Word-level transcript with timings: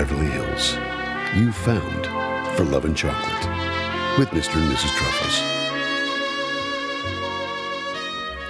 Beverly 0.00 0.30
Hills. 0.30 0.76
You 1.36 1.52
found 1.52 2.06
for 2.56 2.64
Love 2.64 2.86
and 2.86 2.96
Chocolate 2.96 4.18
with 4.18 4.30
Mr. 4.30 4.56
and 4.56 4.72
Mrs. 4.72 4.96
Truffles. 4.96 5.40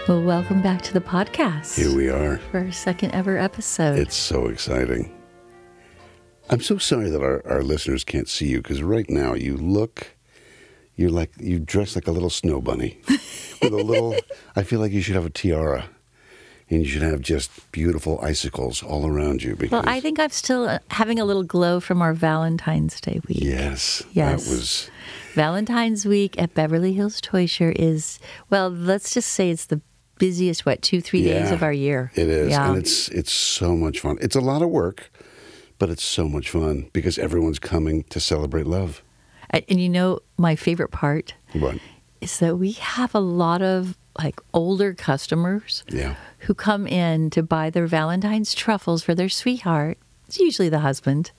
Well, 0.06 0.22
welcome 0.22 0.62
back 0.62 0.80
to 0.82 0.92
the 0.92 1.00
podcast 1.00 1.76
Here 1.76 1.92
we 1.92 2.08
are. 2.08 2.38
for 2.52 2.60
our 2.60 2.70
second 2.70 3.10
ever 3.10 3.36
episode. 3.36 3.98
It's 3.98 4.14
so 4.14 4.46
exciting. 4.46 5.12
I'm 6.50 6.60
so 6.60 6.78
sorry 6.78 7.10
that 7.10 7.20
our, 7.20 7.44
our 7.44 7.64
listeners 7.64 8.04
can't 8.04 8.28
see 8.28 8.46
you 8.46 8.58
because 8.62 8.80
right 8.80 9.10
now 9.10 9.34
you 9.34 9.56
look, 9.56 10.16
you're 10.94 11.10
like, 11.10 11.32
you 11.40 11.58
dress 11.58 11.96
like 11.96 12.06
a 12.06 12.12
little 12.12 12.30
snow 12.30 12.60
bunny 12.60 13.00
with 13.60 13.72
a 13.72 13.76
little, 13.76 14.14
I 14.54 14.62
feel 14.62 14.78
like 14.78 14.92
you 14.92 15.00
should 15.00 15.16
have 15.16 15.26
a 15.26 15.30
tiara 15.30 15.88
and 16.70 16.80
you 16.80 16.86
should 16.88 17.02
have 17.02 17.20
just 17.20 17.50
beautiful 17.72 18.20
icicles 18.22 18.82
all 18.82 19.06
around 19.06 19.42
you. 19.42 19.56
Because, 19.56 19.72
well, 19.72 19.84
I 19.86 20.00
think 20.00 20.18
I'm 20.20 20.30
still 20.30 20.68
uh, 20.68 20.78
having 20.90 21.18
a 21.18 21.24
little 21.24 21.42
glow 21.42 21.80
from 21.80 22.00
our 22.00 22.14
Valentine's 22.14 23.00
Day 23.00 23.20
week. 23.28 23.38
yes, 23.42 24.02
Yes. 24.12 24.44
that 24.44 24.50
was, 24.50 24.90
Valentine's 25.34 26.06
week 26.06 26.40
at 26.40 26.54
Beverly 26.54 26.92
Hills 26.92 27.20
Teuscher 27.20 27.72
is, 27.76 28.18
well, 28.50 28.68
let's 28.70 29.12
just 29.14 29.30
say 29.32 29.50
it's 29.50 29.66
the 29.66 29.80
busiest, 30.18 30.66
what, 30.66 30.82
two, 30.82 31.00
three 31.00 31.22
days 31.24 31.50
of 31.50 31.62
our 31.62 31.72
year. 31.72 32.10
it 32.14 32.28
is. 32.28 32.50
Yeah. 32.50 32.68
And 32.68 32.78
it's, 32.78 33.08
it's 33.08 33.32
so 33.32 33.74
much 33.76 34.00
fun. 34.00 34.18
It's 34.20 34.36
a 34.36 34.40
lot 34.40 34.60
of 34.62 34.68
work, 34.68 35.10
but 35.78 35.88
it's 35.88 36.02
so 36.04 36.28
much 36.28 36.50
fun 36.50 36.90
because 36.92 37.18
everyone's 37.18 37.58
coming 37.58 38.04
to 38.10 38.20
celebrate 38.20 38.66
love. 38.66 39.02
and, 39.50 39.80
you 39.80 39.88
know, 39.88 40.20
my 40.36 40.54
favorite 40.56 40.90
part 40.90 41.34
But 41.54 41.78
is 42.20 42.38
that 42.40 42.56
we 42.56 42.72
have 42.72 43.14
a 43.14 43.20
lot 43.20 43.62
of 43.62 43.96
like 44.22 44.40
older 44.52 44.94
customers 44.94 45.84
yeah, 45.88 46.14
who 46.40 46.54
come 46.54 46.86
in 46.86 47.30
to 47.30 47.42
buy 47.42 47.70
their 47.70 47.86
Valentine's 47.86 48.54
truffles 48.54 49.02
for 49.02 49.14
their 49.14 49.28
sweetheart. 49.28 49.98
It's 50.26 50.38
usually 50.38 50.68
the 50.68 50.80
husband. 50.80 51.32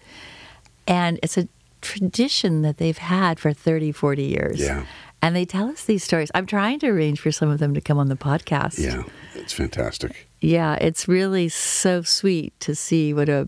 And 0.88 1.20
it's 1.24 1.38
a 1.38 1.48
tradition 1.82 2.62
that 2.64 2.78
they've 2.78 2.98
had 2.98 3.40
for 3.40 3.54
30, 3.54 3.92
40 3.92 4.24
years. 4.24 4.60
Yeah. 4.60 4.86
And 5.22 5.36
they 5.36 5.46
tell 5.46 5.70
us 5.70 5.86
these 5.86 6.04
stories. 6.04 6.32
I'm 6.34 6.48
trying 6.48 6.80
to 6.80 6.88
arrange 6.88 7.20
for 7.20 7.32
some 7.32 7.50
of 7.50 7.60
them 7.60 7.74
to 7.76 7.82
come 7.82 8.00
on 8.00 8.08
the 8.08 8.16
podcast. 8.16 8.80
yeah, 8.80 9.04
it's 9.36 9.54
fantastic. 9.54 10.28
Yeah, 10.42 10.76
it's 10.82 11.08
really 11.08 11.48
so 11.50 12.02
sweet 12.02 12.60
to 12.62 12.76
see 12.76 13.14
what 13.14 13.30
a 13.30 13.48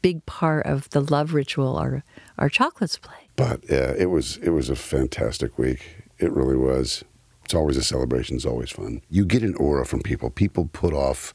big 0.00 0.24
part 0.24 0.64
of 0.64 0.88
the 0.90 1.02
love 1.02 1.34
ritual 1.34 1.76
our, 1.76 2.02
our 2.38 2.48
chocolates 2.48 2.96
play. 2.96 3.28
But 3.36 3.68
yeah, 3.68 3.92
it 3.96 4.06
was 4.06 4.38
it 4.38 4.50
was 4.50 4.70
a 4.70 4.76
fantastic 4.76 5.58
week. 5.58 6.04
It 6.18 6.32
really 6.32 6.56
was. 6.56 7.04
It's 7.46 7.54
always 7.54 7.76
a 7.76 7.84
celebration. 7.84 8.34
It's 8.34 8.44
always 8.44 8.72
fun. 8.72 9.02
You 9.08 9.24
get 9.24 9.44
an 9.44 9.54
aura 9.54 9.86
from 9.86 10.00
people. 10.00 10.30
People 10.30 10.68
put 10.72 10.92
off, 10.92 11.32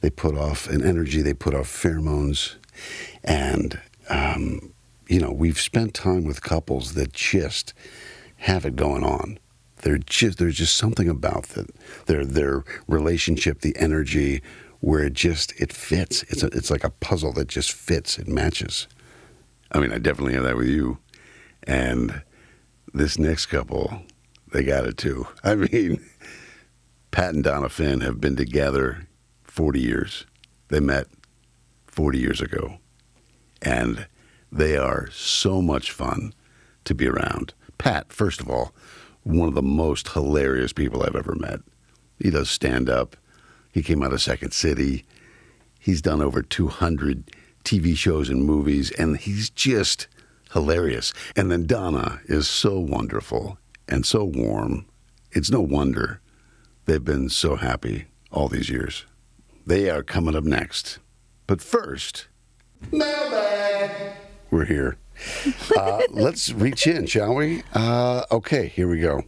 they 0.00 0.08
put 0.08 0.34
off 0.34 0.66
an 0.70 0.82
energy. 0.82 1.20
They 1.20 1.34
put 1.34 1.54
off 1.54 1.66
pheromones, 1.66 2.54
and 3.22 3.78
um, 4.08 4.72
you 5.06 5.20
know 5.20 5.30
we've 5.30 5.60
spent 5.60 5.92
time 5.92 6.24
with 6.24 6.42
couples 6.42 6.94
that 6.94 7.12
just 7.12 7.74
have 8.38 8.64
it 8.64 8.74
going 8.74 9.04
on. 9.04 9.38
They're 9.82 9.98
just 9.98 10.38
there's 10.38 10.56
just 10.56 10.78
something 10.78 11.10
about 11.10 11.48
that 11.48 11.68
their 12.06 12.24
their 12.24 12.64
relationship, 12.88 13.60
the 13.60 13.76
energy, 13.76 14.40
where 14.80 15.04
it 15.04 15.12
just 15.12 15.52
it 15.60 15.74
fits. 15.74 16.22
It's 16.30 16.42
a, 16.42 16.46
it's 16.46 16.70
like 16.70 16.84
a 16.84 16.90
puzzle 16.90 17.34
that 17.34 17.48
just 17.48 17.70
fits. 17.70 18.18
It 18.18 18.28
matches. 18.28 18.88
I 19.72 19.78
mean, 19.78 19.92
I 19.92 19.98
definitely 19.98 20.32
have 20.36 20.44
that 20.44 20.56
with 20.56 20.68
you. 20.68 21.00
And 21.64 22.22
this 22.94 23.18
next 23.18 23.46
couple, 23.46 24.04
they 24.52 24.64
got 24.64 24.86
it 24.86 24.96
too. 24.96 25.26
I 25.44 25.54
mean, 25.54 26.04
Pat 27.10 27.34
and 27.34 27.44
Donna 27.44 27.68
Finn 27.68 28.00
have 28.00 28.20
been 28.20 28.36
together 28.36 29.06
40 29.44 29.80
years. 29.80 30.26
They 30.68 30.80
met 30.80 31.06
40 31.86 32.18
years 32.18 32.40
ago. 32.40 32.78
And 33.62 34.06
they 34.50 34.76
are 34.76 35.10
so 35.10 35.60
much 35.60 35.92
fun 35.92 36.32
to 36.84 36.94
be 36.94 37.06
around. 37.06 37.54
Pat, 37.78 38.12
first 38.12 38.40
of 38.40 38.48
all, 38.48 38.74
one 39.22 39.48
of 39.48 39.54
the 39.54 39.62
most 39.62 40.08
hilarious 40.08 40.72
people 40.72 41.02
I've 41.02 41.16
ever 41.16 41.34
met. 41.34 41.60
He 42.18 42.30
does 42.30 42.50
stand 42.50 42.88
up. 42.88 43.16
He 43.72 43.82
came 43.82 44.02
out 44.02 44.12
of 44.12 44.22
Second 44.22 44.52
City. 44.52 45.04
He's 45.78 46.02
done 46.02 46.20
over 46.20 46.42
200 46.42 47.30
TV 47.64 47.96
shows 47.96 48.28
and 48.28 48.44
movies, 48.44 48.90
and 48.92 49.16
he's 49.16 49.50
just 49.50 50.08
hilarious. 50.52 51.12
And 51.36 51.50
then 51.50 51.66
Donna 51.66 52.20
is 52.26 52.48
so 52.48 52.78
wonderful 52.78 53.58
and 53.90 54.06
so 54.06 54.24
warm. 54.24 54.86
It's 55.32 55.50
no 55.50 55.60
wonder 55.60 56.20
they've 56.86 57.04
been 57.04 57.28
so 57.28 57.56
happy 57.56 58.06
all 58.32 58.48
these 58.48 58.70
years. 58.70 59.04
They 59.66 59.90
are 59.90 60.02
coming 60.02 60.34
up 60.34 60.44
next. 60.44 60.98
But 61.46 61.60
first, 61.60 62.28
mailbag. 62.90 63.90
We're 64.50 64.64
here. 64.64 64.96
Uh, 65.76 66.02
let's 66.10 66.52
reach 66.52 66.86
in, 66.86 67.06
shall 67.06 67.34
we? 67.34 67.62
Uh, 67.74 68.24
okay, 68.30 68.68
here 68.68 68.88
we 68.88 69.00
go. 69.00 69.24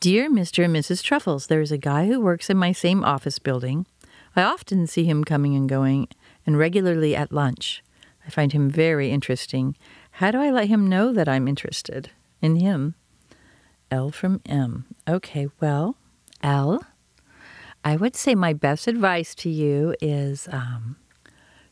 Dear 0.00 0.30
Mr. 0.30 0.64
and 0.64 0.74
Mrs. 0.74 1.02
Truffles, 1.02 1.46
there 1.46 1.60
is 1.60 1.72
a 1.72 1.78
guy 1.78 2.06
who 2.06 2.20
works 2.20 2.50
in 2.50 2.56
my 2.56 2.72
same 2.72 3.02
office 3.02 3.38
building. 3.38 3.86
I 4.34 4.42
often 4.42 4.86
see 4.86 5.04
him 5.04 5.24
coming 5.24 5.54
and 5.54 5.68
going, 5.68 6.08
and 6.46 6.58
regularly 6.58 7.16
at 7.16 7.32
lunch. 7.32 7.82
I 8.26 8.30
find 8.30 8.52
him 8.52 8.68
very 8.68 9.10
interesting. 9.10 9.76
How 10.12 10.30
do 10.30 10.38
I 10.38 10.50
let 10.50 10.68
him 10.68 10.86
know 10.86 11.12
that 11.12 11.28
I'm 11.28 11.48
interested 11.48 12.10
in 12.42 12.56
him? 12.56 12.94
L 13.90 14.10
from 14.10 14.40
M. 14.46 14.84
Okay, 15.08 15.48
well, 15.60 15.96
L, 16.42 16.84
I 17.84 17.96
would 17.96 18.16
say 18.16 18.34
my 18.34 18.52
best 18.52 18.86
advice 18.86 19.34
to 19.36 19.48
you 19.50 19.94
is 20.00 20.48
um, 20.50 20.96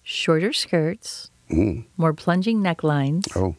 shorter 0.03 0.53
skirts, 0.53 1.31
Mm. 1.51 1.85
more 1.99 2.15
plunging 2.15 2.61
necklines, 2.63 3.29
Oh, 3.37 3.55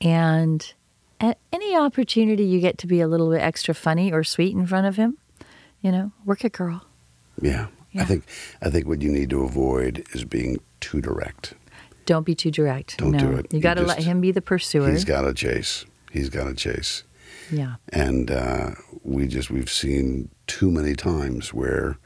and 0.00 0.72
at 1.20 1.38
any 1.52 1.76
opportunity 1.76 2.42
you 2.44 2.58
get 2.60 2.78
to 2.78 2.86
be 2.88 3.00
a 3.00 3.06
little 3.06 3.30
bit 3.30 3.40
extra 3.40 3.74
funny 3.74 4.12
or 4.12 4.24
sweet 4.24 4.54
in 4.56 4.66
front 4.66 4.88
of 4.88 4.96
him, 4.96 5.16
you 5.80 5.92
know, 5.92 6.10
work 6.24 6.44
it, 6.44 6.52
girl. 6.52 6.84
yeah. 7.40 7.68
I 7.98 8.04
think 8.04 8.24
I 8.60 8.68
think 8.68 8.86
what 8.86 9.00
you 9.00 9.10
need 9.10 9.30
to 9.30 9.42
avoid 9.42 10.04
is 10.12 10.24
being 10.24 10.58
too 10.80 11.00
direct. 11.00 11.54
Don't 12.04 12.24
be 12.26 12.34
too 12.34 12.50
direct. 12.50 12.98
Don't 12.98 13.12
no. 13.12 13.18
do 13.18 13.32
it. 13.38 13.50
You 13.54 13.58
got 13.60 13.74
to 13.74 13.82
let 13.84 14.02
him 14.02 14.20
be 14.20 14.32
the 14.32 14.42
pursuer. 14.42 14.90
He's 14.90 15.04
got 15.06 15.22
to 15.22 15.32
chase. 15.32 15.86
He's 16.12 16.28
got 16.28 16.44
to 16.44 16.54
chase. 16.54 17.04
Yeah. 17.50 17.76
And 17.92 18.30
uh, 18.30 18.70
we 19.02 19.26
just 19.26 19.50
we've 19.50 19.70
seen 19.70 20.28
too 20.46 20.70
many 20.70 20.94
times 20.94 21.52
where 21.54 21.98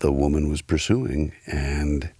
the 0.00 0.10
woman 0.12 0.48
was 0.48 0.62
pursuing 0.62 1.32
and 1.46 2.10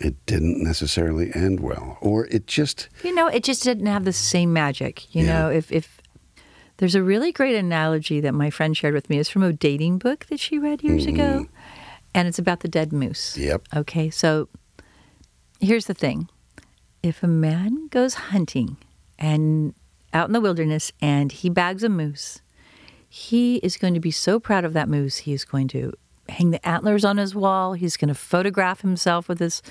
it 0.00 0.14
didn't 0.26 0.62
necessarily 0.62 1.30
end 1.34 1.60
well, 1.60 1.98
or 2.00 2.26
it 2.26 2.46
just 2.46 2.88
You 3.04 3.14
know, 3.14 3.26
it 3.28 3.44
just 3.44 3.62
didn't 3.62 3.86
have 3.86 4.04
the 4.04 4.12
same 4.12 4.52
magic. 4.52 5.14
You 5.14 5.24
Yeah. 5.24 5.32
know, 5.42 5.50
if 5.50 5.70
if 5.70 6.00
there's 6.78 6.94
a 6.96 7.02
really 7.02 7.30
great 7.30 7.54
analogy 7.54 8.20
that 8.20 8.32
my 8.34 8.50
friend 8.50 8.76
shared 8.76 8.94
with 8.94 9.08
me. 9.08 9.18
It's 9.18 9.28
from 9.28 9.42
a 9.44 9.52
dating 9.52 9.98
book 9.98 10.26
that 10.30 10.40
she 10.40 10.58
read 10.58 10.82
years 10.82 11.06
ago, 11.06 11.46
and 12.14 12.26
it's 12.26 12.38
about 12.40 12.60
the 12.60 12.68
dead 12.68 12.92
moose. 12.92 13.32
Mm-hmm. 13.36 13.48
Yep. 13.48 13.62
Okay, 13.76 14.10
so 14.10 14.48
here's 15.60 15.86
the 15.86 15.94
thing: 15.94 16.28
if 17.02 17.22
a 17.22 17.28
man 17.28 17.86
goes 17.88 18.14
hunting 18.14 18.78
and 19.18 19.74
out 20.12 20.28
in 20.28 20.32
the 20.32 20.40
wilderness 20.40 20.92
and 21.00 21.32
he 21.32 21.48
bags 21.48 21.82
a 21.82 21.88
moose, 21.88 22.42
he 23.08 23.56
is 23.56 23.76
going 23.76 23.94
to 23.94 24.00
be 24.00 24.10
so 24.10 24.40
proud 24.40 24.64
of 24.64 24.72
that 24.72 24.88
moose. 24.88 25.18
He 25.18 25.32
is 25.32 25.44
going 25.44 25.68
to 25.68 25.92
hang 26.28 26.50
the 26.50 26.66
antlers 26.66 27.04
on 27.04 27.18
his 27.18 27.34
wall. 27.34 27.74
He's 27.74 27.96
going 27.96 28.08
to 28.08 28.14
photograph 28.14 28.80
himself 28.80 29.28
with 29.28 29.38
this 29.38 29.62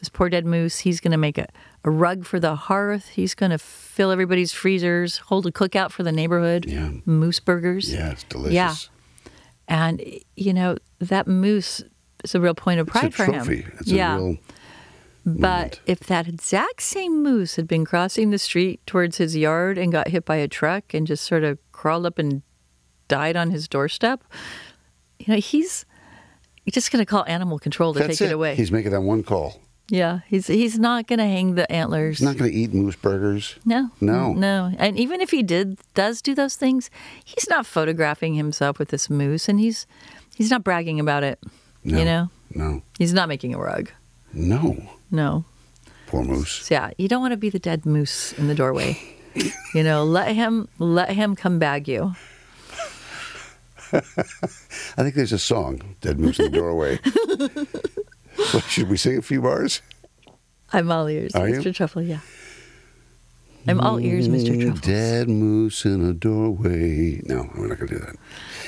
this 0.00 0.08
poor 0.08 0.28
dead 0.28 0.46
moose. 0.46 0.80
He's 0.80 1.00
going 1.00 1.12
to 1.12 1.18
make 1.18 1.38
a, 1.38 1.48
a 1.84 1.90
rug 1.90 2.24
for 2.24 2.38
the 2.38 2.54
hearth. 2.54 3.08
He's 3.08 3.34
going 3.34 3.50
to 3.50 3.58
fill 3.58 4.10
everybody's 4.10 4.52
freezers, 4.52 5.18
hold 5.18 5.46
a 5.46 5.50
cookout 5.50 5.90
for 5.90 6.04
the 6.04 6.12
neighborhood. 6.12 6.66
Yeah. 6.66 6.90
Moose 7.04 7.40
burgers. 7.40 7.92
yeah, 7.92 8.10
it's 8.10 8.24
delicious. 8.24 8.54
Yeah. 8.54 8.74
And 9.66 10.02
you 10.36 10.54
know 10.54 10.76
that 11.00 11.26
moose 11.26 11.82
is 12.24 12.34
a 12.34 12.40
real 12.40 12.54
point 12.54 12.80
of 12.80 12.86
pride 12.86 13.14
for 13.14 13.26
him. 13.26 13.64
It's 13.80 13.90
yeah. 13.90 14.16
a 14.16 14.18
real 14.18 14.38
But 15.36 15.80
if 15.86 16.00
that 16.00 16.28
exact 16.28 16.82
same 16.82 17.22
moose 17.22 17.56
had 17.56 17.66
been 17.68 17.84
crossing 17.84 18.30
the 18.30 18.38
street 18.38 18.80
towards 18.86 19.18
his 19.18 19.36
yard 19.36 19.78
and 19.78 19.92
got 19.92 20.08
hit 20.08 20.24
by 20.24 20.36
a 20.36 20.48
truck 20.48 20.94
and 20.94 21.06
just 21.06 21.24
sort 21.24 21.44
of 21.44 21.58
crawled 21.72 22.06
up 22.06 22.18
and 22.18 22.42
died 23.08 23.36
on 23.36 23.50
his 23.50 23.68
doorstep, 23.68 24.22
you 25.18 25.32
know, 25.34 25.40
he's 25.40 25.84
just 26.70 26.90
going 26.92 27.00
to 27.02 27.06
call 27.06 27.24
animal 27.26 27.58
control 27.58 27.92
to 27.94 28.00
That's 28.00 28.18
take 28.18 28.30
it, 28.30 28.32
away. 28.32 28.54
He's 28.54 28.70
making 28.72 28.92
that 28.92 29.00
one 29.00 29.22
call. 29.22 29.60
yeah, 29.88 30.20
he's 30.28 30.46
he's 30.48 30.78
not 30.78 31.06
going 31.06 31.18
to 31.18 31.24
hang 31.24 31.54
the 31.54 31.70
antlers. 31.72 32.18
He's 32.18 32.26
not 32.28 32.36
going 32.36 32.50
to 32.50 32.56
eat 32.56 32.72
moose 32.74 32.96
burgers. 32.96 33.56
no, 33.64 33.90
No. 34.00 34.32
no. 34.34 34.72
And 34.78 34.98
even 34.98 35.20
if 35.20 35.30
he 35.30 35.42
did 35.42 35.78
does 35.94 36.20
do 36.20 36.34
those 36.34 36.56
things, 36.56 36.90
he's 37.24 37.48
not 37.48 37.64
photographing 37.66 38.34
himself 38.34 38.78
with 38.78 38.88
this 38.90 39.08
moose, 39.08 39.48
and 39.48 39.58
he's 39.58 39.86
he's 40.36 40.50
not 40.50 40.62
bragging 40.62 41.00
about 41.00 41.22
it. 41.22 41.38
No. 41.84 41.98
You 41.98 42.04
know, 42.04 42.30
No, 42.54 42.82
he's 42.98 43.14
not 43.14 43.28
making 43.28 43.54
a 43.54 43.58
rug. 43.58 43.90
no. 44.34 44.76
No. 45.10 45.44
Poor 46.06 46.24
moose. 46.24 46.70
Yeah, 46.70 46.90
you 46.96 47.08
don't 47.08 47.20
want 47.20 47.32
to 47.32 47.36
be 47.36 47.50
the 47.50 47.58
dead 47.58 47.84
moose 47.84 48.32
in 48.34 48.48
the 48.48 48.54
doorway. 48.54 48.98
you 49.74 49.82
know, 49.82 50.04
let 50.04 50.34
him 50.34 50.68
let 50.78 51.10
him 51.10 51.36
come 51.36 51.58
bag 51.58 51.88
you. 51.88 52.14
I 53.92 54.00
think 55.02 55.14
there's 55.14 55.32
a 55.32 55.38
song, 55.38 55.96
Dead 56.02 56.18
Moose 56.20 56.38
in 56.38 56.52
the 56.52 56.58
Doorway. 56.58 56.98
What, 58.52 58.64
should 58.64 58.88
we 58.88 58.96
sing 58.96 59.18
a 59.18 59.22
few 59.22 59.42
bars? 59.42 59.82
I'm 60.72 60.92
all 60.92 61.08
ears, 61.08 61.34
Are 61.34 61.48
you? 61.48 61.56
Mr. 61.56 61.74
Truffle. 61.74 62.02
Yeah. 62.02 62.20
I'm 63.66 63.80
all 63.80 63.98
ears, 63.98 64.28
Mr. 64.28 64.50
Mm, 64.50 64.62
Truffles. 64.62 64.80
Dead 64.82 65.28
moose 65.28 65.84
in 65.84 66.08
a 66.08 66.12
doorway. 66.12 67.20
No, 67.24 67.50
we're 67.56 67.66
not 67.66 67.78
going 67.78 67.88
to 67.88 67.98
do 67.98 68.06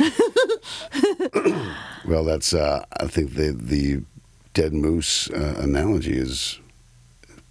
that. 0.00 1.74
well, 2.04 2.24
that's. 2.24 2.52
Uh, 2.52 2.84
I 2.98 3.06
think 3.06 3.34
the 3.34 3.52
the 3.52 4.02
dead 4.54 4.72
moose 4.72 5.30
uh, 5.30 5.56
analogy 5.58 6.16
is 6.16 6.58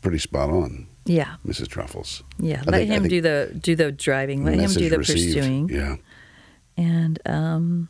pretty 0.02 0.18
spot 0.20 0.50
on, 0.50 0.88
Yeah, 1.06 1.36
Mrs. 1.46 1.68
Truffles. 1.68 2.24
yeah. 2.38 2.62
I 2.68 2.72
Let 2.72 2.78
think- 2.88 2.92
him 2.92 3.08
do 3.08 3.22
the 3.22 3.52
do 3.62 3.76
the 3.76 3.92
driving. 3.92 4.44
Let 4.46 4.60
him 4.60 4.72
do 4.72 4.90
the 4.90 4.98
received. 5.00 5.36
pursuing. 5.38 5.70
Yeah. 5.70 5.96
And 6.78 7.20
um, 7.26 7.90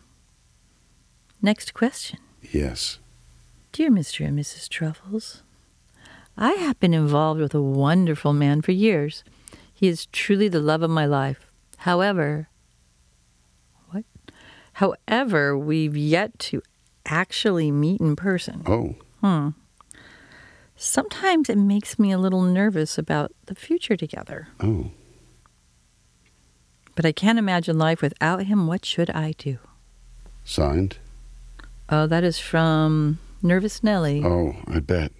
next 1.41 1.73
question, 1.73 2.19
Yes. 2.51 2.99
dear 3.71 3.89
Mr. 3.91 4.25
and 4.25 4.37
Mrs. 4.39 4.67
Truffles, 4.69 5.43
I 6.37 6.51
have 6.53 6.79
been 6.79 6.93
involved 6.93 7.39
with 7.41 7.53
a 7.53 7.61
wonderful 7.61 8.33
man 8.33 8.61
for 8.61 8.71
years. 8.71 9.23
He 9.73 9.87
is 9.87 10.07
truly 10.07 10.47
the 10.47 10.59
love 10.59 10.81
of 10.81 10.89
my 10.89 11.05
life. 11.05 11.39
However, 11.77 12.49
what? 13.91 14.03
However, 14.73 15.57
we've 15.57 15.95
yet 15.95 16.37
to 16.39 16.61
actually 17.09 17.71
meet 17.71 17.99
in 17.99 18.15
person. 18.15 18.63
Oh. 18.65 18.95
Hmm. 19.21 19.49
Sometimes 20.75 21.49
it 21.49 21.57
makes 21.57 21.99
me 21.99 22.11
a 22.11 22.17
little 22.17 22.41
nervous 22.41 22.97
about 22.97 23.31
the 23.47 23.55
future 23.55 23.97
together. 23.97 24.47
Oh. 24.61 24.91
But 26.95 27.05
I 27.05 27.11
can't 27.11 27.39
imagine 27.39 27.77
life 27.77 28.01
without 28.01 28.43
him. 28.43 28.67
What 28.67 28.85
should 28.85 29.09
I 29.09 29.33
do? 29.37 29.57
Signed. 30.45 30.97
Oh, 31.89 32.07
that 32.07 32.23
is 32.23 32.39
from 32.39 33.19
Nervous 33.41 33.83
Nelly. 33.83 34.21
Oh, 34.23 34.55
I 34.67 34.79
bet. 34.79 35.11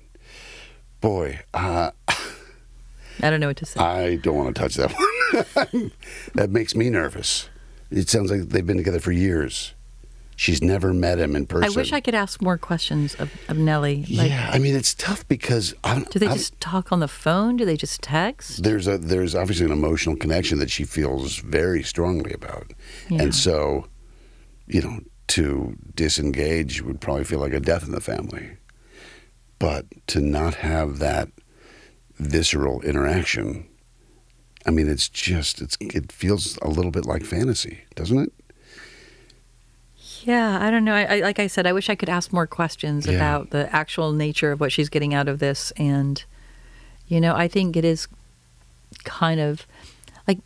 Boy, 1.01 1.39
uh, 1.53 1.91
I 2.07 3.30
don't 3.30 3.39
know 3.39 3.47
what 3.47 3.57
to 3.57 3.65
say. 3.65 3.80
I 3.80 4.15
don't 4.18 4.36
want 4.36 4.56
to 4.56 4.62
touch 4.62 4.75
that 4.75 4.91
one. 5.71 5.91
that 6.36 6.50
makes 6.51 6.75
me 6.75 6.89
nervous. 6.89 7.50
It 7.89 8.09
sounds 8.09 8.30
like 8.31 8.41
they've 8.50 8.65
been 8.65 8.77
together 8.77 9.00
for 9.00 9.12
years. 9.12 9.74
She's 10.39 10.62
never 10.63 10.94
met 10.94 11.19
him 11.19 11.36
in 11.36 11.45
person. 11.47 11.69
I 11.69 11.75
wish 11.75 11.91
I 11.91 12.00
could 12.00 12.15
ask 12.15 12.41
more 12.41 12.57
questions 12.57 13.13
of, 13.15 13.30
of 13.50 13.57
Nellie. 13.57 14.06
Like, 14.09 14.30
yeah, 14.30 14.50
I 14.53 14.57
mean 14.57 14.74
it's 14.74 14.94
tough 14.94 15.27
because 15.27 15.75
I'm, 15.83 16.03
do 16.03 16.18
they 16.18 16.27
I'm- 16.27 16.38
just 16.38 16.57
talk 16.62 16.94
on 16.94 17.01
the 17.01 17.09
phone? 17.09 17.57
Do 17.57 17.65
they 17.65 17.75
just 17.75 18.01
text? 18.01 18.63
there's 18.63 18.88
a 18.88 18.97
there's 18.97 19.36
obviously 19.36 19.65
an 19.65 19.74
emotional 19.74 20.15
connection 20.15 20.57
that 20.59 20.71
she 20.71 20.86
feels 20.86 21.39
very 21.39 21.83
strongly 21.83 22.31
about, 22.31 22.71
Yeah. 23.09 23.24
and 23.24 23.36
so, 23.36 23.88
you 24.65 24.81
know, 24.81 25.00
to 25.27 25.75
disengage 25.94 26.81
would 26.83 27.01
probably 27.01 27.25
feel 27.25 27.39
like 27.39 27.51
a 27.53 27.59
death 27.59 27.83
in 27.83 27.91
the 27.91 28.00
family, 28.00 28.51
but 29.59 29.88
to 30.07 30.21
not 30.21 30.56
have 30.56 31.00
that 31.00 31.27
visceral 32.18 32.81
interaction, 32.83 33.68
I 34.65 34.71
mean, 34.71 34.88
it's 34.89 35.09
just 35.09 35.62
it's 35.62 35.77
it 35.81 36.13
feels 36.13 36.57
a 36.62 36.69
little 36.69 36.91
bit 36.91 37.06
like 37.06 37.25
fantasy, 37.25 37.80
doesn't 37.95 38.19
it? 38.19 38.31
Yeah, 40.24 40.57
I 40.62 40.69
don't 40.71 40.83
know. 40.86 40.94
I, 40.95 41.18
I 41.18 41.19
like 41.21 41.39
I 41.39 41.48
said, 41.48 41.66
I 41.68 41.74
wish 41.74 41.89
I 41.89 41.95
could 41.95 42.10
ask 42.10 42.33
more 42.33 42.48
questions 42.48 43.06
Yeah. 43.07 43.13
about 43.13 43.50
the 43.51 43.74
actual 43.74 44.12
nature 44.12 44.51
of 44.51 44.60
what 44.60 44.71
she's 44.71 44.89
getting 44.89 45.13
out 45.13 45.27
of 45.27 45.39
this, 45.39 45.71
and 45.77 46.24
you 47.07 47.19
know, 47.21 47.36
I 47.36 47.48
think 47.48 47.75
it 47.77 47.86
is 47.86 48.07
kind 49.04 49.39
of 49.39 49.66
like 50.27 50.39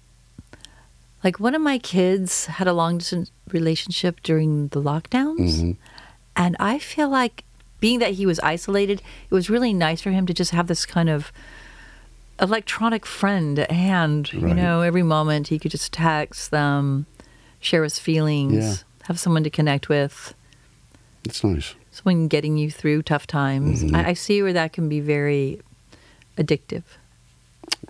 like 1.23 1.39
one 1.39 1.55
of 1.55 1.61
my 1.61 1.77
kids 1.77 2.45
had 2.47 2.67
a 2.67 2.73
long 2.73 2.97
distance 2.99 3.31
relationship 3.51 4.21
during 4.23 4.67
the 4.69 4.81
lockdowns, 4.81 5.59
Mhm. 5.61 5.77
and 6.35 6.55
I 6.59 6.79
feel 6.79 7.09
like 7.09 7.43
being 7.79 7.99
that 7.99 8.13
he 8.13 8.25
was 8.25 8.39
isolated, 8.39 9.01
it 9.29 9.33
was 9.33 9.49
really 9.49 9.73
nice 9.73 10.01
for 10.01 10.11
him 10.11 10.25
to 10.27 10.33
just 10.33 10.51
have 10.51 10.67
this 10.67 10.85
kind 10.85 11.09
of 11.09 11.31
electronic 12.39 13.05
friend 13.05 13.59
at 13.59 13.71
hand. 13.71 14.31
You 14.33 14.53
know, 14.53 14.81
every 14.81 15.03
moment 15.03 15.47
he 15.49 15.59
could 15.59 15.71
just 15.71 15.91
text 15.93 16.51
them, 16.51 17.05
share 17.59 17.83
his 17.83 17.99
feelings, 17.99 18.53
Yeah. 18.53 18.75
Have 19.03 19.19
someone 19.19 19.43
to 19.43 19.49
connect 19.49 19.89
with, 19.89 20.33
It's 21.25 21.43
nice. 21.43 21.75
someone 21.91 22.27
getting 22.27 22.57
you 22.57 22.71
through 22.71 23.03
tough 23.03 23.27
times. 23.27 23.83
Mhm. 23.83 23.95
I, 23.95 24.09
I 24.09 24.13
see 24.13 24.41
where 24.41 24.53
that 24.53 24.73
can 24.73 24.89
be 24.89 24.99
very 24.99 25.59
addictive, 26.37 26.83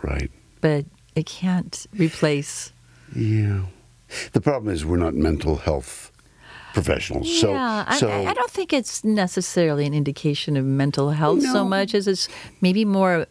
Right. 0.01 0.31
but 0.62 0.86
it 1.15 1.25
can't 1.25 1.86
replace. 1.98 2.74
Yeah. 3.15 3.63
The 4.33 4.42
problem 4.42 4.74
is 4.74 4.86
we're 4.86 4.98
not 4.98 5.13
mental 5.15 5.57
health 5.57 6.12
professionals. 6.74 7.39
So, 7.39 7.51
yeah, 7.51 7.86
I- 7.88 7.98
so 8.00 8.10
I, 8.10 8.31
I 8.31 8.33
don't 8.33 8.50
think 8.51 8.74
it's 8.74 9.04
necessarily 9.04 9.86
an 9.86 9.94
indication 9.94 10.57
of 10.57 10.65
mental 10.65 11.12
health 11.12 11.42
so 11.44 11.63
much 11.63 11.94
as 11.94 12.07
it's 12.07 12.27
maybe 12.62 12.83
more 12.86 13.27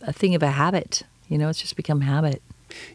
a 0.00 0.12
thing 0.12 0.34
of 0.34 0.42
a 0.42 0.50
habit. 0.50 1.02
You 1.28 1.36
know, 1.38 1.48
it's 1.50 1.60
just 1.60 1.76
become 1.76 2.00
habit. 2.00 2.40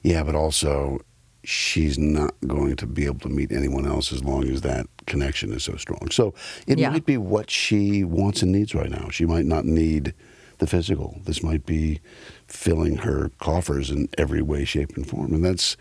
yeah, 0.02 0.24
but 0.24 0.34
also 0.36 1.02
she's 1.44 1.98
not 2.00 2.34
going 2.48 2.76
to 2.78 2.86
be 2.88 3.06
able 3.06 3.20
to 3.20 3.30
meet 3.30 3.52
anyone 3.52 3.86
else 3.86 4.14
as 4.14 4.24
long 4.24 4.48
as 4.48 4.62
that 4.62 4.88
connection 5.08 5.52
is 5.54 5.64
so 5.64 5.76
strong. 5.76 6.10
So 6.12 6.34
it 6.68 6.78
Yeah. 6.80 6.90
might 6.90 7.06
be 7.06 7.18
what 7.18 7.50
she 7.50 8.04
wants 8.04 8.42
and 8.42 8.52
needs 8.52 8.74
right 8.74 8.90
now. 8.90 9.10
She 9.10 9.26
might 9.26 9.46
not 9.46 9.66
need 9.66 10.14
the 10.60 10.68
physical. 10.68 11.20
This 11.26 11.44
might 11.44 11.66
be 11.66 12.00
filling 12.48 12.98
her 12.98 13.32
coffers 13.40 13.90
in 13.90 14.08
every 14.18 14.42
way, 14.42 14.64
shape, 14.64 14.96
and 14.96 15.06
form. 15.06 15.34
And 15.34 15.44
that's 15.44 15.76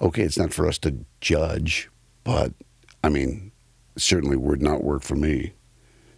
okay. 0.00 0.22
It's 0.22 0.38
not 0.38 0.52
for 0.52 0.66
us 0.66 0.78
to 0.78 1.04
judge, 1.20 1.88
but 2.24 2.52
I 3.04 3.08
mean, 3.08 3.52
certainly 3.96 4.36
would 4.36 4.60
not 4.62 4.82
work 4.82 5.02
for 5.02 5.14
me 5.14 5.52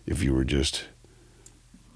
if 0.07 0.23
you 0.23 0.33
were 0.33 0.45
just 0.45 0.85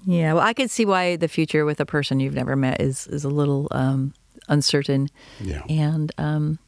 Yeah, 0.05 0.33
well, 0.33 0.43
I 0.43 0.53
could 0.53 0.69
see 0.69 0.85
why 0.85 1.15
the 1.15 1.27
future 1.27 1.65
with 1.65 1.79
a 1.79 1.85
person 1.85 2.19
you've 2.19 2.35
never 2.35 2.55
met 2.55 2.79
is 2.81 3.07
is 3.07 3.23
a 3.23 3.29
little 3.29 3.67
um, 3.71 4.13
uncertain, 4.49 5.07
yeah. 5.41 5.63
and 5.69 6.11
um, 6.17 6.59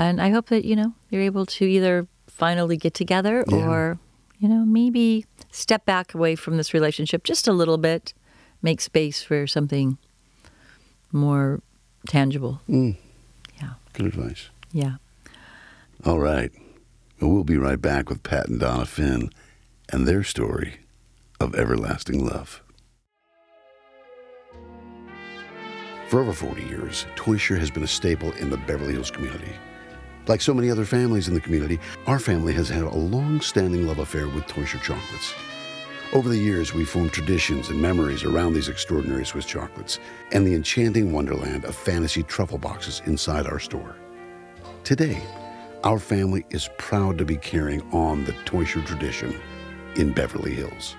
and 0.00 0.20
I 0.20 0.30
hope 0.30 0.46
that 0.48 0.64
you 0.64 0.76
know 0.76 0.94
you're 1.10 1.22
able 1.22 1.46
to 1.46 1.64
either 1.64 2.06
finally 2.26 2.76
get 2.76 2.94
together 2.94 3.44
Yeah. 3.48 3.68
or 3.68 3.98
you 4.38 4.48
know 4.48 4.64
maybe 4.64 5.26
step 5.52 5.84
back 5.84 6.14
away 6.14 6.36
from 6.36 6.56
this 6.56 6.72
relationship 6.74 7.24
just 7.24 7.46
a 7.48 7.52
little 7.52 7.78
bit, 7.78 8.14
make 8.62 8.80
space 8.80 9.22
for 9.22 9.46
something 9.46 9.98
more 11.12 11.60
tangible. 12.08 12.60
Mm, 12.68 12.96
Yeah, 13.60 13.72
good 13.92 14.06
advice. 14.06 14.48
yeah. 14.72 14.96
All 16.04 16.18
right. 16.18 16.50
Well, 17.20 17.30
we'll 17.32 17.44
be 17.44 17.58
right 17.58 17.80
back 17.80 18.08
with 18.08 18.22
Pat 18.22 18.48
and 18.48 18.58
Donna 18.60 18.86
Finn 18.86 19.30
and 19.92 20.06
their 20.08 20.22
story 20.24 20.76
of 21.38 21.54
everlasting 21.54 22.24
love. 22.24 22.62
For 26.08 26.20
over 26.20 26.32
40 26.32 26.62
years, 26.64 27.06
Teuscher 27.16 27.58
has 27.58 27.70
been 27.70 27.82
a 27.84 27.86
staple 27.88 28.32
in 28.32 28.48
the 28.50 28.56
Beverly 28.56 28.94
Hills 28.94 29.10
community. 29.10 29.52
Like 30.30 30.42
so 30.42 30.54
many 30.54 30.70
other 30.70 30.84
families 30.84 31.26
in 31.26 31.34
the 31.34 31.40
community, 31.40 31.80
our 32.06 32.20
family 32.20 32.52
has 32.52 32.68
had 32.68 32.84
a 32.84 32.94
long 32.94 33.40
standing 33.40 33.88
love 33.88 33.98
affair 33.98 34.28
with 34.28 34.46
Teuscher 34.46 34.80
chocolates. 34.80 35.34
Over 36.12 36.28
the 36.28 36.38
years, 36.38 36.72
we've 36.72 36.88
formed 36.88 37.12
traditions 37.12 37.68
and 37.68 37.82
memories 37.82 38.22
around 38.22 38.52
these 38.52 38.68
extraordinary 38.68 39.26
Swiss 39.26 39.44
chocolates 39.44 39.98
and 40.30 40.46
the 40.46 40.54
enchanting 40.54 41.10
wonderland 41.10 41.64
of 41.64 41.74
fantasy 41.74 42.22
truffle 42.22 42.58
boxes 42.58 43.02
inside 43.06 43.48
our 43.48 43.58
store. 43.58 43.96
Today, 44.84 45.20
our 45.82 45.98
family 45.98 46.46
is 46.50 46.70
proud 46.78 47.18
to 47.18 47.24
be 47.24 47.36
carrying 47.36 47.82
on 47.90 48.24
the 48.24 48.32
Teuscher 48.44 48.82
tradition 48.86 49.36
in 49.96 50.12
Beverly 50.12 50.54
Hills. 50.54 50.94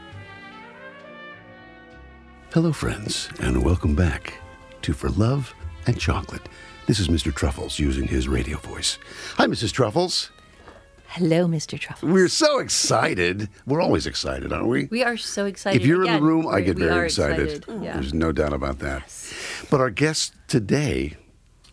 Hello, 2.51 2.73
friends, 2.73 3.29
and 3.39 3.63
welcome 3.63 3.95
back 3.95 4.41
to 4.81 4.91
For 4.91 5.07
Love 5.07 5.55
and 5.87 5.97
Chocolate. 5.97 6.49
This 6.87 6.99
is 6.99 7.07
Mr. 7.07 7.33
Truffles 7.33 7.79
using 7.79 8.07
his 8.07 8.27
radio 8.27 8.57
voice. 8.57 8.97
Hi, 9.37 9.45
Mrs. 9.47 9.71
Truffles. 9.71 10.29
Hello, 11.07 11.45
Mr. 11.47 11.77
Truffles. 11.79 12.11
We're 12.11 12.27
so 12.27 12.59
excited. 12.59 13.49
We're 13.65 13.81
always 13.81 14.07
excited, 14.07 14.51
aren't 14.53 14.67
we? 14.67 14.85
We 14.85 15.03
are 15.03 15.17
so 15.17 15.45
excited. 15.45 15.81
if 15.81 15.87
you're 15.87 16.05
in 16.05 16.13
the 16.13 16.21
room, 16.21 16.47
I 16.47 16.61
get 16.61 16.77
very 16.77 16.91
are 16.91 17.05
excited. 17.05 17.65
Oh, 17.67 17.81
yeah. 17.81 17.93
There's 17.93 18.13
no 18.13 18.31
doubt 18.31 18.53
about 18.53 18.79
that. 18.79 19.03
But 19.69 19.81
our 19.81 19.89
guests 19.89 20.31
today 20.47 21.17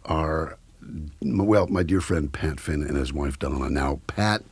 are, 0.05 0.59
well, 1.23 1.67
my 1.69 1.83
dear 1.85 2.01
friend 2.01 2.33
Pat 2.33 2.59
Finn 2.61 2.83
and 2.83 2.97
his 2.97 3.13
wife 3.13 3.39
Donna. 3.39 3.71
Now, 3.71 4.01
Pat 4.09 4.43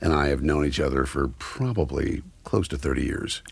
and 0.00 0.12
I 0.12 0.28
have 0.28 0.42
known 0.42 0.64
each 0.66 0.80
other 0.80 1.06
for 1.06 1.28
probably 1.38 2.22
close 2.44 2.66
to 2.68 2.76
30 2.76 3.02
years. 3.04 3.42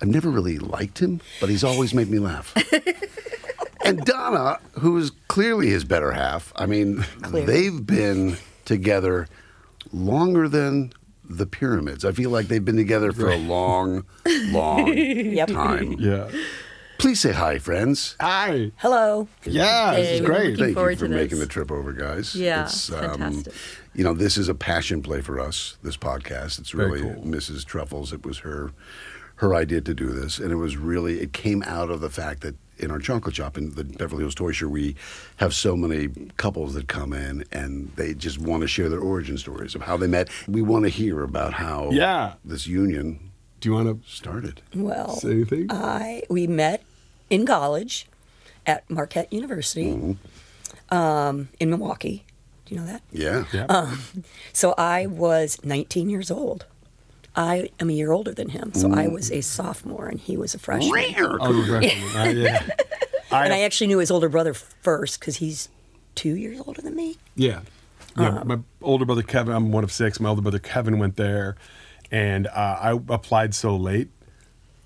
I've 0.00 0.08
never 0.08 0.30
really 0.30 0.58
liked 0.58 1.00
him, 1.00 1.20
but 1.40 1.48
he's 1.48 1.64
always 1.64 1.92
made 1.92 2.08
me 2.10 2.18
laugh. 2.20 2.54
and 3.88 4.04
Donna, 4.04 4.58
who 4.80 4.96
is 4.98 5.10
clearly 5.28 5.68
his 5.68 5.84
better 5.84 6.12
half, 6.12 6.52
I 6.56 6.66
mean, 6.66 7.02
Clearly. 7.22 7.46
they've 7.46 7.86
been 7.86 8.36
together 8.64 9.28
longer 9.92 10.48
than 10.48 10.92
the 11.24 11.46
pyramids. 11.46 12.04
I 12.04 12.12
feel 12.12 12.30
like 12.30 12.48
they've 12.48 12.64
been 12.64 12.76
together 12.76 13.12
for 13.12 13.30
a 13.30 13.36
long, 13.36 14.04
long 14.46 14.86
time. 15.46 15.92
Yeah. 15.98 16.30
Please 16.98 17.20
say 17.20 17.32
hi, 17.32 17.58
friends. 17.58 18.16
Hi. 18.20 18.72
Hello. 18.78 19.28
Yeah, 19.44 19.92
Hey, 19.92 20.02
this 20.02 20.10
is 20.20 20.26
great. 20.26 20.58
Thank 20.58 20.70
you 20.70 20.74
for 20.74 20.90
to 20.94 20.96
this. 20.96 21.10
making 21.10 21.38
the 21.38 21.46
trip 21.46 21.70
over, 21.70 21.92
guys. 21.92 22.34
Yeah, 22.34 22.64
it's, 22.64 22.90
um, 22.90 22.98
fantastic. 23.20 23.52
you 23.94 24.02
know, 24.02 24.14
this 24.14 24.36
is 24.36 24.48
a 24.48 24.54
passion 24.54 25.00
play 25.02 25.20
for 25.20 25.38
us. 25.38 25.76
This 25.84 25.96
podcast. 25.96 26.58
It's 26.58 26.74
really 26.74 27.00
cool. 27.00 27.22
Mrs. 27.22 27.64
Truffles. 27.64 28.12
It 28.12 28.26
was 28.26 28.38
her 28.38 28.72
her 29.36 29.54
idea 29.54 29.80
to 29.80 29.94
do 29.94 30.08
this, 30.08 30.40
and 30.40 30.50
it 30.50 30.56
was 30.56 30.76
really 30.76 31.20
it 31.20 31.32
came 31.32 31.62
out 31.64 31.90
of 31.90 32.00
the 32.00 32.10
fact 32.10 32.40
that 32.40 32.56
in 32.78 32.90
our 32.90 32.98
chocolate 32.98 33.36
shop 33.36 33.56
in 33.58 33.74
the 33.74 33.84
Beverly 33.84 34.22
Hills 34.22 34.34
Teuscher, 34.34 34.68
we 34.68 34.94
have 35.36 35.54
so 35.54 35.76
many 35.76 36.08
couples 36.36 36.74
that 36.74 36.88
come 36.88 37.12
in 37.12 37.44
and 37.52 37.90
they 37.96 38.14
just 38.14 38.38
want 38.38 38.62
to 38.62 38.68
share 38.68 38.88
their 38.88 39.00
origin 39.00 39.36
stories 39.38 39.74
of 39.74 39.82
how 39.82 39.96
they 39.96 40.06
met. 40.06 40.28
We 40.46 40.62
want 40.62 40.84
to 40.84 40.88
hear 40.88 41.22
about 41.22 41.54
how 41.54 41.90
Yeah. 41.90 42.34
this 42.44 42.66
union 42.66 43.30
Do 43.60 43.68
you 43.68 43.74
want 43.74 44.04
to 44.04 44.08
start 44.08 44.44
it? 44.44 44.60
Well, 44.74 45.14
to 45.16 45.20
say 45.20 45.30
anything? 45.32 45.66
I 45.70 46.22
we 46.30 46.46
met 46.46 46.82
in 47.28 47.44
college 47.44 48.06
at 48.66 48.88
Marquette 48.88 49.32
University 49.32 49.86
Mm-hmm. 49.92 50.94
um, 50.94 51.48
in 51.58 51.70
Milwaukee. 51.70 52.24
Do 52.66 52.74
you 52.74 52.80
know 52.80 52.86
that? 52.86 53.02
Yeah. 53.10 53.44
yeah. 53.52 53.96
So 54.52 54.74
I 54.78 55.06
was 55.06 55.58
19 55.64 56.08
years 56.10 56.30
old. 56.30 56.66
I 57.38 57.70
am 57.78 57.88
a 57.88 57.92
year 57.92 58.10
older 58.10 58.34
than 58.34 58.48
him, 58.48 58.74
so 58.74 58.92
I 58.92 59.06
was 59.06 59.30
a 59.30 59.42
sophomore 59.42 60.08
and 60.08 60.18
he 60.18 60.36
was 60.36 60.56
a 60.56 60.58
freshman. 60.58 60.90
Rare. 60.92 61.36
oh, 61.40 61.52
you're 61.52 61.80
freshman. 61.80 62.08
Uh, 62.16 62.24
yeah. 62.30 62.66
And 63.30 63.52
I 63.52 63.60
actually 63.60 63.86
knew 63.86 63.98
his 63.98 64.10
older 64.10 64.28
brother 64.28 64.54
first 64.54 65.20
because 65.20 65.36
he's 65.36 65.68
two 66.16 66.34
years 66.34 66.60
older 66.66 66.82
than 66.82 66.96
me. 66.96 67.16
Yeah. 67.36 67.60
Yeah. 68.16 68.40
Uh, 68.40 68.44
my 68.44 68.58
older 68.82 69.04
brother 69.04 69.22
Kevin, 69.22 69.54
I'm 69.54 69.70
one 69.70 69.84
of 69.84 69.92
six. 69.92 70.18
My 70.18 70.30
older 70.30 70.42
brother 70.42 70.58
Kevin 70.58 70.98
went 70.98 71.14
there, 71.14 71.56
and 72.10 72.48
uh, 72.48 72.78
I 72.80 72.90
applied 72.90 73.54
so 73.54 73.76
late, 73.76 74.08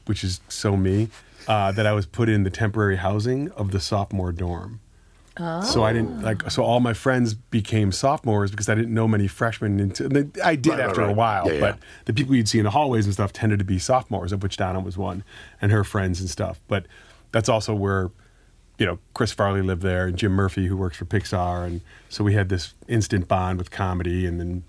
which 0.04 0.22
is 0.22 0.40
so 0.48 0.76
me, 0.76 1.08
uh, 1.48 1.72
that 1.72 1.86
I 1.86 1.92
was 1.92 2.04
put 2.04 2.28
in 2.28 2.42
the 2.42 2.50
temporary 2.50 2.96
housing 2.96 3.50
of 3.52 3.70
the 3.70 3.80
sophomore 3.80 4.32
dorm. 4.32 4.80
So 5.38 5.82
I 5.82 5.92
didn't 5.92 6.20
oh. 6.20 6.24
like. 6.24 6.50
So 6.50 6.62
all 6.62 6.80
my 6.80 6.92
friends 6.92 7.34
became 7.34 7.90
sophomores 7.92 8.50
because 8.50 8.68
I 8.68 8.74
didn't 8.74 8.92
know 8.92 9.08
many 9.08 9.28
freshmen. 9.28 9.88
They- 9.88 10.42
I 10.42 10.56
did 10.56 10.70
Right, 10.70 10.80
after 10.80 11.00
right. 11.00 11.10
a 11.10 11.14
while, 11.14 11.46
Yeah, 11.46 11.52
yeah. 11.54 11.60
but 11.60 11.78
the 12.04 12.12
people 12.12 12.34
you'd 12.34 12.48
see 12.48 12.58
in 12.58 12.64
the 12.64 12.70
hallways 12.70 13.06
and 13.06 13.14
stuff 13.14 13.32
tended 13.32 13.58
to 13.58 13.64
be 13.64 13.78
sophomores, 13.78 14.32
of 14.32 14.42
which 14.42 14.56
Donna 14.56 14.80
was 14.80 14.98
one, 14.98 15.24
and 15.60 15.72
her 15.72 15.84
friends 15.84 16.20
and 16.20 16.28
stuff. 16.28 16.60
But 16.68 16.86
that's 17.30 17.48
also 17.48 17.74
where 17.74 18.10
you 18.78 18.86
know, 18.86 18.98
Chris 19.14 19.32
Farley 19.32 19.62
lived 19.62 19.82
there 19.82 20.06
and 20.06 20.16
Jim 20.16 20.32
Murphy, 20.32 20.66
who 20.66 20.76
works 20.76 20.96
for 20.96 21.04
Pixar. 21.04 21.66
And 21.66 21.82
so 22.08 22.24
we 22.24 22.34
had 22.34 22.48
this 22.48 22.74
instant 22.88 23.28
bond 23.28 23.58
with 23.58 23.70
comedy 23.70 24.26
and 24.26 24.40
then 24.40 24.64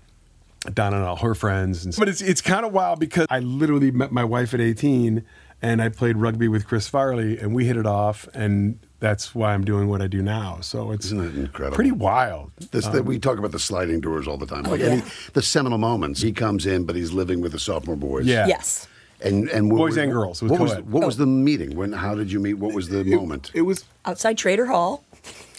Donna 0.72 0.96
and 0.98 1.04
all 1.04 1.16
her 1.16 1.34
friends. 1.34 1.84
And, 1.84 1.96
but 1.96 2.08
it's, 2.08 2.20
it's 2.20 2.40
kind 2.40 2.64
of 2.64 2.72
wild 2.72 3.00
because 3.00 3.26
I 3.28 3.40
literally 3.40 3.90
met 3.90 4.12
my 4.12 4.22
wife 4.22 4.54
at 4.54 4.60
18 4.60 5.24
and 5.62 5.82
I 5.82 5.88
played 5.88 6.16
rugby 6.16 6.46
with 6.46 6.66
Chris 6.66 6.86
Farley 6.86 7.38
and 7.38 7.54
we 7.54 7.64
hit 7.64 7.76
it 7.76 7.86
off. 7.86 8.28
And 8.34 8.78
that's 9.04 9.34
why 9.34 9.52
I'm 9.52 9.64
doing 9.64 9.88
what 9.88 10.00
I 10.00 10.06
do 10.06 10.22
now. 10.22 10.60
So 10.62 10.90
it's 10.90 11.06
Isn't 11.06 11.18
that 11.18 11.34
incredible? 11.38 11.74
pretty 11.74 11.92
wild. 11.92 12.52
This, 12.70 12.86
that 12.86 13.04
we 13.04 13.18
talk 13.18 13.38
about 13.38 13.52
the 13.52 13.58
sliding 13.58 14.00
doors 14.00 14.26
all 14.26 14.38
the 14.38 14.46
time. 14.46 14.62
Like 14.62 14.80
yeah. 14.80 14.86
any, 14.86 15.02
the 15.34 15.42
seminal 15.42 15.76
moments. 15.76 16.22
He 16.22 16.32
comes 16.32 16.64
in, 16.64 16.84
but 16.84 16.96
he's 16.96 17.12
living 17.12 17.42
with 17.42 17.52
the 17.52 17.58
sophomore 17.58 17.96
boys. 17.96 18.24
Yeah. 18.24 18.46
Yes. 18.46 18.88
And 19.20 19.48
and 19.50 19.70
what 19.70 19.76
Boys 19.78 19.90
was- 19.90 19.96
and 19.98 20.12
girls. 20.12 20.42
It 20.42 20.44
was 20.44 20.50
what 20.52 20.60
was 20.60 20.72
co-ed. 20.72 20.90
was 20.90 21.16
the 21.18 21.26
meeting? 21.26 21.76
When? 21.76 21.92
How 21.92 22.14
did 22.14 22.32
you 22.32 22.40
meet? 22.40 22.54
What 22.54 22.72
was 22.72 22.88
the 22.88 23.04
moment? 23.04 23.50
It 23.54 23.62
was 23.62 23.84
Outside 24.06 24.40
Schroeder 24.40 24.66
Hall. 24.66 25.04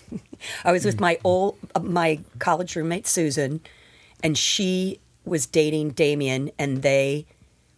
I 0.63 0.71
was 0.71 0.83
with 0.83 0.99
my 0.99 1.19
old 1.23 1.57
uh, 1.75 1.79
my 1.79 2.19
college 2.39 2.75
roommate 2.75 3.07
Susan, 3.07 3.61
and 4.23 4.37
she 4.37 4.99
was 5.23 5.45
dating 5.45 5.91
Damien, 5.91 6.51
and 6.59 6.81
they 6.81 7.25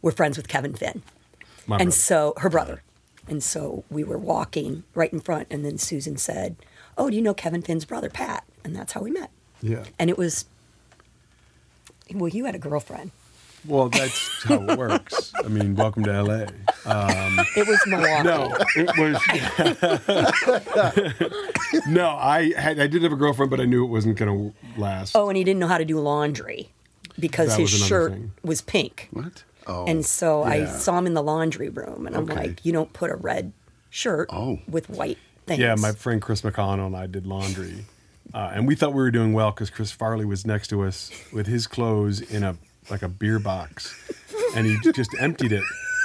were 0.01 0.12
friends 0.12 0.36
with 0.38 0.47
Kevin 0.47 0.74
Finn. 0.74 1.03
my 1.67 1.75
and 1.77 1.88
brother. 1.88 1.91
so 1.91 2.33
her 2.38 2.50
brother. 2.50 2.81
And 3.27 3.43
so 3.43 3.84
we 3.89 4.03
were 4.03 4.17
walking 4.17 4.84
right 4.96 5.12
in 5.12 5.19
front, 5.19 5.48
and 5.51 5.65
then 5.65 5.77
Susan 5.77 6.17
said, 6.17 6.55
"Oh, 6.98 7.10
do 7.10 7.15
you 7.15 7.22
know 7.22 7.34
Kevin 7.34 7.62
Finn's 7.62 7.86
brother, 7.86 8.10
Pat?" 8.10 8.43
And 8.63 8.75
that's 8.75 8.93
how 8.93 9.01
we 9.01 9.12
met. 9.12 9.29
Yeah. 9.62 9.84
And 10.00 10.10
it 10.10 10.17
was, 10.17 10.46
well, 12.13 12.29
you 12.29 12.46
had 12.46 12.55
a 12.55 12.60
girlfriend. 12.60 13.12
Well, 13.65 13.89
that's 13.89 14.43
how 14.43 14.63
it 14.63 14.77
works. 14.77 15.34
I 15.43 15.48
mean, 15.50 15.75
welcome 15.75 16.03
to 16.03 16.22
LA. 16.24 16.46
Um, 16.86 17.39
it 17.57 17.67
was 17.67 17.79
Milwaukee. 17.86 18.24
No, 18.24 18.55
it 18.77 18.98
was. 21.74 21.84
no, 21.88 22.10
I 22.10 22.53
had 22.57 22.79
I 22.79 22.88
did 22.88 23.03
have 23.03 23.12
a 23.12 23.15
girlfriend, 23.17 23.50
but 23.50 23.60
I 23.60 23.65
knew 23.65 23.84
it 23.84 23.88
wasn't 23.88 24.17
going 24.17 24.53
to 24.53 24.79
last. 24.79 25.15
Oh, 25.15 25.27
and 25.29 25.36
he 25.38 25.43
didn't 25.43 25.60
know 25.60 25.67
how 25.67 25.77
to 25.77 25.86
do 25.86 26.00
laundry 26.00 26.69
because 27.19 27.50
That 27.50 27.62
his 27.62 27.72
shirt 27.72 28.12
thing. 28.13 28.31
was 28.43 28.62
pink. 28.62 29.10
What? 29.12 29.43
Oh. 29.67 29.86
And 29.86 30.05
so 30.05 30.43
I 30.43 30.65
saw 30.65 30.97
him 30.97 31.07
in 31.07 31.13
the 31.13 31.24
laundry 31.24 31.69
room, 31.69 32.07
and 32.07 32.15
I'm 32.15 32.24
Okay. 32.24 32.36
like, 32.36 32.65
you 32.65 32.71
don't 32.71 32.91
put 32.93 33.09
a 33.12 33.15
red 33.15 33.51
shirt 33.89 34.29
Oh. 34.31 34.59
with 34.67 34.89
white 34.89 35.17
things. 35.45 35.59
Yeah, 35.59 35.75
my 35.75 35.91
friend 35.91 36.21
Chris 36.21 36.41
McConnell 36.41 36.88
and 36.88 36.95
I 36.95 37.07
did 37.07 37.25
laundry, 37.27 37.86
uh, 38.33 38.51
and 38.53 38.67
we 38.67 38.75
thought 38.75 38.91
we 38.91 39.01
were 39.01 39.12
doing 39.12 39.33
well 39.33 39.51
because 39.51 39.69
Chris 39.69 39.91
Farley 39.91 40.25
was 40.25 40.45
next 40.45 40.67
to 40.69 40.83
us 40.83 41.12
with 41.33 41.47
his 41.47 41.67
clothes 41.67 42.21
in 42.21 42.43
a 42.43 42.57
like 42.89 43.01
a 43.01 43.09
beer 43.09 43.38
box, 43.39 43.93
and 44.55 44.65
he 44.65 44.77
just 44.93 45.09
emptied 45.19 45.51
it. 45.51 45.63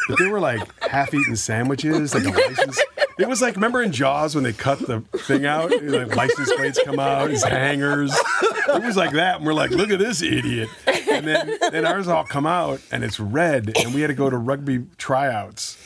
But 0.09 0.19
they 0.19 0.29
were 0.29 0.41
like 0.41 0.61
half-eaten 0.83 1.37
sandwiches, 1.37 2.15
like 2.15 2.25
a 2.25 2.31
license. 2.31 2.81
It 3.19 3.29
was 3.29 3.43
like 3.43 3.57
remember 3.57 3.83
in 3.83 3.93
Jaws 3.93 4.35
when 4.35 4.43
they 4.43 4.55
cut 4.55 4.79
the 4.79 5.01
thing 5.27 5.45
out, 5.45 5.71
like 5.83 6.17
license 6.17 6.51
plates 6.55 6.81
come 6.83 6.99
out, 6.99 7.31
his 7.31 7.45
hangers. 7.45 8.11
It 8.43 8.83
was 8.83 8.97
like 8.97 9.13
that, 9.13 9.37
and 9.37 9.47
we're 9.47 9.53
like, 9.53 9.71
look 9.71 9.91
at 9.91 9.99
this 9.99 10.23
idiot. 10.23 10.71
And 10.87 11.27
then 11.27 11.59
then 11.71 11.85
ours 11.87 12.09
all 12.09 12.25
come 12.25 12.47
out, 12.47 12.81
and 12.91 13.05
it's 13.05 13.21
red, 13.21 13.77
and 13.79 13.95
we 13.95 14.01
had 14.01 14.09
to 14.09 14.15
go 14.15 14.31
to 14.31 14.37
rugby 14.39 14.87
tryouts, 14.97 15.77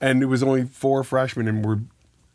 and 0.00 0.22
it 0.24 0.26
was 0.26 0.42
only 0.42 0.64
four 0.64 1.04
freshmen, 1.04 1.46
and 1.46 1.64
we're 1.64 1.78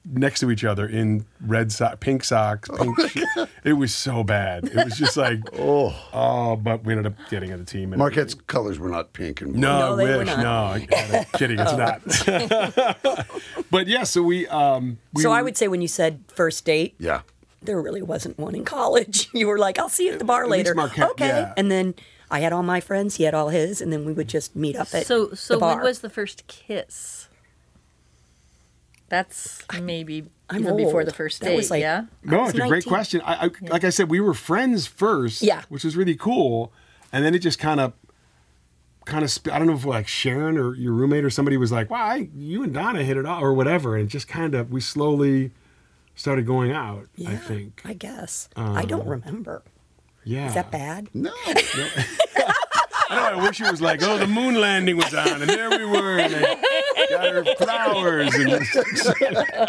next 0.10 0.40
to 0.40 0.50
each 0.52 0.64
other 0.64 0.88
in 0.88 1.26
red 1.46 1.72
sock, 1.72 2.00
pink 2.00 2.24
socks, 2.24 2.70
pink. 2.78 3.00
shi- 3.10 3.26
it 3.64 3.74
was 3.74 3.94
so 3.94 4.24
bad. 4.24 4.66
It 4.66 4.76
was 4.86 4.98
just 4.98 5.18
like 5.18 5.40
oh, 5.60 5.94
oh. 6.14 6.56
But 6.56 6.84
we 6.84 6.94
ended 6.94 7.08
up 7.08 7.14
getting 7.30 7.52
on 7.54 7.60
the 7.60 7.66
team. 7.66 7.92
and- 7.94 8.00
Marquette's 8.00 8.34
colors 8.34 8.80
were 8.80 8.90
not 8.90 9.14
pink 9.14 9.42
and 9.42 9.52
blue. 9.54 9.62
No, 9.62 9.80
No, 9.80 9.94
I 9.94 9.96
they 10.06 10.12
were 10.12 10.18
wish. 10.20 10.28
not. 10.28 10.40
No, 10.40 10.52
I- 10.52 10.88
I'm 11.20 11.26
kidding. 11.40 11.60
It's 11.60 11.74
not. 11.74 13.28
but 13.72 13.88
yeah, 13.88 14.04
so 14.04 14.22
we. 14.24 14.48
um 14.48 14.98
we 15.14 15.22
so 15.24 15.32
I 15.32 15.42
would 15.42 15.58
say 15.58 15.68
when 15.68 15.82
you 15.82 15.88
said 15.88 16.24
first 16.28 16.66
date, 16.66 16.96
Yeah. 17.00 17.22
there 17.62 17.82
really 17.82 18.02
wasn't 18.02 18.38
one 18.38 18.56
in 18.56 18.66
college. 18.66 19.30
You 19.34 19.48
were 19.48 19.58
like, 19.60 19.78
I'll 19.78 19.90
see 19.90 20.08
you 20.08 20.14
at 20.14 20.20
the 20.20 20.26
bar 20.26 20.44
At 20.44 20.50
later. 20.50 20.74
Marquette, 20.74 21.12
okay. 21.12 21.28
yeah. 21.28 21.54
And 21.58 21.70
then 21.70 21.94
I 22.32 22.40
had 22.40 22.52
all 22.54 22.64
my 22.64 22.80
friends, 22.82 23.16
he 23.16 23.24
had 23.24 23.34
all 23.34 23.50
his, 23.50 23.82
and 23.82 23.92
then 23.94 24.04
we 24.06 24.14
would 24.14 24.28
just 24.28 24.56
meet 24.56 24.76
up 24.76 24.88
at 24.94 25.06
So, 25.06 25.34
so 25.34 25.54
the 25.56 25.60
bar. 25.60 25.76
when 25.76 25.84
was 25.86 26.00
the 26.02 26.10
first 26.10 26.46
kiss? 26.48 27.27
That's 29.10 29.64
maybe 29.82 30.26
I'm 30.50 30.62
even 30.62 30.78
before 30.78 31.06
the 31.06 31.14
first 31.14 31.42
date. 31.42 31.70
like- 31.70 31.82
yeah. 31.82 32.06
No, 32.24 32.42
was 32.42 32.56
it's 32.56 32.60
a 32.64 32.68
great 32.68 32.86
question. 32.86 33.22
I, 33.22 33.46
I 33.46 33.50
like 33.62 33.84
I 33.84 33.90
said, 33.90 34.10
we 34.10 34.20
were 34.20 34.34
friends 34.34 34.88
first. 34.88 35.42
Yeah. 35.42 35.64
which 35.70 35.84
was 35.84 35.96
really 35.96 36.16
cool, 36.16 36.72
and 37.12 37.24
then 37.24 37.34
it 37.34 37.40
just 37.40 37.60
kind 37.60 37.80
of. 37.80 37.94
Kind 39.06 39.24
of, 39.24 39.40
I 39.50 39.58
don't 39.58 39.68
know 39.68 39.74
if 39.74 39.86
like 39.86 40.06
Sharon 40.06 40.58
or 40.58 40.76
your 40.76 40.92
roommate 40.92 41.24
or 41.24 41.30
somebody 41.30 41.56
was 41.56 41.72
like, 41.72 41.90
"Wow, 41.90 42.04
I, 42.04 42.28
you 42.36 42.62
and 42.62 42.74
Donna 42.74 43.04
hit 43.04 43.16
it 43.16 43.26
off," 43.26 43.42
or 43.42 43.54
whatever, 43.54 43.96
and 43.96 44.06
it 44.06 44.12
just 44.12 44.28
kind 44.28 44.54
of 44.54 44.70
we 44.70 44.82
slowly 44.82 45.52
started 46.14 46.46
going 46.46 46.74
out. 46.74 47.08
yeah, 47.16 47.30
I 47.30 47.38
think, 47.38 47.82
I 47.86 47.94
guess. 47.94 48.50
I 48.58 48.84
don't 48.84 49.04
um, 49.04 49.08
remember. 49.08 49.64
yeah. 50.26 50.50
Is 50.50 50.56
that 50.56 50.72
bad? 50.72 51.08
No. 51.14 51.32
I 53.10 53.16
know. 53.32 53.40
I 53.40 53.44
wish 53.48 53.62
it 53.62 53.70
was 53.72 53.82
like, 53.82 54.02
oh, 54.04 54.18
the 54.18 54.28
moon 54.28 54.56
landing 54.56 54.98
was 54.98 55.14
on, 55.14 55.42
and 55.42 55.50
there 55.50 55.70
we 55.70 55.86
were, 55.86 56.20
and 56.20 56.36
I 56.36 57.08
got 57.10 57.30
her 57.34 57.46
flowers. 57.56 58.34
And 58.36 58.54
oh, 58.76 59.66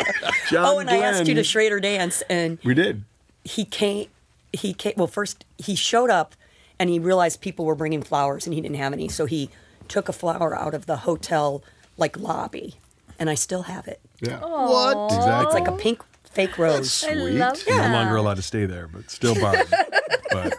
John 0.50 0.64
Oh, 0.64 0.78
and 0.78 0.90
I 0.90 0.98
asked 0.98 1.20
you 1.20 1.26
to 1.26 1.32
Glenn. 1.34 1.44
Schroeder 1.44 1.80
dance, 1.80 2.22
and 2.28 2.58
we 2.64 2.74
did. 2.74 3.04
he 3.44 3.64
came. 3.64 4.08
He 4.52 4.72
came. 4.74 4.94
Well, 4.96 5.06
first 5.06 5.44
he 5.58 5.74
showed 5.74 6.10
up, 6.10 6.34
and 6.78 6.90
he 6.90 6.98
realized 6.98 7.40
people 7.40 7.64
were 7.64 7.74
bringing 7.74 8.02
flowers, 8.02 8.46
and 8.46 8.54
he 8.54 8.60
didn't 8.60 8.76
have 8.76 8.92
any, 8.92 9.08
so 9.08 9.26
he 9.26 9.50
took 9.88 10.08
a 10.08 10.12
flower 10.12 10.56
out 10.56 10.74
of 10.74 10.86
the 10.86 10.96
hotel 10.98 11.62
like 11.96 12.18
lobby, 12.18 12.74
and 13.18 13.28
I 13.30 13.34
still 13.34 13.62
have 13.62 13.86
it. 13.88 14.00
Yeah, 14.20 14.40
What? 14.40 15.06
exactly. 15.14 15.44
It's 15.46 15.54
like 15.54 15.68
a 15.68 15.76
pink 15.80 16.02
fake 16.24 16.58
rose. 16.58 17.04
I 17.04 17.12
Sweet. 17.14 17.32
love 17.38 17.62
I'm 17.70 17.76
that. 17.78 17.88
no 17.88 17.94
longer 17.94 18.16
allowed 18.16 18.36
to 18.36 18.42
stay 18.42 18.66
there, 18.66 18.86
but 18.88 19.10
still 19.10 19.34
borrowed. 19.34 19.66
but 20.32 20.54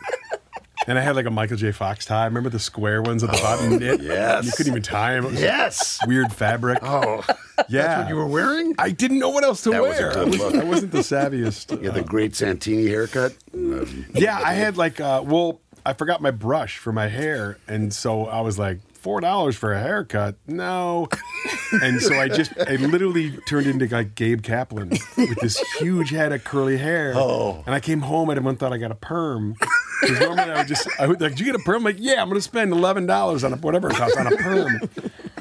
and 0.89 0.98
I 1.00 1.01
had 1.01 1.15
like 1.15 1.25
a 1.25 1.31
Michael 1.31 1.55
J. 1.58 1.72
Fox 1.72 2.05
tie. 2.05 2.25
Remember 2.25 2.50
the 2.50 2.60
square 2.60 3.01
ones 3.01 3.24
at 3.24 3.31
the 3.31 3.38
bottom? 3.38 3.77
knit? 3.77 4.01
yes. 4.01 4.46
You 4.46 4.51
couldn't 4.51 4.74
even 4.74 4.84
tie 4.84 5.15
them. 5.15 5.25
It 5.25 5.31
was 5.31 5.41
Yes. 5.41 6.00
weird 6.05 6.34
fabric. 6.34 6.79
Oh, 6.81 7.24
yeah. 7.69 7.81
that's 7.84 8.00
what 8.03 8.10
you 8.10 8.15
were 8.15 8.27
wearing? 8.27 8.75
I 8.77 8.91
didn't 8.91 9.19
know 9.19 9.29
what 9.29 9.43
else 9.43 9.63
to 9.63 9.69
That 9.69 9.81
was 9.84 9.98
a 9.98 10.01
wear. 10.01 10.12
good 10.13 10.17
I, 10.17 10.24
was, 10.25 10.38
look. 10.39 10.55
I 10.55 10.63
wasn't 10.65 10.91
the 10.91 10.98
savviest. 11.00 11.72
You 11.81 11.91
had 11.91 11.93
the 11.93 12.08
great 12.08 12.36
Santini 12.36 12.88
haircut. 12.88 13.36
Um, 13.53 14.05
Yeah, 14.13 14.38
I 14.43 14.53
had 14.55 14.75
like, 14.77 15.00
uh, 15.00 15.24
well, 15.25 15.62
I 15.86 15.93
forgot 15.93 16.22
my 16.22 16.31
brush 16.31 16.77
for 16.77 16.91
my 16.91 17.08
hair, 17.08 17.58
and 17.67 17.93
so 17.93 18.25
I 18.25 18.41
was 18.41 18.60
like, 18.60 18.79
four 18.93 19.22
dollars 19.22 19.55
for 19.55 19.72
a 19.72 19.79
haircut? 19.79 20.36
No. 20.46 21.08
and 21.81 22.01
so 22.01 22.13
I 22.19 22.27
just, 22.27 22.51
I 22.60 22.75
literally 22.75 23.31
turned 23.48 23.65
into 23.65 23.88
like 23.88 24.13
Gabe 24.13 24.41
Kaplan 24.43 24.89
with 25.17 25.39
this 25.39 25.58
huge 25.79 26.10
head 26.10 26.34
of 26.34 26.43
curly 26.43 26.77
hair. 26.77 27.13
Oh. 27.15 27.63
And 27.65 27.74
I 27.74 27.79
came 27.79 28.01
home 28.01 28.29
and 28.29 28.38
everyone 28.38 28.58
thought 28.58 28.74
I 28.74 28.77
got 28.77 28.91
a 28.91 28.96
perm. 28.96 29.55
Because 30.01 30.20
normally 30.20 30.51
I 30.51 30.58
would 30.60 30.68
just, 30.68 30.88
I 31.00 31.08
would 31.08 31.22
like, 31.22 31.32
did 31.32 31.39
you 31.41 31.46
get 31.46 31.56
a 31.56 31.60
perm? 31.60 31.77
I'm 31.77 31.84
like, 31.84 31.98
yeah, 32.00 32.22
I'm 32.22 32.29
going 32.29 32.38
to 32.38 32.41
spend 32.41 32.72
eleven 32.72 33.06
dollars 33.06 33.44
on 33.44 33.53
a, 33.53 33.58
whatever 33.58 33.89
it 33.89 33.96
costs 33.96 34.18
on 34.18 34.27
a 34.32 34.36
perm. 34.38 34.82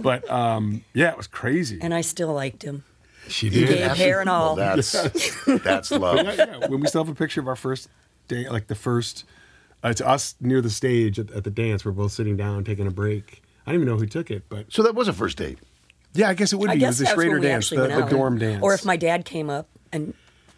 But 0.01 0.29
um, 0.31 0.85
yeah, 0.95 1.11
it 1.11 1.17
was 1.17 1.27
crazy. 1.27 1.79
And 1.81 1.93
I 1.95 2.01
still 2.03 2.33
liked 2.33 2.63
him. 2.63 2.85
she 3.29 3.51
Gabe 3.51 3.69
did. 3.69 3.91
hair 3.97 4.21
and 4.21 4.29
all. 4.31 4.57
Well, 4.57 4.77
that's 4.77 4.93
that's 5.63 5.91
love. 5.91 6.25
yeah, 6.25 6.33
yeah. 6.35 6.67
When 6.69 6.81
we 6.81 6.87
still 6.89 7.05
have 7.05 7.13
a 7.13 7.17
picture 7.17 7.41
of 7.41 7.49
our 7.49 7.57
first 7.57 7.89
day, 8.29 8.49
like 8.49 8.67
the 8.69 8.75
first, 8.75 9.25
uh, 9.85 9.89
it's 9.89 10.01
us 10.01 10.35
near 10.41 10.61
the 10.61 10.71
stage 10.71 11.19
at, 11.19 11.31
at 11.33 11.45
the 11.45 11.51
dance. 11.51 11.85
We're 11.85 11.93
both 11.93 12.13
sitting 12.13 12.37
down 12.37 12.65
taking 12.65 12.87
a 12.87 12.91
break. 12.91 13.43
I 13.67 13.73
don't 13.73 13.83
even 13.83 13.89
know 13.93 13.99
who 13.99 14.07
took 14.07 14.31
it, 14.31 14.45
but 14.49 14.73
So 14.73 14.83
that 14.83 14.95
was 14.95 15.09
a 15.09 15.13
first 15.13 15.37
date. 15.39 15.59
Yeah, 16.15 16.29
I 16.31 16.35
guess 16.35 16.53
it 16.53 16.57
would 16.57 16.71
I 16.71 16.75
be. 16.75 16.79
It 16.79 16.81
guess 16.81 16.89
was 16.89 16.99
the 16.99 17.05
that's 17.05 17.17
when 17.17 17.27
Schroeder 17.27 17.41
we 17.41 17.47
dance, 17.49 17.65
actually 17.67 17.77
the, 17.77 17.83
went 17.83 17.97
the 17.99 18.05
out. 18.05 18.11
dorm 18.11 18.39
dance. 18.39 18.63
Or 18.63 18.73
if 18.75 18.85
my 18.85 18.97
dad 18.97 19.25
came 19.27 19.51
up 19.51 19.69
and 19.93 20.15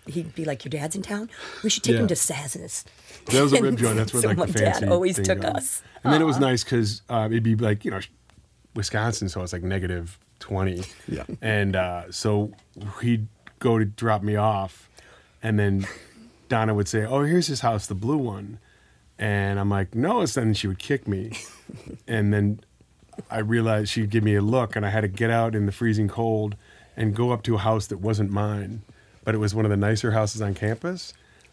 he'd 0.06 0.34
be 0.34 0.44
like, 0.44 0.64
"Your 0.64 0.70
dad's 0.70 0.94
in 0.96 1.02
town. 1.02 1.28
We 1.64 1.70
should 1.70 1.82
take 1.82 1.94
Yeah. 1.94 2.02
him 2.02 2.08
to 2.08 2.14
Saz's." 2.14 2.84
That 3.26 3.42
was 3.42 3.52
a 3.52 3.62
rib 3.62 3.78
joint. 3.78 3.96
That's 3.96 4.12
where 4.12 4.22
so 4.22 4.28
like 4.28 4.38
my 4.38 4.46
the 4.46 4.52
fancy 4.52 4.80
dad 4.80 4.92
always 4.92 5.16
thing 5.16 5.24
took 5.24 5.40
goes. 5.40 5.54
us. 5.54 5.82
And 6.04 6.12
then 6.12 6.22
it 6.22 6.24
was 6.24 6.38
nice 6.38 6.64
because 6.64 7.02
uh, 7.08 7.28
it'd 7.30 7.42
be 7.42 7.54
like 7.54 7.84
you 7.84 7.90
know 7.90 8.00
Wisconsin, 8.74 9.28
so 9.28 9.42
it's 9.42 9.52
like 9.52 9.62
negative 9.62 10.18
twenty. 10.38 10.82
Yeah. 11.08 11.24
And 11.40 11.76
uh, 11.76 12.10
so 12.10 12.52
he'd 13.02 13.28
go 13.58 13.78
to 13.78 13.84
drop 13.84 14.22
me 14.22 14.36
off, 14.36 14.88
and 15.42 15.58
then 15.58 15.86
Donna 16.48 16.74
would 16.74 16.88
say, 16.88 17.04
"Oh, 17.04 17.22
here's 17.22 17.46
his 17.46 17.60
house, 17.60 17.86
the 17.86 17.94
blue 17.94 18.16
one," 18.18 18.58
and 19.18 19.60
I'm 19.60 19.70
like, 19.70 19.94
"No," 19.94 20.22
it's 20.22 20.34
then 20.34 20.54
she 20.54 20.66
would 20.66 20.78
kick 20.78 21.06
me, 21.06 21.32
and 22.08 22.32
then 22.32 22.60
I 23.30 23.38
realized 23.38 23.90
she'd 23.90 24.10
give 24.10 24.24
me 24.24 24.34
a 24.34 24.42
look, 24.42 24.76
and 24.76 24.84
I 24.84 24.90
had 24.90 25.02
to 25.02 25.08
get 25.08 25.30
out 25.30 25.54
in 25.54 25.66
the 25.66 25.72
freezing 25.72 26.08
cold 26.08 26.56
and 26.96 27.14
go 27.14 27.30
up 27.30 27.42
to 27.44 27.54
a 27.54 27.58
house 27.58 27.86
that 27.88 27.98
wasn't 27.98 28.30
mine, 28.30 28.82
but 29.24 29.34
it 29.34 29.38
was 29.38 29.54
one 29.54 29.64
of 29.64 29.70
the 29.70 29.76
nicer 29.76 30.12
houses 30.12 30.40
on 30.42 30.54
campus, 30.54 31.12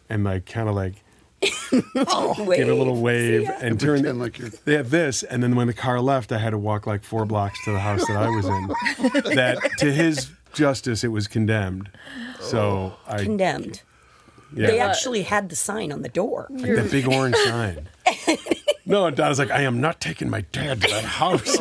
and 0.09 0.23
like 0.23 0.45
kind 0.45 0.69
of 0.69 0.75
like 0.75 1.03
Oh, 1.95 2.33
give 2.37 2.67
it 2.67 2.69
a 2.69 2.75
little 2.75 2.99
wave. 3.01 3.49
and 3.61 3.79
turn 3.79 3.99
Pretend 4.01 4.19
like 4.19 4.39
you're- 4.39 4.51
they 4.65 4.73
had 4.73 4.87
this 4.87 5.21
and 5.23 5.43
then 5.43 5.55
when 5.55 5.67
the 5.67 5.73
car 5.73 5.99
left 6.01 6.31
i 6.31 6.37
had 6.37 6.49
to 6.51 6.57
walk 6.57 6.87
like 6.87 7.03
four 7.03 7.25
blocks 7.25 7.63
to 7.65 7.71
the 7.71 7.79
house 7.79 8.05
that 8.07 8.17
i 8.17 8.27
was 8.29 8.45
in. 8.45 8.67
That 9.35 9.59
to 9.79 9.91
his 9.91 10.31
justice 10.53 11.03
it 11.03 11.09
was 11.09 11.27
condemned. 11.27 11.89
So 12.39 12.93
i 13.07 13.17
Condemned. 13.23 13.81
yeah. 14.55 14.67
They 14.67 14.79
actually 14.79 15.23
had 15.23 15.49
the 15.49 15.55
sign 15.55 15.91
on 15.91 16.01
the 16.01 16.09
door. 16.09 16.47
like 16.49 16.75
that 16.75 16.89
big 16.91 17.07
orange 17.07 17.35
sign. 17.35 17.87
No 18.89 19.05
and 19.05 19.17
donna's 19.17 19.37
like 19.37 19.51
i 19.51 19.61
am 19.63 19.81
not 19.81 19.99
taking 19.99 20.29
my 20.29 20.41
dad 20.53 20.81
to 20.81 20.87
that 20.87 21.03
house 21.03 21.57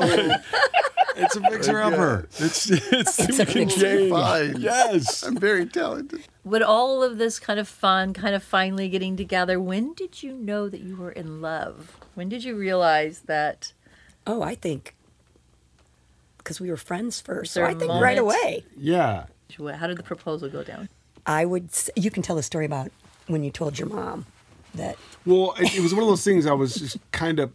it's 1.16 1.36
a 1.36 1.40
fixer 1.40 1.80
upper 1.82 2.28
it's 2.38 2.70
it's, 2.70 3.18
It's 3.18 3.38
a 3.38 3.42
you 3.42 3.46
can 3.46 3.68
fixer. 3.68 3.80
change. 3.80 4.10
Fine. 4.10 4.56
yes 4.60 5.22
I'm 5.22 5.36
very 5.36 5.66
talented. 5.66 6.22
With 6.44 6.62
all 6.62 7.02
of 7.02 7.18
this 7.18 7.38
kind 7.40 7.58
of 7.58 7.66
fun, 7.68 8.12
kind 8.12 8.34
of 8.34 8.42
finally 8.42 8.88
getting 8.88 9.16
together, 9.16 9.58
when 9.60 9.94
did 9.94 10.22
you 10.22 10.32
know 10.32 10.68
that 10.68 10.80
you 10.80 10.96
were 10.96 11.10
in 11.10 11.40
love? 11.42 11.96
When 12.14 12.28
did 12.28 12.44
you 12.44 12.56
realize 12.56 13.20
that? 13.26 13.72
Oh, 14.26 14.42
I 14.42 14.54
think 14.54 14.94
because 16.38 16.60
we 16.60 16.70
were 16.70 16.76
friends 16.76 17.20
first. 17.20 17.52
So 17.54 17.60
there 17.60 17.68
I 17.68 17.72
a 17.72 17.74
think 17.74 17.90
right 17.92 18.18
away. 18.18 18.64
yeah 18.76 19.26
How 19.58 19.86
did 19.88 19.96
the 19.98 20.02
proposal 20.04 20.48
go 20.48 20.62
down? 20.62 20.88
I 21.26 21.44
would. 21.44 21.66
s- 21.70 21.90
You 21.96 22.10
can 22.10 22.22
tell 22.22 22.38
a 22.38 22.42
story 22.42 22.66
about 22.66 22.92
when 23.26 23.42
you 23.42 23.50
told 23.50 23.78
your 23.78 23.88
mom 23.88 24.26
that. 24.76 24.96
Well, 25.24 25.54
it, 25.58 25.74
it 25.76 25.80
was 25.80 25.92
one 25.92 26.04
of 26.04 26.08
those 26.08 26.22
things 26.22 26.46
I 26.46 26.52
was 26.52 26.74
just 26.76 26.98
kind 27.10 27.40
of. 27.40 27.52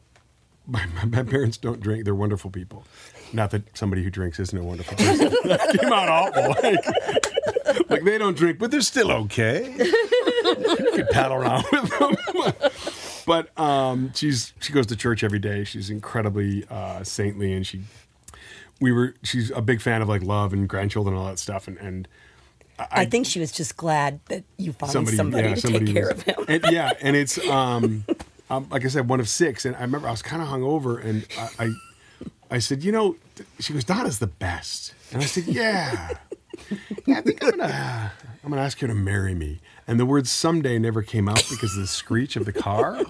My, 0.67 0.85
my, 0.87 1.05
my 1.05 1.23
parents 1.23 1.57
don't 1.57 1.79
drink. 1.79 2.05
They're 2.05 2.15
wonderful 2.15 2.51
people. 2.51 2.85
Not 3.33 3.51
that 3.51 3.75
somebody 3.77 4.03
who 4.03 4.09
drinks 4.09 4.39
isn't 4.39 4.57
a 4.57 4.63
wonderful 4.63 4.97
person. 4.97 5.33
that 5.45 5.77
came 5.79 5.91
out 5.91 6.09
awful. 6.09 6.49
Like, 6.61 7.89
like 7.89 8.03
they 8.03 8.17
don't 8.17 8.37
drink, 8.37 8.59
but 8.59 8.71
they're 8.71 8.81
still 8.81 9.11
okay. 9.11 9.73
You 9.77 10.91
could 10.93 11.09
paddle 11.09 11.37
around 11.37 11.65
with 11.71 11.99
them. 11.99 12.71
but 13.25 13.57
um, 13.59 14.11
she's 14.13 14.53
she 14.59 14.73
goes 14.73 14.87
to 14.87 14.95
church 14.95 15.23
every 15.23 15.39
day. 15.39 15.63
She's 15.63 15.89
incredibly 15.89 16.65
uh, 16.69 17.03
saintly, 17.03 17.53
and 17.53 17.65
she 17.65 17.81
we 18.81 18.91
were 18.91 19.15
she's 19.23 19.51
a 19.51 19.61
big 19.61 19.81
fan 19.81 20.01
of 20.01 20.09
like 20.09 20.23
love 20.23 20.51
and 20.53 20.67
grandchildren 20.67 21.15
and 21.15 21.21
all 21.21 21.29
that 21.29 21.39
stuff. 21.39 21.67
And, 21.67 21.77
and 21.77 22.07
I, 22.91 23.05
think 23.05 23.27
she 23.27 23.39
was 23.39 23.51
just 23.51 23.77
glad 23.77 24.19
that 24.25 24.43
you 24.57 24.73
found 24.73 24.91
somebody, 24.91 25.17
somebody, 25.17 25.49
yeah, 25.49 25.55
to 25.55 25.61
somebody 25.61 25.85
take 25.85 25.95
care 25.95 26.07
was- 26.07 26.17
of 26.17 26.23
him. 26.23 26.45
And, 26.47 26.65
yeah, 26.71 26.93
and 27.01 27.15
it's 27.15 27.37
um, 27.47 28.05
um, 28.51 28.67
like 28.69 28.85
I 28.85 28.89
said, 28.89 29.07
one 29.07 29.19
of 29.19 29.29
six. 29.29 29.65
And 29.65 29.75
I 29.75 29.81
remember 29.81 30.07
I 30.07 30.11
was 30.11 30.21
kind 30.21 30.41
of 30.41 30.49
hungover, 30.49 31.03
and 31.03 31.25
I, 31.37 31.65
I, 31.65 31.71
I 32.55 32.59
said, 32.59 32.83
you 32.83 32.91
know, 32.91 33.15
she 33.59 33.73
goes, 33.73 33.85
Donna's 33.85 34.19
the 34.19 34.27
best, 34.27 34.93
and 35.11 35.21
I 35.21 35.25
said, 35.25 35.45
yeah, 35.45 36.09
yeah, 37.05 37.17
I 37.17 37.21
think 37.21 37.43
I'm 37.43 37.51
gonna, 37.51 38.11
I'm 38.43 38.49
gonna 38.49 38.61
ask 38.61 38.79
her 38.79 38.87
to 38.87 38.93
marry 38.93 39.33
me. 39.33 39.61
And 39.87 39.99
the 39.99 40.05
word 40.05 40.27
someday 40.27 40.77
never 40.79 41.01
came 41.01 41.27
out 41.27 41.43
because 41.49 41.75
of 41.75 41.81
the 41.81 41.87
screech 41.87 42.35
of 42.35 42.45
the 42.45 42.53
car. 42.53 43.01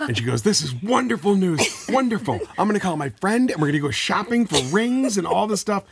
And 0.00 0.16
she 0.16 0.24
goes, 0.24 0.42
This 0.42 0.60
is 0.62 0.74
wonderful 0.82 1.36
news. 1.36 1.86
Wonderful. 1.88 2.40
I'm 2.58 2.68
going 2.68 2.74
to 2.74 2.80
call 2.80 2.96
my 2.96 3.08
friend 3.08 3.50
and 3.50 3.60
we're 3.62 3.68
going 3.68 3.80
to 3.80 3.86
go 3.86 3.90
shopping 3.90 4.46
for 4.46 4.58
rings 4.74 5.16
and 5.16 5.26
all 5.26 5.46
this 5.46 5.60
stuff. 5.60 5.84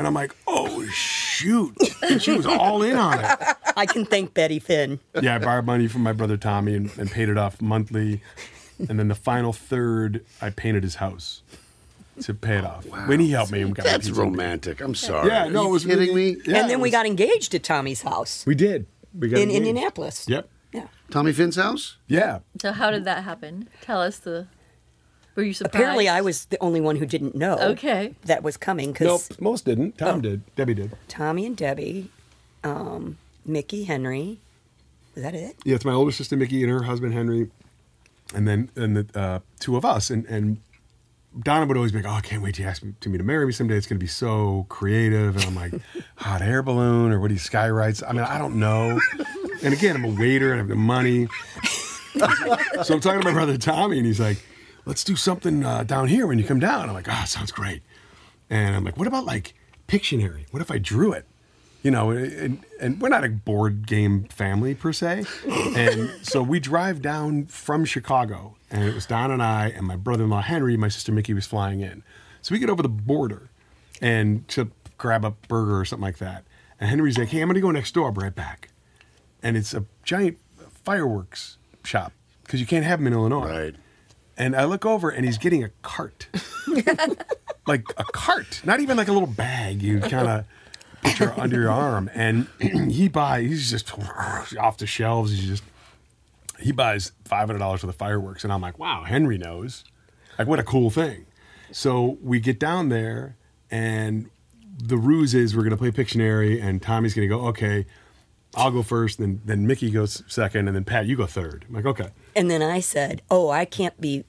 And 0.00 0.06
I'm 0.06 0.14
like, 0.14 0.34
Oh, 0.46 0.82
shoot. 0.86 1.76
And 2.02 2.22
she 2.22 2.32
was 2.32 2.46
all 2.46 2.82
in 2.82 2.96
on 2.96 3.18
it. 3.22 3.38
I 3.76 3.84
can 3.84 4.06
thank 4.06 4.32
Betty 4.32 4.58
Finn. 4.58 4.98
Yeah, 5.20 5.34
I 5.34 5.38
borrowed 5.38 5.66
money 5.66 5.88
from 5.88 6.02
my 6.02 6.12
brother 6.12 6.38
Tommy 6.38 6.74
and, 6.74 6.90
and 6.98 7.10
paid 7.10 7.28
it 7.28 7.36
off 7.36 7.60
monthly. 7.60 8.22
And 8.88 8.98
then 8.98 9.08
the 9.08 9.14
final 9.14 9.52
third, 9.52 10.24
I 10.40 10.48
painted 10.48 10.84
his 10.84 10.94
house 10.96 11.42
to 12.22 12.32
pay 12.32 12.56
it 12.56 12.64
off. 12.64 12.86
Wow. 12.86 13.06
When 13.08 13.20
he 13.20 13.30
helped 13.30 13.52
me 13.52 13.60
and 13.60 13.74
got 13.74 13.84
That's 13.84 14.08
romantic. 14.10 14.80
I'm 14.80 14.94
sorry. 14.94 15.28
Yeah, 15.28 15.48
no, 15.48 15.66
it 15.68 15.70
was 15.70 15.84
kidding 15.84 16.08
really- 16.08 16.36
me. 16.36 16.42
Yeah, 16.46 16.60
and 16.60 16.70
then 16.70 16.78
it 16.78 16.82
we 16.82 16.90
got 16.90 17.04
engaged 17.04 17.54
at 17.54 17.62
Tommy's 17.62 18.00
house 18.02 18.44
We 18.46 18.54
did. 18.54 18.86
We 19.16 19.28
got 19.28 19.36
in 19.36 19.50
engaged. 19.50 19.66
Indianapolis. 19.66 20.26
Yep. 20.28 20.48
Yeah. 20.72 20.86
Tommy 21.10 21.32
Finn's 21.34 21.56
house. 21.56 21.98
Yeah. 22.06 22.38
So 22.62 22.72
how 22.72 22.90
did 22.90 23.04
that 23.04 23.24
happen? 23.24 23.68
Tell 23.82 24.00
us 24.00 24.18
the. 24.18 24.46
Were 25.36 25.42
you 25.42 25.52
surprised? 25.54 25.74
Apparently, 25.74 26.08
I 26.08 26.20
was 26.20 26.46
the 26.46 26.58
only 26.60 26.80
one 26.80 26.96
who 26.96 27.06
didn't 27.06 27.34
know. 27.34 27.56
Okay. 27.58 28.14
That 28.24 28.42
was 28.42 28.56
coming 28.56 28.88
Nope. 29.00 29.22
because 29.28 29.40
Most 29.40 29.64
didn't. 29.64 29.98
Tom 29.98 30.18
Oh. 30.18 30.20
did. 30.20 30.54
Debbie 30.56 30.74
did. 30.74 30.92
Tommy 31.08 31.46
and 31.46 31.56
Debbie, 31.56 32.10
um, 32.64 33.16
Mickey, 33.46 33.84
Henry. 33.84 34.38
Is 35.16 35.22
that 35.22 35.34
it? 35.34 35.56
Yeah, 35.64 35.74
it's 35.76 35.84
my 35.84 35.92
older 35.92 36.12
sister 36.12 36.36
Mickey 36.36 36.62
and 36.62 36.70
her 36.72 36.82
husband 36.84 37.14
Henry, 37.14 37.50
and 38.34 38.46
then 38.46 38.70
and 38.76 38.96
the 38.96 39.18
uh, 39.18 39.38
two 39.60 39.76
of 39.76 39.84
us. 39.84 40.10
And 40.10 40.24
and 40.26 40.58
Donna 41.42 41.66
would 41.66 41.76
always 41.76 41.92
be 41.92 41.98
like, 42.02 42.06
"Oh, 42.12 42.16
I 42.16 42.20
can't 42.20 42.42
wait 42.42 42.54
to 42.56 42.64
ask 42.64 42.82
me, 42.82 42.94
to 43.00 43.08
me 43.08 43.18
to 43.18 43.24
marry 43.24 43.46
me 43.46 43.52
someday. 43.52 43.76
It's 43.76 43.86
going 43.86 43.98
to 43.98 44.04
be 44.04 44.08
so 44.08 44.66
creative." 44.68 45.36
And 45.36 45.44
I'm 45.46 45.54
like, 45.56 45.74
"Hot 46.16 46.42
air 46.42 46.62
balloon 46.62 47.12
or 47.12 47.20
what 47.20 47.28
do 47.28 47.34
you 47.34 47.40
sky 47.40 47.68
rights?" 47.70 48.02
I 48.06 48.12
mean, 48.12 48.22
I 48.24 48.36
don't 48.38 48.56
know. 48.60 49.00
And 49.62 49.74
again, 49.74 49.94
I'm 49.96 50.04
a 50.04 50.08
waiter 50.20 50.46
and 50.52 50.54
I 50.54 50.58
have 50.58 50.68
the 50.68 50.74
money. 50.76 51.28
so 52.82 52.94
I'm 52.94 53.00
talking 53.00 53.20
to 53.20 53.24
my 53.24 53.32
brother 53.32 53.56
Tommy, 53.58 53.98
and 53.98 54.06
he's 54.06 54.20
like, 54.20 54.38
"Let's 54.84 55.04
do 55.04 55.16
something 55.16 55.64
uh, 55.64 55.84
down 55.84 56.08
here 56.08 56.26
when 56.26 56.38
you 56.38 56.44
come 56.44 56.60
down." 56.60 56.88
I'm 56.88 56.94
like, 56.94 57.08
"Oh, 57.08 57.24
sounds 57.26 57.52
great." 57.52 57.82
And 58.48 58.74
I'm 58.74 58.84
like, 58.84 58.96
"What 58.96 59.06
about 59.06 59.24
like 59.24 59.54
Pictionary? 59.88 60.46
What 60.50 60.62
if 60.62 60.70
I 60.70 60.78
drew 60.78 61.12
it?" 61.12 61.26
You 61.82 61.90
know, 61.90 62.10
and, 62.10 62.62
and 62.78 63.00
we're 63.00 63.08
not 63.08 63.24
a 63.24 63.30
board 63.30 63.86
game 63.86 64.24
family 64.24 64.74
per 64.74 64.92
se. 64.92 65.24
And 65.74 66.10
so 66.22 66.42
we 66.42 66.60
drive 66.60 67.00
down 67.00 67.46
from 67.46 67.86
Chicago, 67.86 68.56
and 68.70 68.84
it 68.84 68.94
was 68.94 69.06
Don 69.06 69.30
and 69.30 69.42
I 69.42 69.68
and 69.68 69.86
my 69.86 69.96
brother-in-law 69.96 70.42
Henry. 70.42 70.76
My 70.76 70.88
sister 70.88 71.10
Mickey 71.10 71.32
was 71.32 71.46
flying 71.46 71.80
in. 71.80 72.02
So 72.42 72.54
we 72.54 72.58
get 72.58 72.68
over 72.68 72.82
the 72.82 72.88
border, 72.88 73.48
and 74.00 74.46
to 74.48 74.70
grab 74.98 75.24
a 75.24 75.30
burger 75.30 75.78
or 75.80 75.84
something 75.84 76.04
like 76.04 76.18
that. 76.18 76.44
And 76.78 76.90
Henry's 76.90 77.16
like, 77.18 77.28
"Hey, 77.28 77.40
I'm 77.40 77.48
gonna 77.48 77.60
go 77.60 77.70
next 77.70 77.92
door. 77.94 78.06
I'll 78.06 78.12
be 78.12 78.22
right 78.22 78.34
back." 78.34 78.68
And 79.42 79.56
it's 79.56 79.72
a 79.72 79.84
giant 80.02 80.38
fireworks 80.84 81.56
shop 81.84 82.12
because 82.42 82.60
you 82.60 82.66
can't 82.66 82.84
have 82.84 82.98
them 82.98 83.06
in 83.06 83.12
Illinois. 83.14 83.48
Right. 83.48 83.74
And 84.40 84.56
I 84.56 84.64
look 84.64 84.86
over 84.86 85.10
and 85.10 85.26
he's 85.26 85.36
getting 85.36 85.62
a 85.62 85.68
cart. 85.82 86.28
like 87.66 87.84
a 87.98 88.04
cart, 88.04 88.62
not 88.64 88.80
even 88.80 88.96
like 88.96 89.08
a 89.08 89.12
little 89.12 89.28
bag 89.28 89.82
you 89.82 90.00
kind 90.00 90.26
of 90.26 90.44
put 91.02 91.20
your 91.20 91.38
under 91.38 91.60
your 91.60 91.70
arm. 91.70 92.10
And 92.14 92.46
he 92.90 93.08
buys, 93.08 93.46
he's 93.46 93.70
just 93.70 93.92
off 94.58 94.78
the 94.78 94.86
shelves. 94.86 95.32
He's 95.32 95.46
just, 95.46 95.62
he 96.58 96.72
buys 96.72 97.12
$500 97.26 97.60
worth 97.60 97.84
of 97.84 97.94
fireworks. 97.96 98.42
And 98.42 98.50
I'm 98.50 98.62
like, 98.62 98.78
wow, 98.78 99.04
Henry 99.04 99.36
knows. 99.36 99.84
Like, 100.38 100.48
what 100.48 100.58
a 100.58 100.62
cool 100.62 100.88
thing. 100.88 101.26
So 101.70 102.16
we 102.22 102.40
get 102.40 102.58
down 102.58 102.88
there 102.88 103.36
and 103.70 104.30
the 104.82 104.96
ruse 104.96 105.34
is 105.34 105.54
we're 105.54 105.64
going 105.64 105.70
to 105.72 105.76
play 105.76 105.90
Pictionary 105.90 106.62
and 106.62 106.80
Tommy's 106.80 107.12
going 107.12 107.28
to 107.28 107.34
go, 107.34 107.44
okay, 107.48 107.84
I'll 108.54 108.70
go 108.70 108.82
first. 108.82 109.18
Then, 109.18 109.40
then 109.44 109.66
Mickey 109.66 109.90
goes 109.90 110.22
second. 110.26 110.66
And 110.68 110.74
then 110.76 110.84
Pat, 110.84 111.06
you 111.06 111.16
go 111.16 111.26
third. 111.26 111.64
I'm 111.68 111.74
like, 111.74 111.86
okay. 111.86 112.08
And 112.34 112.50
then 112.50 112.62
I 112.62 112.80
said, 112.80 113.22
"Oh, 113.30 113.48
I 113.50 113.64
can't 113.64 114.00
be 114.00 114.24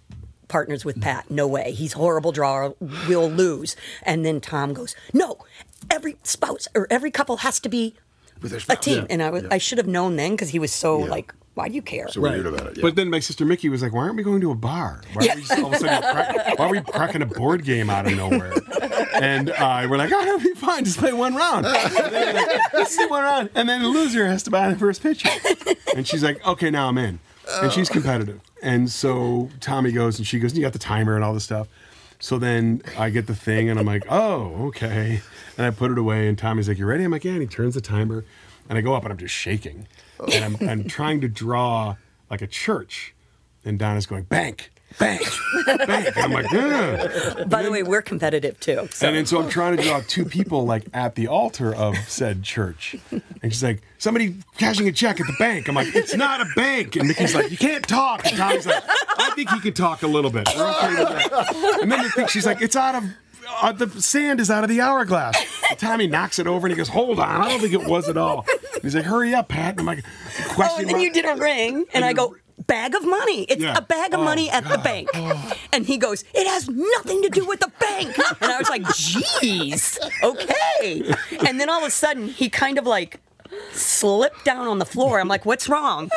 partners 0.47 0.83
with 0.85 1.01
Pat. 1.01 1.29
No 1.31 1.47
way. 1.47 1.71
He's 1.71 1.93
horrible 1.93 2.31
drawer. 2.31 2.75
We'll 3.07 3.29
lose." 3.29 3.75
And 4.03 4.25
then 4.25 4.41
Tom 4.41 4.73
goes, 4.73 4.95
"No, 5.13 5.37
every 5.89 6.17
spouse 6.23 6.67
or 6.75 6.87
every 6.89 7.11
couple 7.11 7.37
has 7.37 7.59
to 7.61 7.69
be 7.69 7.95
With 8.41 8.53
a 8.53 8.75
team." 8.75 8.99
Yeah, 8.99 9.05
and 9.09 9.23
I 9.23 9.29
was, 9.29 9.43
yeah. 9.43 9.49
I 9.51 9.57
should 9.57 9.77
have 9.77 9.87
known 9.87 10.15
then 10.17 10.31
because 10.31 10.49
he 10.49 10.59
was 10.59 10.71
so 10.71 11.03
Yeah. 11.05 11.11
like, 11.11 11.33
"Why 11.53 11.67
do 11.67 11.75
you 11.75 11.81
care?" 11.81 12.07
So 12.09 12.21
weird 12.21 12.45
about 12.45 12.67
it. 12.67 12.77
Yeah. 12.77 12.81
But 12.81 12.95
then 12.95 13.09
my 13.09 13.19
sister 13.19 13.45
Mickey 13.45 13.69
was 13.69 13.81
like, 13.81 13.93
"Why 13.93 14.01
aren't 14.01 14.15
we 14.15 14.23
going 14.23 14.41
to 14.41 14.51
a 14.51 14.55
bar? 14.55 15.01
Why 15.13 15.27
are 15.27 15.35
we 15.35 15.41
just 15.41 15.59
all 15.59 15.67
of 15.67 15.73
a 15.73 15.77
sudden 15.77 16.01
crack, 16.01 16.59
why 16.59 16.65
are 16.65 16.69
we 16.71 16.81
cracking 16.81 17.21
a 17.21 17.25
board 17.25 17.63
game 17.63 17.89
out 17.89 18.05
of 18.05 18.15
nowhere?" 18.15 18.53
And 19.13 19.49
uh, 19.51 19.87
we're 19.89 19.97
like, 19.97 20.11
"Oh, 20.13 20.21
it'll 20.21 20.39
be 20.39 20.53
fine. 20.55 20.85
Just 20.85 20.97
play 20.97 21.13
one 21.13 21.35
round. 21.35 21.65
And 21.65 21.93
then 22.13 22.35
like, 22.35 22.73
Let's 22.73 22.95
do 22.97 23.07
one 23.09 23.23
round, 23.23 23.49
and 23.55 23.67
then 23.69 23.81
the 23.81 23.89
loser 23.89 24.25
has 24.27 24.43
to 24.43 24.49
buy 24.51 24.69
the 24.71 24.79
first 24.79 25.03
pitcher." 25.03 25.29
And 25.95 26.07
she's 26.07 26.23
like, 26.23 26.45
"Okay, 26.45 26.69
now 26.69 26.87
I'm 26.87 26.97
in." 26.97 27.19
And 27.61 27.71
she's 27.71 27.89
competitive, 27.89 28.39
and 28.63 28.89
so 28.89 29.49
Tommy 29.59 29.91
goes 29.91 30.17
and 30.17 30.25
she 30.25 30.39
goes, 30.39 30.55
"You 30.55 30.61
got 30.61 30.73
the 30.73 30.79
timer 30.79 31.15
and 31.15 31.23
all 31.23 31.33
this 31.33 31.43
stuff." 31.43 31.67
So 32.19 32.37
then 32.37 32.81
I 32.97 33.09
get 33.09 33.27
the 33.27 33.35
thing, 33.35 33.67
and 33.69 33.79
I'm 33.79 33.85
like, 33.85 34.03
"Oh, 34.09 34.67
okay." 34.67 35.21
And 35.57 35.65
I 35.65 35.71
put 35.71 35.91
it 35.91 35.97
away, 35.97 36.27
and 36.27 36.37
Tommy's 36.37 36.69
like, 36.69 36.77
"You 36.77 36.85
ready?" 36.85 37.03
I'm 37.03 37.11
like, 37.11 37.25
"Yeah." 37.25 37.33
And 37.33 37.41
he 37.41 37.47
turns 37.47 37.73
the 37.73 37.81
timer, 37.81 38.23
and 38.69 38.77
I 38.77 38.81
go 38.81 38.93
up, 38.93 39.03
and 39.03 39.11
I'm 39.11 39.17
just 39.17 39.33
shaking, 39.33 39.87
and 40.33 40.43
I'm, 40.43 40.69
I'm 40.69 40.83
trying 40.87 41.21
to 41.21 41.27
draw 41.27 41.95
like 42.29 42.41
a 42.41 42.47
church, 42.47 43.13
and 43.65 43.77
Donna's 43.77 44.05
going 44.05 44.23
bank, 44.23 44.71
bank, 44.99 45.21
bank. 45.65 46.15
And 46.15 46.17
I'm 46.17 46.31
like, 46.31 46.51
yeah. 46.51 47.43
By 47.45 47.63
the 47.63 47.71
way, 47.71 47.83
we're 47.83 48.01
competitive 48.01 48.59
too. 48.59 48.87
So. 48.91 49.07
And 49.07 49.15
then 49.15 49.25
so 49.25 49.41
I'm 49.41 49.49
trying 49.49 49.77
to 49.77 49.83
draw 49.83 50.01
two 50.07 50.25
people 50.25 50.65
like 50.65 50.85
at 50.93 51.15
the 51.15 51.27
altar 51.27 51.73
of 51.75 51.97
said 52.07 52.43
church. 52.43 52.95
And 53.11 53.51
she's 53.51 53.63
like, 53.63 53.81
somebody 53.97 54.35
cashing 54.57 54.87
a 54.87 54.91
check 54.91 55.19
at 55.19 55.27
the 55.27 55.35
bank. 55.39 55.67
I'm 55.67 55.75
like, 55.75 55.95
it's 55.95 56.15
not 56.15 56.41
a 56.41 56.45
bank. 56.55 56.95
And 56.95 57.07
Mickey's 57.07 57.35
like, 57.35 57.51
you 57.51 57.57
can't 57.57 57.87
talk. 57.87 58.25
And 58.25 58.37
Tommy's 58.37 58.65
like, 58.65 58.83
I 59.17 59.31
think 59.35 59.49
he 59.49 59.59
can 59.59 59.73
talk 59.73 60.03
a 60.03 60.07
little 60.07 60.31
bit. 60.31 60.47
We're 60.55 60.69
okay 60.69 60.87
with 60.89 61.09
that. 61.09 61.79
And 61.81 61.91
then 61.91 62.09
think 62.11 62.29
she's 62.29 62.45
like, 62.45 62.61
it's 62.61 62.75
out 62.75 62.95
of 62.95 63.03
uh, 63.61 63.71
the 63.71 63.89
sand 64.01 64.39
is 64.39 64.49
out 64.49 64.63
of 64.63 64.69
the 64.69 64.81
hourglass. 64.81 65.37
Tommy 65.77 66.07
knocks 66.07 66.39
it 66.39 66.47
over 66.47 66.67
and 66.67 66.73
he 66.73 66.77
goes, 66.77 66.87
hold 66.87 67.19
on. 67.19 67.41
I 67.41 67.49
don't 67.49 67.59
think 67.59 67.73
it 67.73 67.85
was 67.85 68.07
at 68.07 68.17
all. 68.17 68.45
And 68.73 68.83
he's 68.83 68.95
like, 68.95 69.05
hurry 69.05 69.33
up, 69.33 69.49
Pat. 69.49 69.71
And 69.71 69.81
I'm 69.81 69.85
like, 69.85 70.03
Oh, 70.57 70.75
and 70.79 70.87
then 70.87 70.93
mark. 70.97 71.03
you 71.03 71.11
did 71.13 71.25
a 71.25 71.35
ring, 71.35 71.85
and 71.93 72.03
I 72.05 72.13
go, 72.13 72.35
bag 72.67 72.95
of 72.95 73.05
money. 73.05 73.43
It's 73.43 73.61
Yeah. 73.61 73.77
a 73.77 73.81
bag 73.81 74.13
of 74.13 74.19
Oh, 74.19 74.23
money 74.23 74.49
at 74.49 74.63
the 74.63 74.77
bank. 74.77 75.09
And 75.73 75.85
he 75.85 75.97
goes, 75.97 76.23
it 76.33 76.47
has 76.47 76.69
nothing 76.69 77.21
to 77.23 77.29
do 77.29 77.45
with 77.45 77.59
the 77.59 77.71
bank. 77.79 78.17
And 78.41 78.51
I 78.51 78.57
was 78.59 78.69
like, 78.69 78.85
geez, 78.95 79.97
okay. 80.23 81.03
And 81.45 81.59
then 81.59 81.69
all 81.69 81.79
of 81.81 81.87
a 81.87 81.91
sudden, 81.91 82.27
he 82.27 82.49
kind 82.49 82.77
of 82.77 82.85
like 82.85 83.19
slipped 83.73 84.45
down 84.45 84.67
on 84.67 84.79
the 84.79 84.85
floor. 84.85 85.19
I'm 85.19 85.27
like, 85.27 85.45
what's 85.45 85.67
wrong? 85.67 86.09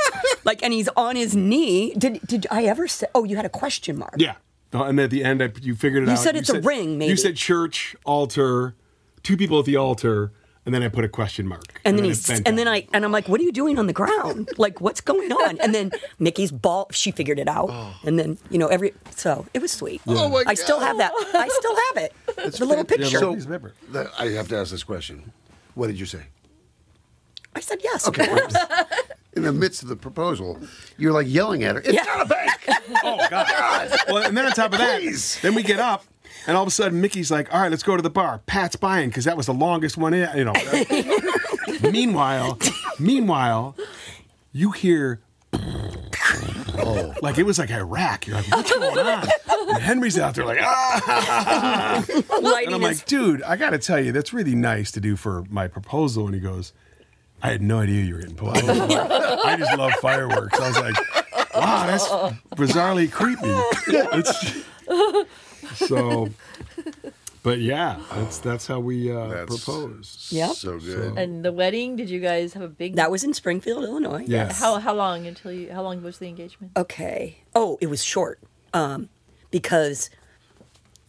Like, 0.44 0.62
and 0.62 0.72
he's 0.72 0.88
on 0.96 1.16
his 1.16 1.34
knee. 1.34 1.94
Did 1.94 2.20
did 2.26 2.46
I 2.50 2.64
ever 2.64 2.86
say? 2.86 3.06
Oh, 3.14 3.24
you 3.24 3.36
had 3.36 3.44
a 3.44 3.48
question 3.50 3.98
mark. 3.98 4.14
Yeah. 4.18 4.34
Uh, 4.72 4.84
And 4.84 4.98
at 5.00 5.10
the 5.10 5.24
end, 5.24 5.42
I, 5.42 5.50
you 5.62 5.74
figured 5.74 6.02
it 6.04 6.08
out. 6.08 6.12
You 6.12 6.16
said 6.18 6.36
it's 6.36 6.50
a 6.50 6.60
ring, 6.60 6.98
maybe. 6.98 7.10
You 7.10 7.16
said 7.16 7.36
church, 7.36 7.96
altar, 8.04 8.74
two 9.22 9.36
people 9.36 9.58
at 9.60 9.64
the 9.66 9.76
altar, 9.76 10.32
and 10.66 10.74
then 10.74 10.82
I 10.82 10.88
put 10.88 11.04
a 11.04 11.08
question 11.08 11.46
mark. 11.46 11.80
And 11.84 11.98
then 11.98 12.04
it 12.04 12.08
he's 12.08 12.26
bent 12.26 12.46
and 12.48 12.56
then 12.58 12.66
down. 12.66 12.74
I 12.74 12.88
and 12.92 13.04
I'm 13.04 13.12
like, 13.12 13.28
what 13.28 13.40
are 13.40 13.44
you 13.44 13.52
doing 13.52 13.78
on 13.78 13.86
the 13.86 13.92
ground? 13.92 14.48
Like, 14.58 14.80
what's 14.80 15.00
going 15.00 15.30
on? 15.32 15.58
And 15.60 15.74
then 15.74 15.90
Mickey's 16.18 16.50
ball, 16.52 16.86
she 16.92 17.10
figured 17.10 17.38
it 17.38 17.48
out. 17.48 17.68
Oh. 17.70 17.94
And 18.04 18.18
then 18.18 18.38
you 18.50 18.58
know 18.58 18.68
every 18.68 18.94
so 19.14 19.46
it 19.54 19.60
was 19.60 19.72
sweet. 19.72 20.00
Oh 20.06 20.28
my 20.28 20.44
I 20.46 20.54
still 20.54 20.80
have 20.80 20.96
that. 20.98 21.12
I 21.34 21.48
still 21.48 21.76
have 21.88 21.96
it. 22.04 22.12
It's 22.46 22.58
the 22.58 22.64
little 22.66 22.84
picture. 22.84 23.06
So- 23.18 23.34
piece 23.34 23.44
of 23.44 23.50
paper. 23.50 23.74
that- 23.92 24.10
I 24.18 24.26
have 24.30 24.48
to 24.48 24.56
ask 24.58 24.70
this 24.70 24.84
question. 24.84 25.32
What 25.74 25.88
did 25.88 25.98
you 25.98 26.06
say? 26.06 26.22
I 27.54 27.60
said 27.60 27.80
yes. 27.82 28.08
Okay. 28.08 28.24
In 29.36 29.42
the 29.42 29.52
midst 29.52 29.82
of 29.82 29.88
the 29.88 29.96
proposal, 29.96 30.60
you're 30.96 31.12
like 31.12 31.26
yelling 31.28 31.64
at 31.64 31.74
her. 31.74 31.80
It's 31.80 31.92
Yeah. 31.92 32.02
not 32.04 32.26
a 32.26 32.28
bank. 32.28 32.50
Oh 33.02 33.26
God! 33.28 33.90
well, 34.08 34.22
and 34.24 34.36
then 34.36 34.46
on 34.46 34.52
top 34.52 34.72
of 34.72 34.78
that, 34.78 35.00
Please. 35.00 35.40
then 35.40 35.54
we 35.54 35.62
get 35.64 35.80
up, 35.80 36.04
and 36.46 36.56
all 36.56 36.62
of 36.62 36.68
a 36.68 36.72
sudden 36.72 37.00
Mickey's 37.00 37.30
like, 37.30 37.52
"All 37.52 37.60
right, 37.60 37.70
let's 37.70 37.82
go 37.82 37.96
to 37.96 38.02
the 38.02 38.10
bar." 38.10 38.40
Pat's 38.46 38.76
buying 38.76 39.08
because 39.08 39.24
that 39.24 39.36
was 39.36 39.46
the 39.46 39.54
longest 39.54 39.96
one. 39.96 40.14
In, 40.14 40.28
you 40.36 40.44
know. 40.44 40.52
meanwhile, 41.90 42.58
meanwhile, 42.98 43.76
you 44.52 44.70
hear. 44.70 45.20
Like 47.22 47.38
it 47.38 47.44
was 47.44 47.58
like 47.58 47.70
Iraq. 47.70 48.26
You're 48.26 48.36
like, 48.36 48.50
what's 48.50 48.72
going 48.72 48.98
on? 48.98 49.28
And 49.68 49.82
Henry's 49.82 50.18
out 50.18 50.34
there 50.34 50.44
like, 50.44 50.58
ah. 50.60 52.04
Lighting 52.42 52.66
And 52.66 52.74
I'm 52.74 52.82
like, 52.82 53.06
dude, 53.06 53.42
I 53.42 53.56
got 53.56 53.70
to 53.70 53.78
tell 53.78 53.98
you, 53.98 54.12
that's 54.12 54.32
really 54.32 54.54
nice 54.54 54.90
to 54.92 55.00
do 55.00 55.16
for 55.16 55.44
my 55.48 55.68
proposal. 55.68 56.26
And 56.26 56.34
he 56.34 56.40
goes, 56.40 56.72
I 57.42 57.50
had 57.50 57.62
no 57.62 57.80
idea 57.80 58.02
you 58.02 58.14
were 58.14 58.20
getting 58.20 58.36
pulled. 58.36 58.56
I 58.56 58.60
just, 58.60 58.90
love, 58.90 59.10
I 59.44 59.56
just 59.56 59.78
love 59.78 59.92
fireworks. 59.94 60.58
I 60.58 60.68
was 60.68 60.78
like, 60.78 60.96
wow, 61.54 61.86
that's 61.86 62.08
bizarrely 62.56 63.10
creepy. 63.10 63.42
It's, 64.16 64.64
so, 65.74 66.28
but 67.42 67.58
yeah, 67.60 68.00
that's 68.12 68.38
that's 68.38 68.66
how 68.66 68.80
we 68.80 69.10
uh, 69.10 69.28
That's- 69.28 69.64
proposed. 69.64 70.32
Yep. 70.32 70.50
So 70.52 70.78
good. 70.78 71.16
And 71.18 71.44
the 71.44 71.52
wedding, 71.52 71.96
did 71.96 72.10
you 72.10 72.20
guys 72.20 72.54
have 72.54 72.62
a 72.62 72.68
big 72.68 72.96
that 72.96 73.10
was 73.10 73.24
in 73.24 73.34
Springfield, 73.34 73.84
Illinois. 73.84 74.24
Yes. 74.26 74.58
How 74.60 74.78
how 74.78 74.94
long 74.94 75.26
until 75.26 75.52
you 75.52 75.72
how 75.72 75.82
long 75.82 76.02
was 76.02 76.18
the 76.18 76.28
engagement? 76.28 76.72
Okay. 76.76 77.38
Oh, 77.54 77.78
it 77.80 77.86
was 77.88 78.02
short. 78.04 78.40
Um, 78.72 79.08
because 79.50 80.10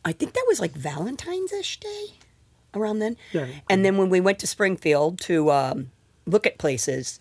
I 0.03 0.11
think 0.11 0.33
that 0.33 0.45
was 0.47 0.59
like 0.59 0.73
Valentine's 0.73 1.51
ish 1.51 1.79
day 1.79 2.05
around 2.75 2.99
then. 2.99 3.17
Yeah. 3.31 3.47
And 3.69 3.83
then 3.83 3.97
when 3.97 4.09
we 4.09 4.19
went 4.21 4.37
to 4.39 4.47
Springfield 4.47 5.19
to 5.21 5.49
um, 5.51 5.91
look 6.27 6.45
at 6.45 6.59
places, 6.59 7.19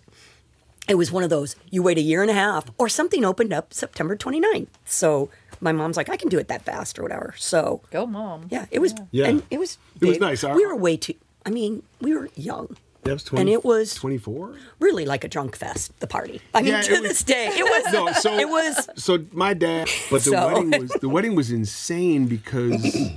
it 0.86 0.96
was 0.96 1.10
one 1.10 1.22
of 1.22 1.30
those 1.30 1.56
you 1.70 1.82
wait 1.82 1.96
a 1.96 2.02
year 2.02 2.20
and 2.20 2.30
a 2.30 2.34
half 2.34 2.66
or 2.76 2.90
something 2.90 3.24
opened 3.24 3.54
up 3.54 3.72
September 3.72 4.16
29th. 4.16 4.68
So 4.84 5.30
my 5.64 5.72
mom's 5.72 5.96
like, 5.96 6.08
I 6.10 6.16
can 6.16 6.28
do 6.28 6.38
it 6.38 6.48
that 6.48 6.62
fast 6.62 6.98
or 6.98 7.02
whatever. 7.02 7.34
So 7.38 7.80
Go 7.90 8.06
mom. 8.06 8.46
yeah, 8.50 8.66
it 8.70 8.78
was, 8.80 8.94
Yeah. 9.10 9.26
and 9.26 9.42
it 9.50 9.58
was, 9.58 9.78
It 10.00 10.04
was 10.06 10.14
big. 10.16 10.20
nice. 10.20 10.44
Our- 10.44 10.54
We 10.54 10.64
were 10.66 10.76
way 10.76 10.96
too, 10.96 11.14
I 11.44 11.50
mean, 11.50 11.82
we 12.00 12.14
were 12.14 12.28
young. 12.36 12.76
That 13.04 13.12
was 13.14 13.24
20, 13.24 13.40
And 13.40 13.50
it 13.50 13.64
was- 13.64 13.94
24. 13.94 14.54
Really 14.78 15.04
like 15.04 15.24
a 15.24 15.28
drunk 15.28 15.56
fest, 15.56 15.92
the 16.00 16.06
party. 16.06 16.40
I 16.54 16.62
mean, 16.62 16.72
Yeah, 16.72 16.80
to 16.82 16.92
was- 16.92 17.00
this 17.02 17.22
day, 17.22 17.46
it 17.48 17.64
was, 17.64 17.92
No, 17.92 18.12
so 18.12 18.38
it 18.38 18.48
was, 18.48 18.88
so 18.96 19.24
my 19.32 19.52
dad, 19.54 19.88
but 20.10 20.22
the 20.22 20.30
So- 20.30 20.46
wedding 20.62 20.80
was 20.82 20.90
the 21.00 21.08
wedding 21.08 21.34
was 21.34 21.50
insane 21.50 22.26
because 22.26 23.10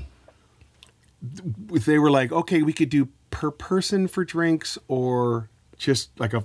they 1.86 2.00
were 2.00 2.12
like, 2.12 2.32
okay, 2.32 2.62
we 2.62 2.74
could 2.74 2.90
do 2.90 3.10
per 3.30 3.52
person 3.52 4.08
for 4.08 4.24
drinks 4.26 4.78
or 4.88 5.50
just 5.78 6.10
like 6.20 6.34
a. 6.34 6.44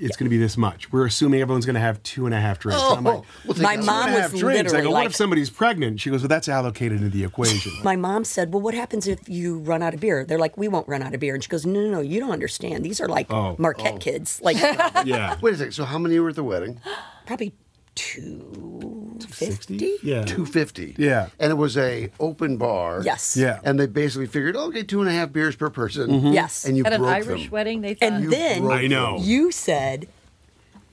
It's 0.00 0.16
going 0.16 0.24
to 0.26 0.30
be 0.30 0.38
this 0.38 0.56
much. 0.56 0.90
We're 0.92 1.06
assuming 1.06 1.40
everyone's 1.42 1.66
going 1.66 1.74
to 1.74 1.80
have 1.80 2.02
two 2.02 2.24
and 2.26 2.34
a 2.34 2.40
half 2.40 2.58
drinks. 2.58 2.82
And 2.82 2.98
I'm 2.98 3.06
oh, 3.06 3.10
like, 3.16 3.22
Oh, 3.22 3.26
we'll 3.46 3.62
My 3.62 3.76
mom 3.76 4.12
was 4.12 4.20
half 4.20 4.30
drinks. 4.30 4.44
I 4.44 4.46
literally 4.62 4.82
go, 4.82 4.90
what 4.90 4.94
like- 4.94 5.06
if 5.06 5.14
somebody's 5.16 5.50
pregnant? 5.50 6.00
She 6.00 6.10
goes, 6.10 6.22
well, 6.22 6.28
that's 6.28 6.48
allocated 6.48 6.98
into 6.98 7.10
the 7.10 7.24
equation. 7.24 7.72
my 7.82 7.96
mom 7.96 8.24
said, 8.24 8.52
"Well, 8.52 8.62
what 8.62 8.74
happens 8.74 9.06
if 9.06 9.28
you 9.28 9.58
run 9.58 9.82
out 9.82 9.94
of 9.94 10.00
beer?" 10.00 10.24
They're 10.24 10.38
like, 10.38 10.56
"We 10.56 10.68
won't 10.68 10.88
run 10.88 11.02
out 11.02 11.12
of 11.14 11.20
beer." 11.20 11.34
And 11.34 11.42
she 11.44 11.48
goes, 11.50 11.66
"No, 11.66 11.80
no, 11.80 11.90
no, 11.90 12.00
you 12.00 12.18
don't 12.18 12.32
understand. 12.32 12.84
These 12.84 13.00
are 13.00 13.08
like 13.08 13.30
Oh. 13.32 13.56
Marquette 13.58 13.94
oh. 13.94 13.98
kids, 13.98 14.40
like 14.42 14.56
yeah. 15.04 15.36
Wait 15.42 15.54
a 15.54 15.56
second. 15.58 15.72
So 15.72 15.84
how 15.84 15.98
many 15.98 16.18
were 16.18 16.30
at 16.30 16.36
the 16.36 16.44
wedding? 16.44 16.80
probably 17.26 17.52
two 17.94 19.18
fifty. 19.28 19.96
Yeah. 20.02 20.22
Two 20.24 20.46
fifty. 20.46 20.94
Yeah. 20.98 21.28
And 21.38 21.50
it 21.50 21.54
was 21.56 21.76
a 21.76 22.10
open 22.18 22.56
bar. 22.56 23.02
Yes. 23.04 23.36
Yeah. 23.36 23.60
And 23.64 23.78
they 23.78 23.86
basically 23.86 24.26
figured, 24.26 24.56
oh, 24.56 24.68
okay, 24.68 24.82
two 24.82 25.00
and 25.00 25.08
a 25.08 25.12
half 25.12 25.32
beers 25.32 25.56
per 25.56 25.70
person. 25.70 26.10
Mm-hmm. 26.10 26.32
Yes. 26.32 26.64
And 26.64 26.76
you 26.76 26.84
At 26.84 26.92
an 26.92 27.04
Irish 27.04 27.42
them. 27.44 27.50
wedding, 27.50 27.80
they 27.82 27.94
thought 27.94 28.06
And 28.12 28.24
You 28.24 28.30
then 28.30 28.62
broke 28.62 28.72
I 28.80 28.86
know. 28.86 29.18
you 29.20 29.52
said, 29.52 30.08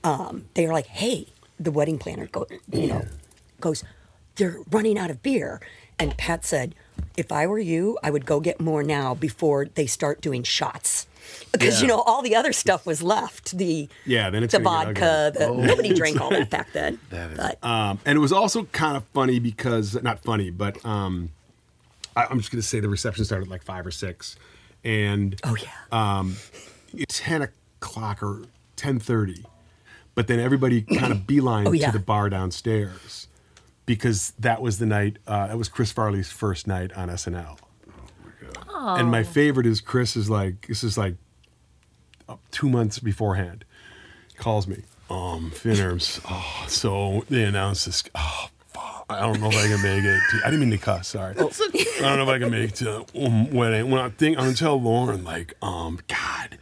um, 0.04 0.46
they 0.54 0.66
were 0.66 0.72
like, 0.72 0.86
"Hey, 0.86 1.26
the 1.58 1.70
wedding 1.72 1.98
planner 1.98 2.26
go, 2.26 2.46
you 2.72 2.86
know, 2.86 3.04
goes, 3.60 3.82
they're 4.36 4.58
running 4.70 4.96
out 4.98 5.10
of 5.10 5.22
beer." 5.22 5.60
And 5.98 6.16
Pat 6.16 6.44
said, 6.44 6.76
"If 7.16 7.32
I 7.32 7.46
were 7.48 7.58
you, 7.58 7.98
I 8.04 8.10
would 8.12 8.24
go 8.24 8.38
get 8.38 8.60
more 8.60 8.84
now 8.84 9.14
before 9.14 9.66
they 9.66 9.86
start 9.86 10.20
doing 10.20 10.44
shots." 10.44 11.07
Because 11.52 11.80
you 11.80 11.88
know 11.88 12.00
all 12.02 12.22
the 12.22 12.36
other 12.36 12.52
stuff 12.52 12.84
was 12.86 13.02
left 13.02 13.56
the 13.56 13.88
Yeah, 14.04 14.30
then 14.30 14.42
it's 14.44 14.52
the 14.52 14.58
vodka 14.60 15.32
the, 15.34 15.48
nobody 15.54 15.94
drank 15.94 16.20
all 16.20 16.30
that 16.30 16.50
back 16.50 16.72
then 16.72 16.98
That 17.10 17.30
is- 17.32 17.56
Um, 17.62 17.98
and 18.04 18.16
it 18.16 18.20
was 18.20 18.32
also 18.32 18.64
kind 18.64 18.96
of 18.96 19.04
funny 19.14 19.38
because 19.38 20.00
not 20.02 20.22
funny, 20.22 20.50
but 20.50 20.84
um, 20.84 21.30
I, 22.16 22.26
I'm 22.30 22.38
just 22.38 22.50
going 22.50 22.60
to 22.60 22.66
say 22.66 22.80
the 22.80 22.88
reception 22.88 23.24
started 23.24 23.44
at 23.46 23.50
like 23.50 23.62
five 23.62 23.86
or 23.86 23.90
six, 23.90 24.36
and 24.84 25.40
oh 25.44 25.56
yeah 25.56 26.22
ten 27.08 27.42
o'clock 27.42 28.22
or 28.22 28.42
ten 28.76 28.98
thirty, 28.98 29.44
but 30.14 30.26
then 30.26 30.38
everybody 30.40 30.82
kind 30.82 31.12
of 31.12 31.26
beeline 31.26 31.66
Oh, 31.66 31.72
yeah. 31.72 31.86
to 31.86 31.92
the 31.98 32.04
bar 32.04 32.28
downstairs 32.28 33.26
because 33.86 34.32
that 34.38 34.60
was 34.60 34.78
the 34.78 34.86
night. 34.86 35.16
Uh, 35.26 35.46
that 35.48 35.56
was 35.58 35.68
Chris 35.68 35.92
Farley's 35.92 36.30
first 36.30 36.66
night 36.66 36.92
on 36.92 37.08
SNL. 37.08 37.58
And 38.78 39.10
my 39.10 39.22
favorite 39.22 39.66
is 39.66 39.80
Chris 39.80 40.16
is 40.16 40.30
like 40.30 40.66
this 40.68 40.84
is 40.84 40.96
like 40.96 41.16
uh, 42.28 42.36
two 42.50 42.68
months 42.68 42.98
beforehand. 42.98 43.64
Calls 44.36 44.68
me, 44.68 44.82
um, 45.10 45.50
Finnerms. 45.50 46.20
Oh, 46.30 46.64
so 46.68 47.24
they 47.28 47.42
announced 47.44 47.86
this. 47.86 48.04
Oh, 48.14 48.48
fuck. 48.68 49.06
I 49.10 49.20
don't 49.20 49.40
know 49.40 49.48
if 49.48 49.56
I 49.56 49.66
can 49.66 49.82
make 49.82 50.04
it. 50.04 50.20
To, 50.30 50.40
I 50.46 50.50
didn't 50.50 50.60
mean 50.60 50.70
to 50.70 50.78
cuss. 50.78 51.08
Sorry. 51.08 51.34
I 51.34 51.38
don't 51.38 52.18
know 52.18 52.22
if 52.22 52.28
I 52.28 52.38
can 52.38 52.50
make 52.50 52.70
it 52.70 52.76
to 52.76 53.04
um, 53.16 53.50
wedding. 53.50 53.90
When 53.90 54.00
I 54.00 54.10
think 54.10 54.38
I'm 54.38 54.44
gonna 54.44 54.56
tell 54.56 54.80
Lorne, 54.80 55.24
like, 55.24 55.54
um, 55.60 55.98
God, 56.06 56.58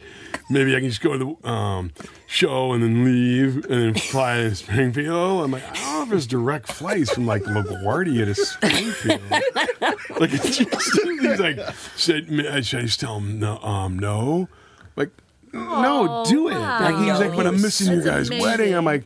maybe 0.49 0.75
I 0.75 0.79
can 0.79 0.89
just 0.89 1.01
go 1.01 1.17
to 1.17 1.37
the 1.43 1.49
um, 1.49 1.91
show 2.25 2.73
and 2.73 2.83
then 2.83 3.03
leave 3.03 3.65
and 3.65 3.71
then 3.71 3.93
fly 3.95 4.37
to 4.37 4.55
Springfield. 4.55 5.43
I'm 5.43 5.51
like, 5.51 5.63
I 5.63 5.73
don't 5.73 5.83
know 5.83 6.03
if 6.03 6.09
there's 6.09 6.27
direct 6.27 6.71
flights 6.71 7.13
from 7.13 7.25
like 7.25 7.43
LaGuardia 7.43 8.25
to 8.25 8.35
Springfield. 8.35 9.21
like, 10.19 10.33
it's 10.33 10.57
just, 10.57 11.01
he's 11.03 11.39
like, 11.39 11.59
should, 11.95 12.27
should 12.65 12.79
I 12.79 12.83
just 12.83 12.99
tell 12.99 13.17
him 13.17 13.39
no? 13.39 13.57
Um, 13.59 13.99
no, 13.99 14.47
like, 14.95 15.11
no, 15.53 16.23
do 16.27 16.49
it. 16.49 16.55
Like, 16.55 16.95
he's 16.95 17.07
wow. 17.07 17.19
like, 17.19 17.35
but 17.35 17.47
I'm 17.47 17.61
missing 17.61 17.93
your 17.93 18.03
That's 18.03 18.29
guys' 18.29 18.41
wedding. 18.41 18.73
I'm 18.73 18.85
like. 18.85 19.05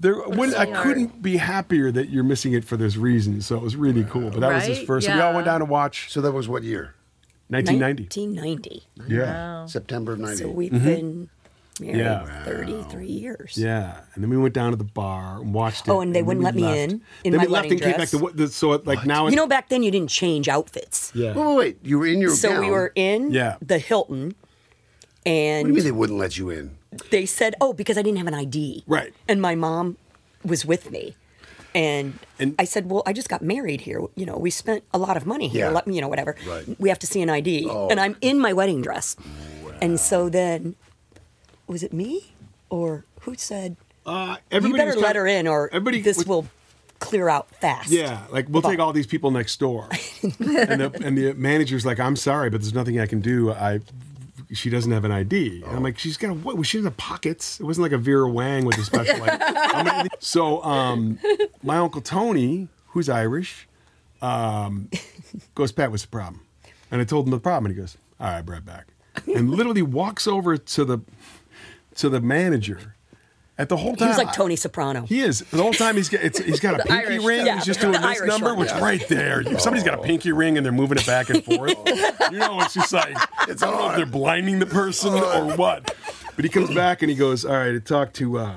There, 0.00 0.14
when, 0.14 0.54
I 0.54 0.66
couldn't 0.66 1.22
be 1.22 1.38
happier 1.38 1.90
that 1.90 2.08
you're 2.08 2.22
missing 2.22 2.52
it 2.52 2.64
for 2.64 2.76
this 2.76 2.96
reason. 2.96 3.40
So 3.40 3.56
it 3.56 3.62
was 3.62 3.74
really 3.74 4.04
cool. 4.04 4.30
But 4.30 4.42
that 4.42 4.54
was 4.54 4.64
his 4.64 4.78
Right? 4.78 4.86
first. 4.86 5.08
So 5.08 5.12
we 5.12 5.20
all 5.20 5.34
went 5.34 5.46
down 5.46 5.58
to 5.58 5.66
watch 5.66 6.12
So 6.12 6.20
that 6.20 6.30
was 6.30 6.48
what 6.48 6.62
year? 6.62 6.94
1990. 7.50 8.02
1990 8.04 8.82
Yeah. 9.14 9.66
September 9.66 10.12
of 10.12 10.18
90. 10.20 10.36
so 10.36 10.48
we've 10.50 10.70
been 10.72 10.80
married 10.80 11.28
Mm-hmm. 11.80 11.96
Yeah. 11.96 12.44
33 12.44 13.06
years 13.06 13.56
Yeah, 13.56 14.00
and 14.14 14.22
then 14.24 14.30
we 14.30 14.36
went 14.36 14.52
down 14.52 14.72
to 14.72 14.76
the 14.76 14.82
bar 14.82 15.40
and 15.40 15.54
watched 15.54 15.86
it. 15.86 15.92
Oh, 15.92 16.00
and 16.00 16.12
they 16.12 16.18
then 16.18 16.26
wouldn't 16.26 16.42
let 16.44 16.56
me 16.56 16.62
left. 16.62 16.78
in 16.92 17.00
in 17.22 17.30
then 17.30 17.36
my 17.38 17.44
we 17.44 17.52
left 17.52 17.64
wedding 17.66 17.72
and 17.74 17.80
came 17.92 17.96
back 18.00 18.08
to 18.08 18.18
what? 18.18 18.36
The, 18.36 18.48
so 18.48 18.72
it, 18.72 18.84
like 18.84 19.06
now, 19.06 19.28
it, 19.28 19.30
you 19.30 19.36
know 19.36 19.46
back 19.46 19.68
then 19.68 19.84
you 19.84 19.92
didn't 19.92 20.10
change 20.10 20.48
outfits 20.48 21.12
yeah, 21.14 21.34
Wait, 21.34 21.46
wait, 21.46 21.56
wait. 21.56 21.78
You 21.84 22.00
were 22.00 22.06
in 22.06 22.20
your 22.20 22.30
so 22.34 22.48
gown. 22.48 22.60
we 22.64 22.70
were 22.72 22.90
in 22.96 23.30
Yeah. 23.30 23.58
the 23.64 23.78
hilton 23.78 24.24
What 24.24 24.34
do 25.24 25.30
and 25.30 25.68
you 25.68 25.74
mean 25.74 25.84
they 25.84 25.92
wouldn't 25.92 26.18
let 26.18 26.36
you 26.36 26.50
in? 26.50 26.76
they 27.10 27.26
said, 27.26 27.54
"Oh, 27.60 27.72
because 27.72 27.96
I 27.96 28.02
didn't 28.02 28.18
have 28.18 28.26
an 28.26 28.34
ID." 28.34 28.82
Right. 28.88 29.12
And 29.28 29.40
my 29.40 29.54
mom 29.54 29.98
was 30.44 30.64
with 30.66 30.90
me. 30.90 31.14
And, 31.74 32.18
And- 32.38 32.54
I 32.58 32.64
said, 32.64 32.90
"Well, 32.90 33.02
I 33.06 33.12
just 33.12 33.28
got 33.28 33.42
married 33.42 33.82
here. 33.82 34.00
You 34.16 34.26
know, 34.26 34.36
we 34.36 34.50
spent 34.50 34.84
a 34.92 34.98
lot 34.98 35.16
of 35.16 35.26
money 35.26 35.48
here. 35.48 35.66
Yeah. 35.66 35.70
Let 35.70 35.86
me, 35.86 35.94
you 35.94 36.00
know, 36.00 36.08
whatever. 36.08 36.34
Right. 36.46 36.64
We 36.80 36.88
have 36.88 36.98
to 37.00 37.06
see 37.06 37.20
an 37.22 37.30
ID." 37.30 37.68
And 37.90 38.00
I'm 38.00 38.16
in 38.20 38.38
my 38.40 38.52
wedding 38.52 38.80
dress. 38.82 39.16
And 39.80 40.00
so 40.00 40.28
then, 40.28 40.74
was 41.66 41.82
it 41.82 41.92
me 41.92 42.32
or 42.70 43.04
who 43.20 43.34
said, 43.36 43.76
Uh, 44.06 44.36
"You 44.50 44.72
better 44.74 44.96
let 44.96 45.14
her 45.16 45.26
in, 45.26 45.46
or 45.46 45.68
everybody 45.68 46.00
this 46.00 46.16
was- 46.18 46.26
will 46.26 46.46
clear 46.98 47.28
out 47.28 47.48
fast." 47.60 47.90
Yeah, 47.90 48.22
like 48.30 48.46
we'll 48.48 48.62
take 48.62 48.78
all 48.80 48.92
these 48.92 49.06
people 49.06 49.30
next 49.30 49.60
door, 49.60 49.88
and 50.22 50.80
the 50.80 51.00
and 51.04 51.16
the 51.18 51.34
manager's 51.34 51.84
like, 51.86 52.00
"I'm 52.00 52.16
sorry, 52.16 52.48
but 52.50 52.60
there's 52.62 52.74
nothing 52.74 52.98
I 52.98 53.06
can 53.06 53.20
do. 53.20 53.52
I." 53.52 53.80
She 54.52 54.70
doesn't 54.70 54.90
have 54.92 55.04
an 55.04 55.12
ID. 55.12 55.62
And 55.66 55.76
I'm 55.76 55.82
like, 55.82 55.98
she's 55.98 56.16
got 56.16 56.30
a 56.30 56.34
what? 56.34 56.54
Well, 56.54 56.62
she 56.62 56.78
has 56.82 56.90
pockets. 56.96 57.60
It 57.60 57.64
wasn't 57.64 57.82
like 57.82 57.92
a 57.92 57.98
Vera 57.98 58.28
Wang 58.30 58.64
with 58.64 58.78
a 58.78 58.82
special. 58.84 59.18
Like, 59.18 59.38
I'm 59.44 59.84
gonna- 59.84 60.08
so, 60.20 60.62
um, 60.64 61.18
my 61.62 61.76
uncle 61.76 62.00
Tony, 62.00 62.68
who's 62.88 63.08
Irish, 63.10 63.68
um, 64.22 64.88
goes, 65.54 65.70
Pat, 65.72 65.90
what's 65.90 66.02
the 66.04 66.08
problem? 66.08 66.40
And 66.90 67.00
I 67.00 67.04
told 67.04 67.26
him 67.26 67.30
the 67.32 67.38
problem, 67.38 67.66
and 67.66 67.74
he 67.74 67.80
goes, 67.80 67.98
All 68.18 68.26
right, 68.26 68.48
right 68.48 68.64
back, 68.64 68.86
and 69.26 69.50
literally 69.50 69.82
walks 69.82 70.26
over 70.26 70.56
to 70.56 70.84
the 70.84 70.98
to 71.96 72.08
the 72.08 72.20
manager. 72.20 72.94
At 73.58 73.68
the 73.68 73.76
whole 73.76 73.96
time, 73.96 74.08
he's 74.08 74.18
like 74.18 74.32
Tony 74.32 74.54
Soprano. 74.54 75.04
he 75.06 75.20
is. 75.20 75.40
The 75.40 75.60
whole 75.60 75.72
time 75.72 75.96
he's 75.96 76.08
got 76.08 76.22
it's, 76.22 76.38
he's 76.38 76.60
got 76.60 76.78
a 76.78 76.84
pinky 76.84 76.92
Irish 77.14 77.24
ring. 77.24 77.44
one. 77.46 77.56
He's 77.56 77.64
just 77.66 77.80
Yeah, 77.80 77.90
doing 77.90 78.00
the 78.00 78.06
this 78.06 78.18
Irish 78.20 78.28
number, 78.28 78.50
one, 78.50 78.58
which 78.60 78.70
yeah. 78.70 78.80
right 78.80 79.08
there. 79.08 79.40
If 79.40 79.60
somebody's 79.60 79.84
got 79.84 79.98
a 79.98 80.02
pinky 80.02 80.30
ring 80.30 80.56
and 80.56 80.64
they're 80.64 80.72
moving 80.72 80.96
it 80.96 81.04
back 81.06 81.28
and 81.28 81.44
forth, 81.44 81.74
you 82.30 82.38
know, 82.38 82.60
it's 82.60 82.74
just 82.74 82.92
like 82.92 83.16
it's 83.48 83.62
I 83.62 83.70
don't 83.70 83.80
know 83.80 83.90
if 83.90 83.96
they're 83.96 84.06
blinding 84.06 84.60
the 84.60 84.66
person 84.66 85.12
or 85.12 85.56
what. 85.56 85.92
But 86.36 86.44
he 86.44 86.48
comes 86.50 86.72
back 86.72 87.02
and 87.02 87.10
he 87.10 87.16
goes, 87.16 87.44
"All 87.44 87.52
right, 87.56 87.72
to 87.72 87.80
talk 87.80 88.12
to 88.14 88.38
uh, 88.38 88.54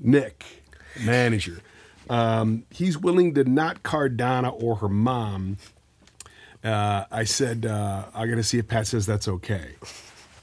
Nick, 0.00 0.44
manager. 1.04 1.60
Um, 2.08 2.64
he's 2.70 2.96
willing 2.96 3.34
to 3.34 3.44
not 3.44 3.82
Cardana 3.82 4.50
or 4.62 4.76
her 4.76 4.88
mom." 4.88 5.58
Uh, 6.64 7.04
I 7.10 7.24
said, 7.24 7.66
uh, 7.66 8.06
"I 8.14 8.26
got 8.26 8.36
to 8.36 8.42
see 8.42 8.56
if 8.58 8.66
Pat 8.66 8.86
says 8.86 9.04
that's 9.04 9.28
okay." 9.28 9.74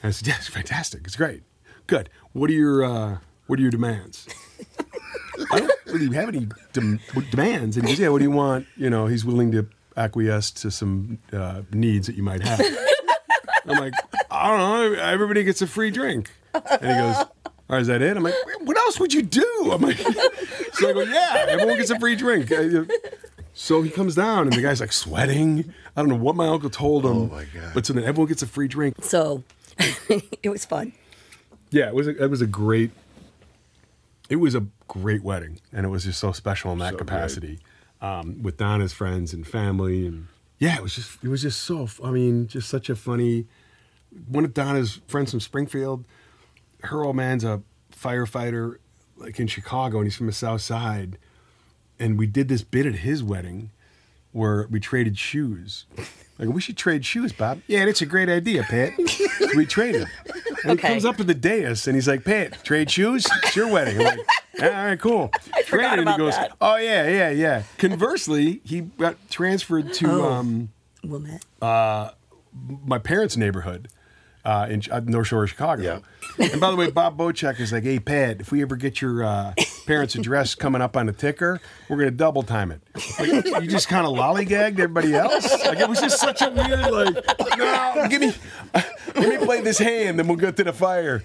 And 0.03 0.09
I 0.09 0.11
said, 0.11 0.27
"Yes, 0.27 0.47
fantastic. 0.47 1.01
It's 1.05 1.15
great. 1.15 1.41
Good. 1.87 2.09
What 2.33 2.51
are 2.51 2.53
your 2.53 2.83
uh, 2.83 3.17
what 3.47 3.59
are 3.59 3.61
your 3.61 3.71
demands?" 3.71 4.27
I 5.51 5.59
don't 5.59 5.71
really 5.87 6.15
have 6.15 6.29
any 6.29 6.47
dem- 6.73 6.99
demands. 7.31 7.75
And 7.77 7.85
he 7.85 7.93
goes, 7.93 7.99
yeah, 7.99 8.07
what 8.09 8.19
do 8.19 8.23
you 8.23 8.31
want? 8.31 8.67
You 8.77 8.89
know, 8.89 9.05
he's 9.07 9.25
willing 9.25 9.51
to 9.51 9.67
acquiesce 9.97 10.49
to 10.51 10.71
some 10.71 11.19
uh, 11.33 11.61
needs 11.73 12.07
that 12.07 12.15
you 12.15 12.23
might 12.23 12.41
have. 12.41 12.61
I'm 13.67 13.77
like, 13.77 13.93
I 14.31 14.47
don't 14.47 14.59
know. 14.59 14.99
Everybody 15.01 15.43
gets 15.43 15.61
a 15.61 15.67
free 15.67 15.91
drink. 15.91 16.31
And 16.53 16.81
he 16.81 16.87
goes, 16.87 17.15
all 17.17 17.31
right, 17.69 17.81
is 17.81 17.87
that 17.87 18.01
it? 18.01 18.15
I'm 18.15 18.23
like, 18.23 18.33
what 18.61 18.77
else 18.77 18.97
would 18.99 19.13
you 19.13 19.23
do? 19.23 19.69
I'm 19.73 19.81
like, 19.81 19.97
so 20.73 20.89
I 20.89 20.93
go, 20.93 21.01
yeah, 21.01 21.45
everyone 21.49 21.77
gets 21.77 21.89
a 21.89 21.99
free 21.99 22.15
drink. 22.15 22.51
Uh, 22.51 22.85
So 23.53 23.81
he 23.81 23.89
comes 23.89 24.15
down 24.15 24.43
and 24.47 24.53
the 24.53 24.61
guy's 24.61 24.79
like 24.81 24.91
sweating. 24.93 25.73
I 25.95 26.01
don't 26.01 26.09
know 26.09 26.15
what 26.15 26.35
my 26.35 26.47
uncle 26.47 26.69
told 26.69 27.05
him. 27.05 27.11
Oh, 27.11 27.25
my 27.27 27.45
God. 27.53 27.71
But 27.73 27.85
so 27.85 27.93
then 27.93 28.03
everyone 28.05 28.27
gets 28.27 28.41
a 28.41 28.47
free 28.47 28.67
drink. 28.69 28.95
So 29.03 29.43
it 30.43 30.49
was 30.49 30.63
fun. 30.65 30.93
Yeah, 31.71 31.87
it 31.87 31.95
was 31.95 32.07
a, 32.07 32.23
it 32.23 32.29
was 32.29 32.41
a 32.41 32.47
great 32.47 32.91
it 34.29 34.37
was 34.37 34.55
a 34.55 34.65
great 34.87 35.23
wedding 35.23 35.59
and 35.71 35.85
it 35.85 35.89
was 35.89 36.05
just 36.05 36.19
so 36.19 36.31
special 36.31 36.71
in 36.71 36.79
that 36.79 36.93
So 36.93 36.97
capacity 36.97 37.59
um, 38.01 38.41
with 38.41 38.57
Donna's 38.57 38.93
friends 38.93 39.33
and 39.33 39.45
family 39.47 40.05
and 40.05 40.27
yeah, 40.57 40.75
it 40.75 40.81
was 40.81 40.95
just 40.95 41.23
it 41.23 41.27
was 41.27 41.41
just 41.41 41.61
so 41.61 41.87
I 42.03 42.11
mean, 42.11 42.47
just 42.47 42.69
such 42.69 42.89
a 42.89 42.95
funny 42.95 43.45
one 44.27 44.45
of 44.45 44.53
Donna's 44.53 45.01
friends 45.07 45.31
from 45.31 45.41
Springfield, 45.41 46.05
her 46.83 47.03
old 47.03 47.15
man's 47.15 47.43
a 47.43 47.61
firefighter 47.93 48.77
like 49.17 49.39
in 49.39 49.47
Chicago 49.47 49.97
and 49.97 50.05
he's 50.07 50.15
from 50.15 50.27
the 50.27 50.33
south 50.33 50.61
side 50.61 51.17
and 51.99 52.17
we 52.17 52.27
did 52.27 52.47
this 52.47 52.63
bit 52.63 52.85
at 52.85 52.95
his 52.95 53.23
wedding 53.23 53.71
where 54.35 54.67
we 54.69 54.79
traded 54.79 55.17
shoes. 55.17 55.85
Like 56.37 56.49
we 56.49 56.59
should 56.59 56.75
trade 56.75 57.05
shoes, 57.05 57.31
Bob. 57.31 57.61
Yeah, 57.67 57.85
that's 57.85 58.01
a 58.01 58.05
great 58.05 58.27
idea, 58.27 58.63
Pat. 58.63 58.91
So 59.07 59.47
we 59.55 59.65
traded. 59.65 60.07
And 60.63 60.71
Okay. 60.71 60.87
he 60.87 60.93
comes 60.93 61.05
up 61.05 61.15
to 61.17 61.23
the 61.23 61.33
dais 61.33 61.87
and 61.87 61.95
he's 61.95 62.07
like, 62.07 62.25
Pat, 62.25 62.61
trade 62.63 62.91
shoes? 62.91 63.25
It's 63.43 63.55
your 63.55 63.71
wedding. 63.71 63.99
I'm 63.99 64.03
like, 64.17 64.19
all 64.61 64.69
right, 64.69 64.99
cool. 64.99 65.31
I 65.53 65.61
forgot 65.63 65.97
and 65.99 66.09
he 66.09 66.17
goes, 66.17 66.35
that. 66.35 66.51
Oh 66.59 66.75
yeah, 66.75 67.07
yeah, 67.07 67.29
yeah. 67.29 67.63
Conversely, 67.77 68.59
he 68.65 68.81
got 68.81 69.15
transferred 69.29 69.93
to 69.93 70.11
Oh. 70.11 70.31
um, 70.33 70.69
Wilmette. 71.03 71.45
my 71.61 72.97
parents' 72.99 73.37
neighborhood 73.37 73.87
uh, 74.43 74.67
in 74.69 74.81
uh, 74.91 74.99
North 75.05 75.27
Shore 75.27 75.43
of 75.43 75.49
Chicago. 75.49 76.01
Yeah. 76.37 76.49
And 76.51 76.59
by 76.59 76.69
the 76.71 76.75
way, 76.75 76.91
Bob 76.91 77.17
Bocek 77.17 77.59
is 77.59 77.71
like, 77.71 77.83
hey, 77.83 77.99
Pat, 77.99 78.41
if 78.41 78.51
we 78.51 78.61
ever 78.61 78.75
get 78.75 79.01
your 79.01 79.23
uh, 79.23 79.53
parents' 79.85 80.15
address 80.15 80.55
coming 80.55 80.81
up 80.81 80.97
on 80.97 81.05
the 81.05 81.13
ticker, 81.13 81.59
we're 81.89 81.97
going 81.97 82.09
to 82.09 82.15
double 82.15 82.43
time 82.43 82.71
it. 82.71 82.81
Like, 83.19 83.63
you 83.63 83.67
just 83.69 83.87
kind 83.87 84.05
of 84.05 84.13
lollygagged 84.13 84.79
everybody 84.79 85.13
else. 85.13 85.49
Like, 85.65 85.79
it 85.79 85.87
was 85.89 85.99
just 86.01 86.19
such 86.19 86.41
a 86.41 86.49
weird, 86.49 86.91
like, 86.91 87.57
no, 87.57 88.07
give 88.09 88.21
me, 88.21 88.33
let 88.73 89.29
me 89.29 89.37
play 89.45 89.61
this 89.61 89.77
hand, 89.77 90.17
then 90.19 90.27
we'll 90.27 90.37
go 90.37 90.51
to 90.51 90.63
the 90.63 90.73
fire. 90.73 91.21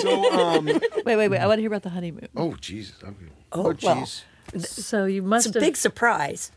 So, 0.00 0.32
um, 0.32 0.66
Wait, 0.66 1.16
wait, 1.16 1.28
wait. 1.28 1.38
I 1.38 1.46
want 1.46 1.58
to 1.58 1.62
hear 1.62 1.68
about 1.68 1.82
the 1.82 1.90
honeymoon. 1.90 2.28
Oh, 2.36 2.54
Jesus. 2.60 2.96
Okay. 3.02 3.14
Oh, 3.52 3.60
Oh, 3.60 3.62
well. 3.82 3.96
jeez. 3.96 4.22
So 4.66 5.04
you 5.04 5.22
must 5.22 5.46
It's 5.46 5.56
a 5.56 5.58
have. 5.60 5.66
big 5.66 5.76
surprise. 5.76 6.50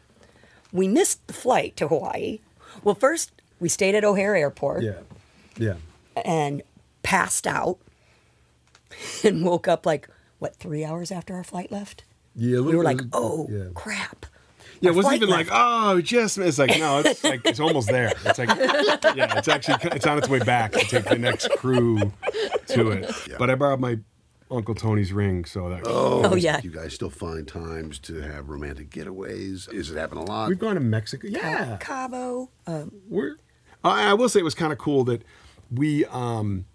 We 0.72 0.88
missed 0.88 1.26
the 1.28 1.34
flight 1.34 1.76
to 1.78 1.88
Hawaii. 1.90 2.40
Well, 2.84 2.96
first 2.96 3.32
we 3.60 3.68
stayed 3.68 3.96
at 3.96 4.04
O'Hare 4.06 4.36
Airport 4.36 4.84
yeah, 4.84 5.00
yeah. 5.58 5.74
and 6.24 6.62
passed 7.04 7.46
out 7.46 7.78
and 9.24 9.44
woke 9.46 9.68
up 9.68 9.86
like 9.86 10.08
what 10.42 10.56
three 10.56 10.84
hours 10.84 11.12
after 11.12 11.36
our 11.36 11.44
flight 11.44 11.72
left. 11.72 12.04
Yeah, 12.36 12.58
a 12.58 12.64
We 12.64 12.76
were 12.76 12.84
like, 12.84 13.00
"Oh 13.14 13.48
yeah. 13.50 13.66
crap!" 13.76 14.26
Yeah, 14.80 14.90
it 14.90 14.96
wasn't 14.96 15.12
flight 15.12 15.22
even 15.22 15.30
like, 15.30 15.48
oh, 15.52 16.02
just 16.02 16.40
it's 16.40 16.58
like 16.58 16.80
no, 16.80 17.00
it's 17.06 17.24
like 17.24 17.42
it's 17.46 17.60
almost 17.60 17.88
there. 17.90 18.12
It's 18.26 18.40
like 18.40 18.50
yeah, 18.50 19.38
it's 19.38 19.48
actually 19.48 19.78
it's 19.92 20.08
on 20.08 20.18
its 20.18 20.28
way 20.28 20.40
back 20.40 20.72
to 20.72 20.80
take 20.80 21.06
the 21.06 21.18
next 21.20 21.52
crew 21.52 22.12
to 22.70 22.90
it. 22.90 23.14
But 23.38 23.52
I 23.52 23.56
borrowed 23.56 23.80
my 23.80 24.00
Uncle 24.50 24.74
Tony's 24.74 25.14
ring, 25.14 25.46
so 25.46 25.70
that 25.70 25.84
Oh, 25.86 26.34
yeah. 26.36 26.60
You 26.64 26.72
guys 26.72 26.96
still 26.96 27.12
find 27.12 27.48
times 27.48 28.00
to 28.00 28.22
have 28.22 28.50
romantic 28.50 28.90
getaways? 28.90 29.72
Is 29.72 29.92
it 29.92 29.98
happen 29.98 30.18
a 30.18 30.24
lot? 30.24 30.50
we've 30.50 30.58
gone 30.58 30.74
to 30.74 30.82
Mexico. 30.82 31.28
Yeah, 31.28 31.78
Cabo. 31.80 32.50
Um, 32.66 32.92
we're. 33.08 33.36
I, 33.84 34.10
I 34.10 34.14
will 34.16 34.30
say 34.30 34.40
it 34.40 34.44
was 34.44 34.56
kind 34.56 34.74
of 34.74 34.80
cool 34.80 35.04
that 35.04 35.22
we 35.72 36.06
um 36.06 36.66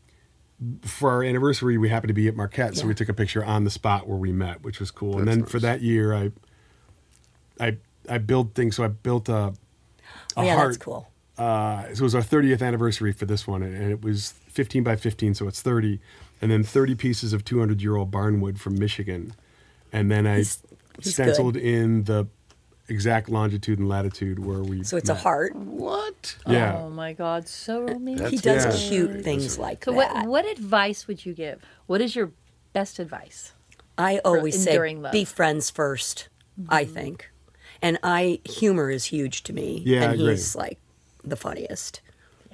for 0.82 1.10
our 1.10 1.22
anniversary 1.22 1.76
we 1.78 1.88
happened 1.88 2.08
to 2.08 2.14
be 2.14 2.28
at 2.28 2.34
Marquette, 2.36 2.76
so 2.76 2.86
we 2.86 2.94
took 2.94 3.08
a 3.08 3.14
picture 3.14 3.44
on 3.44 3.64
the 3.64 3.70
spot 3.70 4.08
where 4.08 4.16
we 4.18 4.32
met, 4.32 4.62
which 4.62 4.80
was 4.80 4.90
cool. 4.90 5.18
and 5.18 5.28
That's 5.28 5.36
then 5.38 5.46
for 5.46 5.58
that 5.60 5.82
year, 5.82 6.14
I 6.14 6.32
I 7.60 7.76
I 8.08 8.18
built 8.18 8.54
things. 8.54 8.76
So 8.76 8.84
I 8.84 8.88
built 8.88 9.28
a. 9.28 9.34
a 9.34 9.54
oh 10.36 10.42
yeah, 10.42 10.54
heart 10.54 10.68
that's 10.68 10.76
cool. 10.78 11.08
uh, 11.38 11.84
so 11.86 11.90
it 11.90 12.00
was 12.00 12.14
our 12.14 12.22
30th 12.22 12.62
anniversary 12.62 13.12
for 13.12 13.26
this 13.26 13.46
one, 13.46 13.62
and 13.62 13.90
it 13.92 14.02
was 14.02 14.32
15 14.48 14.82
by 14.82 14.96
15, 14.96 15.34
so 15.34 15.46
it's 15.48 15.60
30, 15.60 16.00
and 16.40 16.50
then 16.50 16.62
30 16.62 16.94
pieces 16.94 17.32
of 17.34 17.44
200 17.44 17.82
year 17.82 17.96
old 17.96 18.10
barnwood 18.10 18.58
from 18.58 18.78
Michigan, 18.78 19.34
and 19.92 20.10
then 20.10 20.26
I 20.26 20.36
He's- 20.36 20.62
he's 21.02 21.12
stenciled 21.14 21.54
good. 21.54 21.62
in 21.62 22.04
the 22.04 22.26
exact 22.88 23.28
longitude 23.28 23.78
and 23.78 23.88
latitude 23.88 24.38
where 24.38 24.62
we. 24.62 24.82
So 24.84 24.96
it's 24.96 25.08
a 25.08 25.14
heart. 25.14 25.54
what? 25.54 26.36
Yeah. 26.46 26.76
Oh 26.78 26.90
my 26.90 27.12
God, 27.12 27.48
so 27.48 27.82
romantic. 27.82 28.28
He 28.28 28.36
does 28.38 28.64
Yeah. 28.64 28.88
cute 28.88 29.24
things 29.24 29.58
like 29.58 29.84
So 29.84 29.92
that. 29.92 29.96
what 29.96 30.26
what 30.26 30.46
advice 30.46 31.06
would 31.06 31.24
you 31.24 31.34
give? 31.34 31.60
What 31.86 32.00
is 32.00 32.16
your 32.16 32.32
best 32.72 32.98
advice? 32.98 33.52
I 33.98 34.18
always 34.24 34.62
say 34.62 34.78
love. 34.94 35.12
be 35.12 35.24
friends 35.24 35.70
1st 35.70 36.28
I 36.68 36.84
mm-hmm. 36.84 36.94
think. 36.94 37.30
And 37.82 37.98
I 38.02 38.40
humor 38.44 38.90
is 38.90 39.06
huge 39.06 39.42
to 39.44 39.52
me. 39.52 39.82
Yeah, 39.84 40.02
and 40.02 40.10
I 40.10 40.14
agree. 40.14 40.30
he's 40.30 40.56
like 40.56 40.78
the 41.22 41.36
funniest. 41.36 42.00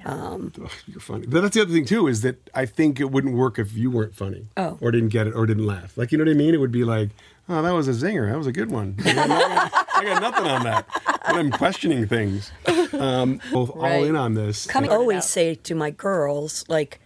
Um, 0.05 0.51
Ugh, 0.61 0.69
you're 0.87 0.99
funny. 0.99 1.27
But 1.27 1.41
that's 1.41 1.55
the 1.55 1.61
other 1.61 1.71
thing 1.71 1.85
too 1.85 2.07
is 2.07 2.21
that 2.21 2.49
I 2.53 2.65
think 2.65 2.99
it 2.99 3.09
wouldn't 3.11 3.35
work 3.35 3.57
if 3.57 3.73
you 3.73 3.89
weren't 3.89 4.15
funny. 4.15 4.47
Oh. 4.57 4.77
Or 4.81 4.91
didn't 4.91 5.09
get 5.09 5.27
it 5.27 5.33
or 5.33 5.45
didn't 5.45 5.65
laugh. 5.65 5.97
Like 5.97 6.11
you 6.11 6.17
know 6.17 6.25
what 6.25 6.31
I 6.31 6.35
mean? 6.35 6.53
It 6.53 6.59
would 6.59 6.71
be 6.71 6.83
like, 6.83 7.11
oh, 7.49 7.61
that 7.61 7.71
was 7.71 7.87
a 7.87 7.91
zinger. 7.91 8.29
That 8.31 8.37
was 8.37 8.47
a 8.47 8.51
good 8.51 8.71
one. 8.71 8.95
I 9.05 9.13
got, 9.13 9.27
nothing- 9.27 9.79
I 9.95 10.03
got 10.05 10.21
nothing 10.21 10.45
on 10.47 10.63
that. 10.63 10.87
And 11.25 11.37
I'm 11.37 11.51
questioning 11.51 12.07
things. 12.07 12.51
Um, 12.93 13.39
both 13.51 13.69
all 13.71 13.81
Right. 13.81 14.03
in 14.05 14.15
on 14.15 14.33
this. 14.33 14.65
Come 14.67 14.83
Figured 14.83 14.95
it 14.97 14.99
always 15.01 15.17
out. 15.17 15.23
say 15.23 15.55
to 15.55 15.75
my 15.75 15.89
girls 15.91 16.63
like 16.67 16.99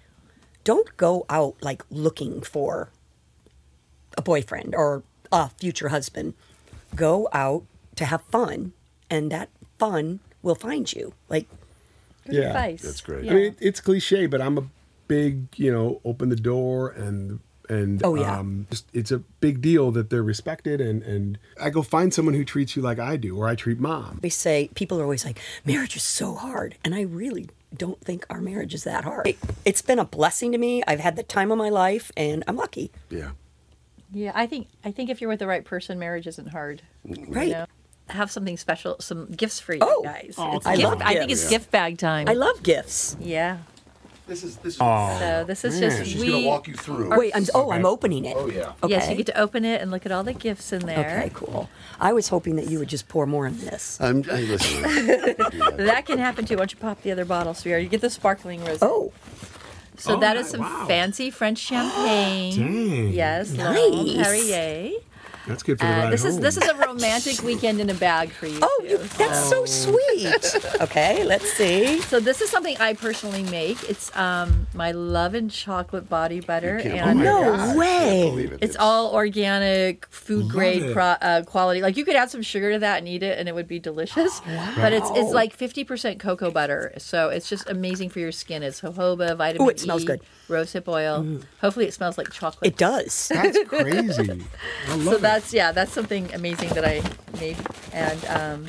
don't 0.63 0.95
go 0.97 1.25
out 1.29 1.55
like 1.61 1.83
looking 1.89 2.41
for 2.41 2.89
a 4.17 4.21
boyfriend 4.21 4.73
or 4.75 5.03
a 5.31 5.49
future 5.49 5.89
husband. 5.89 6.33
Go 6.95 7.29
out 7.31 7.63
to 7.95 8.05
have 8.05 8.21
fun 8.23 8.73
and 9.09 9.31
that 9.31 9.49
fun 9.79 10.19
will 10.41 10.55
find 10.55 10.91
you. 10.91 11.13
Like 11.29 11.47
Good 12.25 12.35
Yeah, 12.35 12.41
advice. 12.47 12.81
that's 12.81 13.01
great. 13.01 13.23
Yeah. 13.25 13.31
I 13.31 13.35
mean, 13.35 13.55
it's 13.59 13.79
cliche, 13.79 14.25
but 14.25 14.41
I'm 14.41 14.57
a 14.57 14.63
big, 15.07 15.47
you 15.55 15.71
know, 15.71 16.01
open 16.03 16.29
the 16.29 16.35
door 16.35 16.89
and 16.89 17.39
and 17.69 18.01
Oh, 18.03 18.15
yeah. 18.15 18.39
um, 18.39 18.67
just, 18.69 18.85
it's 18.93 19.11
a 19.11 19.19
big 19.39 19.61
deal 19.61 19.91
that 19.91 20.09
they're 20.09 20.23
respected 20.23 20.79
and 20.81 21.03
and 21.03 21.37
I 21.61 21.69
go 21.69 21.81
find 21.81 22.13
someone 22.13 22.33
who 22.35 22.45
treats 22.45 22.75
you 22.75 22.81
like 22.81 22.99
I 22.99 23.17
do 23.17 23.37
or 23.37 23.47
I 23.47 23.55
treat 23.55 23.79
mom. 23.79 24.19
we 24.23 24.29
say 24.29 24.69
people 24.75 24.99
are 24.99 25.03
always 25.03 25.25
like 25.25 25.39
marriage 25.65 25.95
is 25.95 26.03
so 26.03 26.35
hard 26.35 26.75
and 26.83 26.93
i 26.95 27.01
really 27.01 27.49
don't 27.75 27.99
think 28.01 28.25
our 28.29 28.39
marriage 28.41 28.73
is 28.73 28.83
that 28.85 29.03
hard 29.03 29.27
It- 29.27 29.37
it's 29.65 29.81
been 29.81 29.99
a 29.99 30.05
blessing 30.05 30.51
to 30.53 30.57
me 30.57 30.83
i've 30.87 30.99
had 31.01 31.15
the 31.17 31.23
time 31.23 31.51
of 31.51 31.57
my 31.57 31.69
life 31.69 32.11
and 32.15 32.43
i'm 32.47 32.55
lucky 32.55 32.91
Yeah. 33.09 33.31
Yeah, 34.13 34.31
I 34.33 34.47
think 34.47 34.69
I 34.85 34.91
think 34.91 35.09
if 35.09 35.19
you're 35.19 35.29
with 35.29 35.39
the 35.39 35.47
right 35.47 35.65
person, 35.65 35.99
marriage 35.99 36.27
isn't 36.27 36.47
hard. 36.47 36.81
Right. 37.03 37.49
You 37.49 37.53
know? 37.55 37.65
Have 38.07 38.31
something 38.31 38.55
special, 38.55 38.95
some 39.01 39.25
gifts 39.25 39.59
for 39.59 39.73
you 39.73 39.81
Oh. 39.83 40.01
guys. 40.01 40.35
Oh, 40.37 40.61
I 40.65 40.77
gift- 40.77 40.87
love 40.89 41.01
I 41.01 41.13
think 41.15 41.29
it's 41.29 41.41
gifts. 41.41 41.49
gift 41.49 41.71
bag 41.71 41.97
time. 41.97 42.29
I 42.29 42.33
love 42.33 42.63
gifts. 42.63 43.17
yeah. 43.19 43.57
This 44.27 44.43
is 44.43 44.57
this. 44.57 44.77
Oh, 44.81 45.17
So 45.19 45.43
this 45.45 45.63
is 45.63 45.79
man. 45.79 45.89
just 45.89 46.11
She's 46.11 46.19
we. 46.21 46.31
gonna 46.31 46.45
walk 46.47 46.67
you 46.67 46.73
through. 46.73 47.17
Wait, 47.17 47.33
I'm 47.33 47.45
oh, 47.55 47.71
I'm 47.71 47.85
opening 47.85 48.25
it. 48.25 48.35
Oh 48.37 48.47
yeah. 48.47 48.73
Okay. 48.83 48.89
Yes, 48.93 49.09
you 49.09 49.15
get 49.15 49.25
to 49.27 49.39
open 49.39 49.63
it 49.63 49.81
and 49.81 49.89
look 49.89 50.05
at 50.05 50.11
all 50.11 50.23
the 50.23 50.33
gifts 50.33 50.73
in 50.73 50.85
there. 50.85 51.19
Okay, 51.19 51.31
cool. 51.33 51.69
I 51.99 52.11
was 52.11 52.27
hoping 52.27 52.57
that 52.57 52.69
you 52.69 52.77
would 52.79 52.89
just 52.89 53.07
pour 53.07 53.25
more 53.25 53.47
in 53.47 53.57
this. 53.59 53.99
I'm, 54.01 54.25
I 54.29 54.41
listen. 54.41 54.83
That 55.77 56.05
can 56.05 56.17
happen 56.19 56.45
too. 56.45 56.55
Why 56.55 56.59
don't 56.59 56.73
you 56.73 56.77
pop 56.79 57.01
the 57.03 57.11
other 57.11 57.23
bottle, 57.25 57.53
sweetheart? 57.53 57.83
You 57.83 57.89
get 57.89 58.01
the 58.01 58.09
sparkling 58.09 58.63
rose. 58.65 58.79
Oh, 58.81 59.13
So 59.97 60.15
Oh, 60.15 60.19
that 60.19 60.35
is 60.37 60.47
yeah, 60.47 60.51
some 60.51 60.61
wow. 60.61 60.85
fancy 60.87 61.31
French 61.31 61.59
champagne. 61.59 62.55
Dang. 62.57 63.13
Yes, 63.13 63.51
Nice. 63.51 63.77
Laurent 63.91 64.23
Perrier. 64.23 64.91
That's 65.47 65.63
good 65.63 65.79
for 65.79 65.85
the 65.85 65.91
Uh, 65.91 65.97
ride 66.03 66.13
this 66.13 66.25
is 66.25 66.39
this 66.39 66.57
is 66.57 66.67
a 66.67 66.75
romantic 66.75 67.41
weekend 67.43 67.79
in 67.79 67.89
a 67.89 67.93
bag 67.93 68.29
for 68.31 68.47
you. 68.47 68.59
oh, 68.61 68.85
you, 68.87 68.97
that's 69.17 69.47
so 69.49 69.65
sweet. 69.65 70.55
Okay, 70.81 71.23
let's 71.23 71.51
see. 71.53 71.99
So 72.01 72.19
this 72.19 72.41
is 72.41 72.49
something 72.49 72.75
I 72.79 72.93
personally 72.93 73.43
make. 73.43 73.81
It's 73.89 74.15
um, 74.15 74.67
my 74.73 74.91
love 74.91 75.33
and 75.33 75.49
chocolate 75.49 76.07
body 76.09 76.39
butter, 76.39 76.79
Can't- 76.81 77.07
and 77.07 77.19
No 77.19 77.43
God, 77.55 77.77
way. 77.77 78.29
it. 78.51 78.57
it's 78.61 78.75
all 78.77 79.13
organic, 79.13 80.05
food 80.07 80.43
Love 80.45 80.51
grade 80.51 80.93
pro, 80.93 81.03
uh, 81.03 81.43
quality. 81.43 81.81
Like 81.81 81.97
you 81.97 82.05
could 82.05 82.15
add 82.15 82.29
some 82.29 82.41
sugar 82.41 82.73
to 82.73 82.79
that 82.79 82.99
and 82.99 83.07
eat 83.07 83.23
it, 83.23 83.39
and 83.39 83.47
it 83.49 83.55
would 83.55 83.67
be 83.67 83.79
delicious. 83.79 84.41
Wow! 84.47 84.73
But 84.77 84.93
it's 84.93 85.09
it's 85.15 85.31
like 85.31 85.53
fifty 85.53 85.83
percent 85.83 86.19
cocoa 86.19 86.51
butter, 86.51 86.93
so 86.97 87.29
it's 87.29 87.47
just 87.49 87.69
amazing 87.69 88.09
for 88.09 88.19
your 88.19 88.31
skin. 88.31 88.63
It's 88.63 88.81
jojoba, 88.81 89.35
vitamin 89.37 89.67
Ooh, 89.67 89.69
it 89.69 89.79
smells 89.79 90.03
E, 90.03 90.05
good. 90.05 90.21
rosehip 90.49 90.87
oil. 90.87 91.39
Hopefully, 91.61 91.85
it 91.87 91.93
smells 91.93 92.17
like 92.17 92.31
chocolate. 92.31 92.67
It 92.71 92.77
does. 92.77 93.29
That's 93.29 93.57
crazy. 93.67 94.45
I 94.87 94.95
love 94.95 95.03
so 95.05 95.11
it. 95.15 95.21
That's 95.37 95.53
yeah, 95.53 95.71
that's 95.71 95.91
something 95.93 96.33
amazing 96.33 96.69
that 96.69 96.83
I 96.83 97.03
made, 97.39 97.57
and 97.93 98.25
um, 98.25 98.65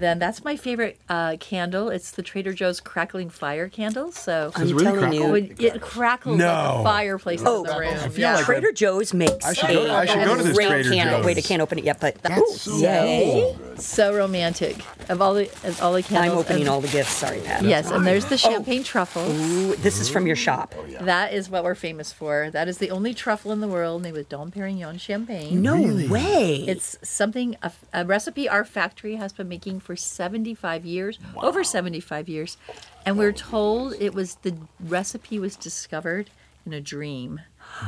then 0.00 0.18
that's 0.18 0.44
my 0.44 0.56
favorite 0.56 0.98
uh, 1.08 1.36
candle. 1.40 1.88
It's 1.88 2.10
the 2.12 2.22
Trader 2.22 2.52
Joe's 2.52 2.80
crackling 2.80 3.30
fire 3.30 3.68
candle. 3.68 4.12
So 4.12 4.52
I'm 4.54 4.68
really 4.68 4.84
telling 4.84 5.00
crackle? 5.00 5.22
Oh, 5.22 5.34
you. 5.34 5.54
it, 5.58 5.60
it 5.76 5.80
crackles 5.82 6.38
like 6.38 6.46
No. 6.46 6.80
a 6.80 6.84
fireplace 6.84 7.42
Oh, 7.44 7.64
in 7.64 7.70
the 7.72 7.78
room. 7.78 7.94
I 7.94 8.08
feel 8.08 8.20
yeah. 8.20 8.34
like 8.36 8.44
Trader 8.44 8.72
Joe's 8.72 9.12
makes 9.14 9.44
I 9.44 9.52
should 9.52 9.70
a 9.70 9.74
go- 9.74 9.94
I 9.94 10.06
should 10.06 10.24
go 10.24 10.36
to 10.36 10.42
this 10.42 10.56
great 10.56 10.68
Trader 10.68 10.90
candle. 10.90 11.22
Wait, 11.24 11.38
I 11.38 11.40
can't 11.40 11.62
open 11.62 11.78
it 11.78 11.84
yet, 11.84 12.00
but 12.00 12.16
That's 12.22 12.40
Ooh, 12.40 12.72
so 12.72 12.76
yay. 12.78 13.56
so 13.76 14.14
romantic. 14.14 14.76
Of 15.08 15.22
all 15.22 15.34
the 15.34 15.44
of 15.64 15.80
all 15.82 15.92
the 15.92 16.02
candles, 16.02 16.32
I'm 16.32 16.38
opening 16.38 16.62
and- 16.62 16.70
all 16.70 16.80
the 16.80 16.88
gifts. 16.88 17.12
Sorry, 17.12 17.40
Pat. 17.40 17.62
Yes, 17.62 17.90
and 17.90 18.06
there's 18.06 18.24
the 18.26 18.36
champagne 18.38 18.82
truffle. 18.82 19.22
Ooh, 19.30 19.76
this 19.76 20.00
is 20.00 20.08
from 20.08 20.26
your 20.26 20.34
shop. 20.36 20.74
Oh, 20.76 20.84
yeah. 20.86 21.02
That 21.02 21.32
is 21.32 21.48
what 21.48 21.62
we're 21.64 21.74
famous 21.76 22.12
for. 22.12 22.50
That 22.50 22.66
is 22.68 22.78
the 22.78 22.90
only 22.90 23.14
truffle 23.14 23.52
in 23.52 23.60
the 23.60 23.68
world 23.68 24.02
made 24.02 24.12
with 24.14 24.28
Dom 24.28 24.50
Perignon 24.50 24.98
champagne. 25.00 25.62
No 25.62 25.76
way. 26.10 26.64
It's 26.66 26.98
something, 27.02 27.56
a, 27.62 27.70
a 27.92 28.04
recipe 28.04 28.48
our 28.48 28.64
factory 28.64 29.14
has 29.16 29.32
been 29.32 29.48
making 29.48 29.78
for 29.86 29.94
75 29.94 30.84
years, 30.84 31.18
over 31.36 31.62
75 31.62 32.28
years. 32.28 32.58
And 33.06 33.16
we're 33.16 33.32
told 33.32 33.94
it 34.00 34.12
was 34.14 34.34
the 34.42 34.56
recipe 34.80 35.38
was 35.38 35.54
discovered 35.54 36.28
in 36.66 36.72
a 36.72 36.80
dream. 36.80 37.40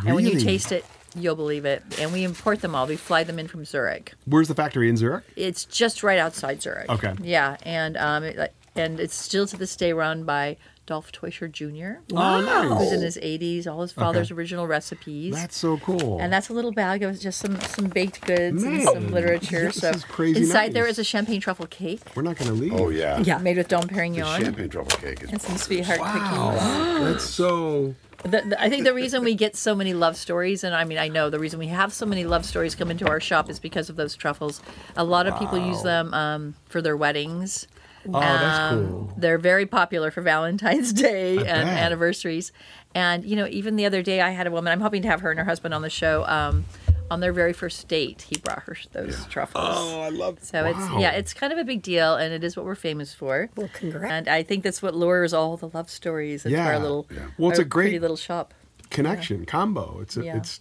And 0.07 0.15
when 0.15 0.25
you 0.25 0.39
taste 0.39 0.71
it, 0.71 0.87
you'll 1.17 1.35
believe 1.35 1.65
it. 1.65 1.83
And 1.99 2.13
we 2.13 2.23
import 2.23 2.61
them 2.61 2.77
all. 2.77 2.87
We 2.87 2.95
fly 2.95 3.25
them 3.25 3.41
in 3.41 3.49
from 3.49 3.65
Zurich. 3.65 4.15
Where's 4.27 4.47
the 4.47 4.55
factory 4.55 4.89
in 4.89 4.97
Zurich? 4.97 5.25
It's 5.35 5.65
just 5.65 6.05
right 6.05 6.21
outside 6.21 6.63
Zurich. 6.63 6.89
Okay. 6.89 7.15
Yeah, 7.21 7.57
and 7.65 7.97
um, 7.97 8.23
it, 8.23 8.55
and 8.77 9.01
it's 9.01 9.17
still 9.17 9.49
to 9.49 9.57
this 9.57 9.75
day 9.75 9.93
run 9.93 10.23
by 10.23 10.57
Dolph 10.89 11.13
Teuscher 11.13 11.49
Jr. 11.53 12.01
Oh, 12.17 12.79
Who's 12.79 12.93
in 12.93 13.03
his 13.03 13.19
80s, 13.19 13.67
all 13.67 13.83
his 13.83 13.93
father's 13.93 14.33
Okay. 14.33 14.39
original 14.39 14.67
recipes. 14.67 15.35
That's 15.35 15.55
so 15.57 15.77
cool. 15.77 16.19
And 16.19 16.33
that's 16.33 16.49
a 16.49 16.55
little 16.55 16.73
bag 16.73 17.03
of 17.03 17.21
just 17.21 17.39
some 17.41 17.61
some 17.61 17.89
baked 17.89 18.23
goods 18.23 18.63
and 18.63 18.83
some 18.85 19.13
literature. 19.13 19.67
this 19.67 19.77
so 19.83 19.91
is 19.91 20.03
crazy 20.05 20.41
inside 20.41 20.73
there 20.73 20.85
nice. 20.85 20.93
is 20.93 20.99
a 21.01 21.05
champagne 21.05 21.43
truffle 21.43 21.67
cake 21.67 22.01
We're 22.15 22.23
not 22.23 22.37
going 22.39 22.49
to 22.49 22.55
leave. 22.55 22.73
Oh 22.73 22.89
yeah. 22.89 23.21
Yeah. 23.21 23.37
made 23.37 23.59
with 23.59 23.69
Dom 23.69 23.83
The 23.83 23.89
Perignon 23.89 24.41
champagne 24.41 24.71
truffle 24.71 24.99
cake 24.99 25.23
is. 25.25 25.31
and 25.31 25.43
some 25.43 25.59
sweetheart 25.59 26.01
cookies. 26.01 26.39
Wow. 26.39 26.99
That's 27.05 27.25
so. 27.25 27.95
The, 28.25 28.41
the, 28.49 28.57
I 28.61 28.71
think 28.71 28.85
the 28.85 28.95
reason 28.95 29.23
we 29.23 29.35
get 29.35 29.55
so 29.57 29.75
many 29.77 29.93
love 29.95 30.17
stories, 30.17 30.65
and 30.65 30.75
I 30.75 30.83
mean, 30.85 30.99
I 30.99 31.07
know 31.07 31.29
the 31.31 31.39
reason 31.39 31.61
we 31.61 31.69
have 31.69 31.93
so 31.93 32.05
many 32.07 32.25
love 32.25 32.45
stories 32.47 32.75
come 32.75 32.91
into 32.91 33.07
our 33.07 33.21
shop 33.21 33.49
is 33.51 33.61
because 33.61 33.89
of 33.91 33.95
those 33.97 34.17
truffles. 34.17 34.61
A 34.97 35.05
lot 35.05 35.27
of 35.29 35.39
people 35.39 35.57
use 35.59 35.83
them 35.83 36.13
um, 36.15 36.55
for 36.67 36.83
their 36.83 36.97
weddings. 36.97 37.69
Oh, 38.07 38.21
that's 38.21 38.59
Um, 38.73 38.89
cool. 38.89 39.13
They're 39.17 39.39
very 39.39 39.67
popular 39.67 40.11
for 40.11 40.21
Valentine's 40.23 40.93
Day 41.09 41.37
and 41.39 41.47
bet. 41.47 41.67
anniversaries. 41.67 42.53
And, 42.95 43.25
you 43.25 43.37
know, 43.37 43.47
even 43.49 43.77
the 43.77 43.87
other 43.87 44.03
day 44.03 44.21
I 44.21 44.31
had 44.31 44.47
a 44.47 44.51
woman, 44.51 44.73
I'm 44.73 44.81
hoping 44.81 45.03
to 45.03 45.09
have 45.09 45.21
her 45.21 45.31
and 45.31 45.39
her 45.39 45.45
husband 45.45 45.75
on 45.75 45.83
the 45.83 45.91
show. 45.91 46.25
Um, 46.27 46.65
on 47.11 47.21
their 47.21 47.33
very 47.33 47.55
first 47.55 47.89
date, 47.89 48.23
he 48.29 48.39
brought 48.39 48.65
her 48.65 48.77
those 48.93 49.25
truffles. 49.27 49.65
Oh, 49.67 50.01
I 50.03 50.11
love. 50.11 50.39
So 50.43 50.63
wow. 50.65 50.71
it's 50.71 51.01
yeah, 51.01 51.11
it's 51.13 51.33
kind 51.33 51.53
of 51.55 51.59
a 51.59 51.65
big 51.65 51.81
deal, 51.81 52.15
and 52.17 52.35
it 52.35 52.45
is 52.45 52.55
what 52.55 52.67
we're 52.67 52.75
famous 52.75 53.15
for. 53.15 53.49
Well, 53.57 53.71
congrats. 53.73 54.13
And 54.13 54.29
I 54.29 54.43
think 54.43 54.63
that's 54.63 54.83
what 54.83 54.95
lures 54.95 55.33
all 55.33 55.57
the 55.57 55.69
love 55.69 55.89
stories 55.89 56.45
into 56.45 56.59
Yeah. 56.59 56.67
our 56.69 56.79
little, 56.79 57.07
Yeah. 57.11 57.29
Well, 57.39 57.49
it's 57.51 57.59
our 57.59 57.65
a 57.65 57.69
great- 57.69 57.99
little 58.01 58.17
shop. 58.19 58.53
connection 58.91 59.45
combo. 59.47 59.99
It's 60.03 60.17
a, 60.19 60.25
Yeah. 60.25 60.37
it's 60.37 60.61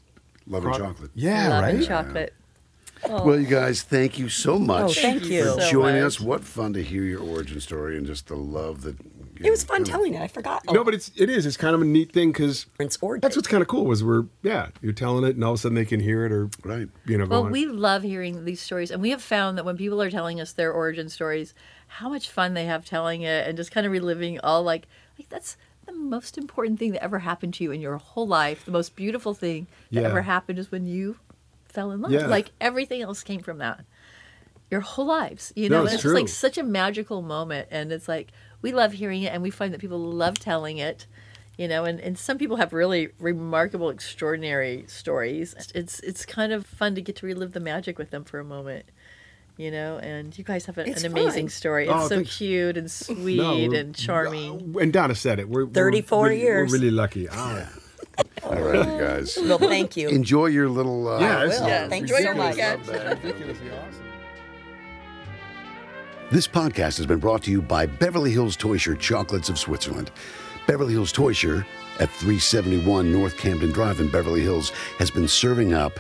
Love 0.50 0.66
and 0.66 0.76
chocolate. 0.76 1.12
Yeah, 1.16 1.50
love 1.50 1.64
right. 1.64 1.76
and 1.76 1.86
chocolate. 1.86 2.34
Oh. 3.06 3.26
Well, 3.26 3.40
you 3.40 3.46
guys, 3.48 3.84
thank 3.84 4.18
you 4.20 4.30
so 4.30 4.54
oh, 4.54 4.60
much 4.60 4.98
Oh, 4.98 5.02
thank 5.02 5.26
you. 5.26 5.44
for 5.56 5.62
so 5.62 5.72
joining 5.72 6.02
much. 6.02 6.08
us. 6.16 6.20
What 6.20 6.44
fun 6.44 6.74
to 6.74 6.84
hear 6.84 7.04
your 7.04 7.22
origin 7.22 7.60
story 7.60 7.98
and 7.98 8.06
just 8.06 8.28
the 8.28 8.36
love 8.36 8.82
that. 8.82 8.98
It 9.40 9.52
was 9.52 9.64
fun 9.64 9.84
telling 9.84 10.16
it. 10.16 10.22
I 10.22 10.28
forgot. 10.28 10.64
No, 10.72 10.84
but 10.84 10.96
it's 10.96 11.12
it 11.16 11.30
is. 11.30 11.46
It's 11.46 11.58
kind 11.58 11.76
of 11.76 11.82
a 11.84 11.86
neat 11.86 12.12
thing 12.12 12.32
because 12.32 12.66
Prince 12.76 12.98
origin. 13.02 13.22
that's 13.22 13.36
what's 13.36 13.48
kind 13.48 13.62
of 13.62 13.68
cool. 13.68 13.86
Was 13.86 14.04
we're 14.04 14.26
yeah, 14.42 14.70
you're 14.82 14.94
telling 14.94 15.24
it, 15.26 15.36
and 15.36 15.44
all 15.44 15.52
of 15.54 15.60
a 15.60 15.62
sudden 15.62 15.76
they 15.76 15.86
can 15.86 16.00
hear 16.00 16.26
it, 16.26 16.32
or 16.32 16.50
Right. 16.64 16.90
you 17.06 17.20
know, 17.20 17.26
Well, 17.28 17.46
we 17.48 17.68
love 17.68 18.02
hearing 18.02 18.46
these 18.46 18.60
stories, 18.62 18.90
and 18.90 19.00
we 19.00 19.12
have 19.12 19.22
found 19.22 19.56
that 19.60 19.64
when 19.66 19.78
people 19.78 20.02
are 20.02 20.10
telling 20.10 20.42
us 20.42 20.54
their 20.54 20.72
origin 20.72 21.08
stories, 21.08 21.54
how 21.88 22.10
much 22.10 22.32
fun 22.32 22.56
they 22.56 22.66
have 22.66 22.84
telling 22.84 23.22
it, 23.22 23.48
and 23.48 23.56
just 23.56 23.70
kind 23.72 23.86
of 23.86 23.92
reliving 23.92 24.40
all 24.40 24.64
like 24.64 24.88
like 25.20 25.30
that's 25.30 25.56
the 25.86 25.94
most 25.94 26.36
important 26.40 26.80
thing 26.80 26.92
that 26.94 27.04
ever 27.04 27.20
happened 27.20 27.54
to 27.54 27.64
you 27.64 27.72
in 27.72 27.80
your 27.80 27.98
whole 27.98 28.28
life. 28.28 28.66
The 28.66 28.72
most 28.72 28.96
beautiful 28.96 29.36
thing 29.36 29.68
that 29.92 30.02
Yeah. 30.02 30.08
ever 30.08 30.24
happened 30.24 30.58
is 30.58 30.72
when 30.72 30.88
you 30.88 31.18
fell 31.70 31.92
in 31.92 32.02
love. 32.02 32.12
Yeah. 32.12 32.28
Like 32.28 32.52
everything 32.62 33.02
else 33.02 33.24
came 33.24 33.42
from 33.42 33.58
that. 33.60 33.86
Your 34.70 34.82
whole 34.82 35.06
lives, 35.08 35.54
you 35.56 35.70
No, 35.70 35.78
know, 35.80 35.84
it's 35.86 35.94
and 35.94 36.04
it's 36.04 36.14
like 36.14 36.28
such 36.28 36.58
a 36.58 36.64
magical 36.64 37.22
moment, 37.22 37.70
and 37.72 37.92
it's 37.92 38.08
like 38.08 38.32
we 38.62 38.74
love 38.74 38.92
hearing 38.94 39.22
it, 39.24 39.32
and 39.34 39.42
we 39.42 39.50
find 39.50 39.74
that 39.74 39.80
people 39.80 40.00
love 40.00 40.40
telling 40.40 40.78
it 40.78 41.06
you 41.58 41.68
know 41.68 41.86
and, 41.86 42.00
and 42.00 42.20
some 42.20 42.38
people 42.38 42.58
have 42.58 42.72
really 42.72 43.10
remarkable 43.20 43.90
extraordinary 43.90 44.86
stories 44.88 45.56
it's 45.74 46.00
it's 46.02 46.24
kind 46.24 46.54
of 46.54 46.68
fun 46.68 46.94
to 46.94 47.02
get 47.02 47.16
to 47.16 47.26
relive 47.26 47.54
the 47.54 47.60
magic 47.60 47.98
with 47.98 48.12
them 48.12 48.24
for 48.24 48.38
a 48.40 48.44
moment 48.44 48.86
you 49.58 49.72
know 49.72 49.98
and 49.98 50.38
you 50.38 50.44
guys 50.44 50.68
have 50.68 50.78
a, 50.78 50.82
an 50.84 51.04
amazing 51.04 51.46
fun. 51.48 51.50
story 51.50 51.86
it's 51.86 51.94
Oh, 51.96 52.08
so 52.08 52.16
thanks. 52.18 52.38
cute 52.38 52.78
and 52.78 52.92
sweet 52.92 53.38
No, 53.38 53.56
and 53.76 53.96
charming 53.96 54.76
And 54.80 54.94
Donna 54.94 55.16
said 55.16 55.40
it. 55.40 55.50
We're 55.50 55.66
we're 55.66 55.74
34 55.74 56.32
years. 56.34 56.70
We're 56.72 56.78
really 56.78 56.92
lucky. 56.92 57.28
Ah. 57.28 57.68
All 58.44 58.62
right, 58.62 58.88
you 58.88 59.00
guys. 59.00 59.38
well, 59.42 59.58
thank 59.58 59.96
you. 59.98 60.10
Enjoy 60.10 60.48
your 60.48 60.70
little. 60.70 61.08
Uh, 61.08 61.20
Yeah, 61.20 61.44
it's 61.46 61.60
will. 61.60 61.68
Yeah, 61.68 61.88
Thanks 61.88 62.10
enjoy 62.12 62.24
so 62.24 62.24
your 62.24 62.36
much. 62.36 62.60
awesome. 62.60 64.04
This 66.30 66.48
podcast 66.48 66.98
has 66.98 67.06
been 67.06 67.20
brought 67.20 67.44
to 67.44 67.52
you 67.52 67.62
by 67.62 67.86
Beverly 67.86 68.32
Hills 68.32 68.58
Teuscher 68.58 68.96
Chocolates 69.00 69.50
of 69.50 69.58
Switzerland. 69.58 70.12
Beverly 70.68 70.94
Hills 70.94 71.14
Teuscher 71.14 71.66
at 72.00 72.10
371 72.10 73.12
North 73.12 73.38
Camden 73.38 73.72
Drive 73.72 74.00
in 74.02 74.10
Beverly 74.10 74.42
Hills 74.42 74.72
has 75.00 75.10
been 75.10 75.28
serving 75.28 75.74
up 75.74 76.00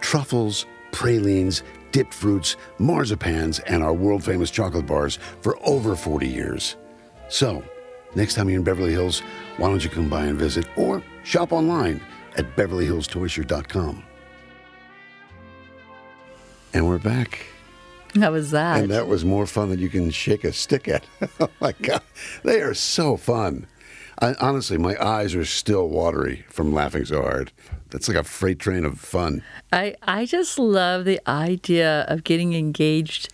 truffles, 0.00 0.66
pralines, 0.90 1.62
dipped 1.90 2.12
fruits, 2.12 2.56
marzipans, 2.78 3.60
and 3.66 3.82
our 3.82 3.94
world 3.94 4.22
famous 4.22 4.50
chocolate 4.50 4.86
bars 4.86 5.18
for 5.40 5.56
over 5.66 5.96
40 5.96 6.28
years. 6.28 6.76
So, 7.28 7.64
next 8.14 8.34
time 8.34 8.50
you're 8.50 8.58
in 8.58 8.64
Beverly 8.64 8.92
Hills, 8.92 9.22
why 9.56 9.68
don't 9.68 9.84
you 9.84 9.90
come 9.90 10.08
by 10.08 10.26
and 10.26 10.38
visit 10.38 10.66
or 10.76 11.02
shop 11.24 11.52
online 11.52 12.00
at 12.36 12.56
beverlyhillsteuscher.com. 12.56 14.02
And 16.74 16.88
we're 16.88 16.98
back. 16.98 17.46
how 18.14 18.32
was 18.32 18.50
that 18.52 18.80
And 18.80 18.90
that 18.90 19.06
was 19.06 19.24
more 19.24 19.46
fun 19.46 19.68
than 19.68 19.78
you 19.78 19.90
can 19.90 20.10
shake 20.10 20.44
a 20.44 20.52
stick 20.52 20.88
at. 20.88 21.04
oh 21.40 21.50
my 21.60 21.72
God. 21.82 22.02
They 22.42 22.60
are 22.62 22.74
so 22.74 23.16
fun. 23.16 23.66
I, 24.20 24.34
honestly, 24.40 24.78
my 24.78 24.96
eyes 25.04 25.34
are 25.34 25.44
still 25.44 25.88
watery 25.88 26.44
from 26.48 26.72
laughing 26.72 27.04
so 27.04 27.22
hard. 27.22 27.52
That's 27.90 28.08
like 28.08 28.16
a 28.16 28.24
freight 28.24 28.58
train 28.58 28.84
of 28.84 28.98
fun. 28.98 29.42
I, 29.72 29.96
I 30.02 30.26
just 30.26 30.58
love 30.58 31.04
the 31.04 31.20
idea 31.28 32.02
of 32.08 32.24
getting 32.24 32.54
engaged 32.54 33.32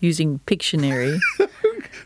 using 0.00 0.40
Pictionary. 0.46 1.18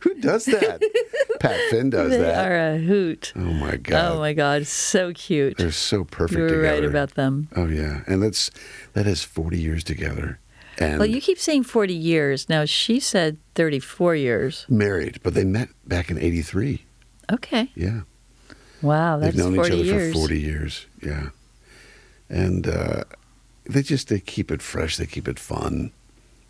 Who 0.05 0.15
does 0.21 0.45
that? 0.47 0.81
Pat 1.41 1.59
Finn 1.71 1.91
does 1.91 2.11
they 2.11 2.19
that. 2.19 2.47
are 2.51 2.75
a 2.75 2.79
hoot. 2.79 3.33
Oh 3.37 3.41
my 3.41 3.77
God. 3.77 4.13
Oh 4.13 4.19
my 4.19 4.33
God, 4.33 4.67
so 4.67 5.13
cute. 5.13 5.57
They're 5.59 5.73
so 5.73 6.05
perfect 6.05 6.37
You 6.39 6.43
were 6.45 6.49
together. 6.49 6.63
right 6.63 6.85
about 6.85 7.15
them. 7.15 7.49
Oh 7.57 7.67
yeah, 7.67 8.03
and 8.07 8.23
that's 8.23 8.51
that 8.93 9.07
is 9.07 9.23
forty 9.25 9.59
years 9.59 9.83
together, 9.83 10.39
and 10.79 10.99
Well, 10.99 11.09
you 11.09 11.21
keep 11.21 11.39
saying 11.39 11.65
40 11.65 11.93
years. 11.95 12.49
Now, 12.49 12.65
she 12.65 13.01
said 13.01 13.39
34 13.55 14.15
years. 14.17 14.67
married, 14.69 15.21
but 15.23 15.35
they 15.35 15.45
met 15.45 15.69
back 15.87 16.11
in 16.11 16.19
'83. 16.19 16.85
Okay. 17.33 17.71
Yeah, 17.75 18.03
Wow, 18.83 19.19
that's 19.19 19.35
they've 19.35 19.45
known 19.45 19.55
40 19.57 19.69
each 19.69 19.73
other 19.73 19.85
years. 19.85 20.13
for 20.13 20.19
forty 20.21 20.41
years. 20.41 20.87
Yeah, 21.03 21.31
and 22.29 22.67
uh, 22.67 23.05
they 23.69 23.83
just 23.83 24.09
they 24.09 24.21
keep 24.21 24.51
it 24.51 24.61
fresh. 24.63 24.97
They 24.97 25.07
keep 25.07 25.29
it 25.29 25.39
fun. 25.39 25.93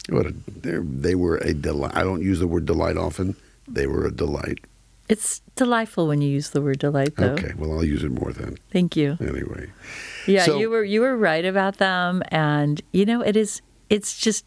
What 0.08 0.26
a, 0.26 0.34
they 0.48 0.76
they 0.78 1.14
were 1.14 1.36
a 1.38 1.54
delight. 1.54 1.92
I 1.94 2.02
don't 2.02 2.22
use 2.22 2.40
the 2.40 2.46
word 2.48 2.66
delight 2.66 2.96
often. 2.96 3.36
They 3.68 3.86
were 3.86 4.06
a 4.06 4.12
delight. 4.12 4.58
It's 5.08 5.42
delightful 5.54 6.06
when 6.08 6.22
you 6.22 6.30
use 6.30 6.50
the 6.50 6.62
word 6.62 6.78
delight, 6.78 7.16
though. 7.16 7.32
Okay, 7.32 7.52
well 7.58 7.72
I'll 7.72 7.84
use 7.84 8.02
it 8.04 8.10
more 8.12 8.32
then. 8.32 8.56
Thank 8.70 8.96
you. 8.96 9.18
Anyway, 9.20 9.70
Yeah, 10.26 10.44
So- 10.44 10.58
you 10.58 10.70
were 10.70 10.84
you 10.84 11.00
were 11.02 11.16
right 11.16 11.44
about 11.44 11.76
them, 11.76 12.22
and 12.28 12.80
you 12.92 13.04
know 13.04 13.20
it 13.20 13.36
is. 13.36 13.60
It's 13.90 14.16
just 14.16 14.46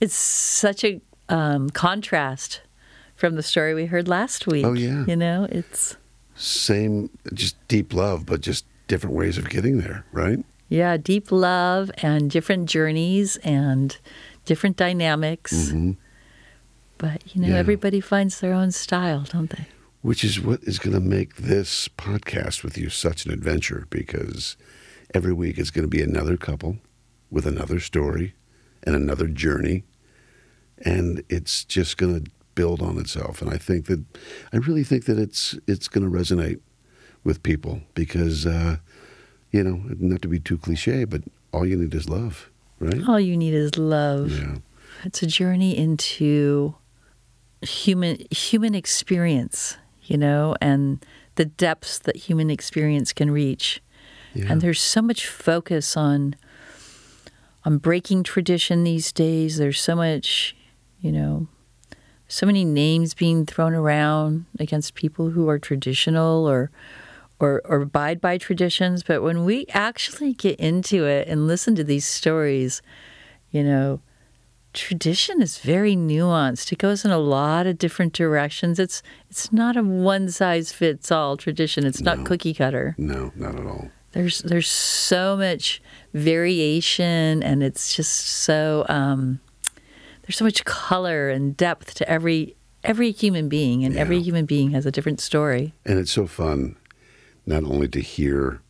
it's 0.00 0.14
such 0.14 0.82
a 0.84 1.00
um, 1.28 1.70
contrast 1.70 2.62
from 3.14 3.36
the 3.36 3.42
story 3.42 3.74
we 3.74 3.86
heard 3.86 4.08
last 4.08 4.46
week. 4.46 4.64
Oh, 4.64 4.72
yeah. 4.72 5.04
you 5.06 5.16
know 5.16 5.46
it's 5.50 5.96
same, 6.34 7.10
just 7.34 7.56
deep 7.68 7.92
love, 7.94 8.24
but 8.26 8.40
just 8.40 8.64
different 8.88 9.14
ways 9.14 9.38
of 9.38 9.48
getting 9.48 9.78
there, 9.78 10.04
right? 10.12 10.44
yeah 10.68 10.96
deep 10.96 11.30
love 11.30 11.90
and 11.98 12.30
different 12.30 12.66
journeys 12.66 13.36
and 13.44 13.98
different 14.46 14.74
dynamics. 14.78 15.70
But 17.02 17.34
you 17.34 17.42
know. 17.42 17.48
Yeah. 17.48 17.56
everybody 17.56 18.00
finds 18.00 18.38
their 18.40 18.54
own 18.54 18.70
style, 18.70 19.26
don't 19.28 19.50
they? 19.50 19.66
Which 20.02 20.22
is 20.22 20.40
what 20.40 20.62
is 20.62 20.78
going 20.78 20.94
to 20.94 21.00
make 21.00 21.34
this 21.36 21.88
podcast 21.88 22.62
with 22.62 22.78
you 22.78 22.88
such 22.90 23.26
an 23.26 23.32
adventure 23.32 23.86
because 23.90 24.56
every 25.12 25.32
week 25.32 25.58
it's 25.58 25.70
going 25.70 25.82
to 25.82 25.88
be 25.88 26.00
another 26.00 26.36
couple 26.36 26.78
with 27.28 27.44
another 27.44 27.80
story 27.80 28.34
and 28.84 28.94
another 28.94 29.26
journey. 29.26 29.82
And 30.84 31.24
it's 31.28 31.64
just 31.64 31.96
going 31.96 32.24
to 32.24 32.30
build 32.54 32.80
on 32.80 32.98
itself. 32.98 33.42
And 33.42 33.50
I 33.50 33.56
think 33.56 33.86
that, 33.86 34.04
I 34.52 34.58
really 34.58 34.84
think 34.84 35.06
that 35.06 35.18
it's, 35.18 35.58
it's 35.66 35.88
going 35.88 36.04
to 36.08 36.18
resonate 36.18 36.60
with 37.24 37.42
people 37.42 37.80
because, 37.94 38.46
uh, 38.46 38.76
you 39.50 39.64
know, 39.64 39.82
not 39.98 40.22
to 40.22 40.28
be 40.28 40.38
too 40.38 40.58
cliche, 40.58 41.04
but 41.04 41.22
all 41.52 41.66
you 41.66 41.76
need 41.76 41.94
is 41.94 42.08
love, 42.08 42.48
right? 42.78 43.00
All 43.08 43.18
you 43.20 43.36
need 43.36 43.54
is 43.54 43.76
love. 43.76 44.30
Yeah. 44.30 44.56
It's 45.04 45.22
a 45.22 45.26
journey 45.26 45.76
into 45.76 46.76
human 47.62 48.24
human 48.30 48.74
experience, 48.74 49.76
you 50.02 50.16
know, 50.18 50.56
and 50.60 51.04
the 51.36 51.44
depths 51.44 51.98
that 52.00 52.16
human 52.16 52.50
experience 52.50 53.12
can 53.12 53.30
reach. 53.30 53.82
Yeah. 54.34 54.46
And 54.48 54.60
there's 54.60 54.80
so 54.80 55.02
much 55.02 55.26
focus 55.26 55.96
on 55.96 56.36
on 57.64 57.78
breaking 57.78 58.24
tradition 58.24 58.84
these 58.84 59.12
days. 59.12 59.56
There's 59.56 59.80
so 59.80 59.94
much, 59.94 60.56
you 61.00 61.12
know, 61.12 61.46
so 62.28 62.46
many 62.46 62.64
names 62.64 63.14
being 63.14 63.46
thrown 63.46 63.74
around 63.74 64.46
against 64.58 64.94
people 64.94 65.30
who 65.30 65.48
are 65.48 65.58
traditional 65.58 66.48
or 66.48 66.70
or, 67.38 67.60
or 67.64 67.82
abide 67.82 68.20
by 68.20 68.38
traditions. 68.38 69.02
But 69.02 69.20
when 69.22 69.44
we 69.44 69.66
actually 69.70 70.32
get 70.32 70.60
into 70.60 71.06
it 71.06 71.26
and 71.26 71.48
listen 71.48 71.74
to 71.74 71.82
these 71.82 72.06
stories, 72.06 72.80
you 73.50 73.64
know, 73.64 74.00
tradition 74.72 75.42
is 75.42 75.58
very 75.58 75.94
nuanced. 75.94 76.72
It 76.72 76.78
goes 76.78 77.04
in 77.04 77.10
a 77.10 77.18
lot 77.18 77.66
of 77.66 77.78
different 77.78 78.12
directions. 78.12 78.78
It's 78.78 79.02
it's 79.30 79.52
not 79.52 79.76
a 79.76 79.82
one 79.82 80.30
size 80.30 80.72
fits 80.72 81.10
all 81.10 81.36
tradition. 81.36 81.84
It's 81.84 82.00
not 82.00 82.24
cookie 82.24 82.54
cutter. 82.54 82.94
No, 82.98 83.32
not 83.36 83.58
at 83.58 83.66
all. 83.66 83.90
There's 84.12 84.40
there's 84.40 84.68
so 84.68 85.36
much 85.36 85.82
variation, 86.12 87.42
and 87.42 87.62
it's 87.62 87.94
just 87.94 88.26
so 88.26 88.84
um, 88.88 89.40
there's 90.22 90.36
so 90.36 90.44
much 90.44 90.64
color 90.64 91.28
and 91.30 91.56
depth 91.56 91.94
to 91.94 92.08
every 92.08 92.56
every 92.84 93.12
human 93.12 93.48
being, 93.48 93.84
and 93.84 93.96
every 93.96 94.20
human 94.20 94.44
being 94.44 94.70
has 94.72 94.86
a 94.86 94.90
different 94.90 95.20
story. 95.20 95.74
And 95.84 95.98
it's 95.98 96.12
so 96.12 96.26
fun 96.26 96.76
not 97.46 97.64
only 97.64 97.88
to 97.88 98.00
hear 98.00 98.60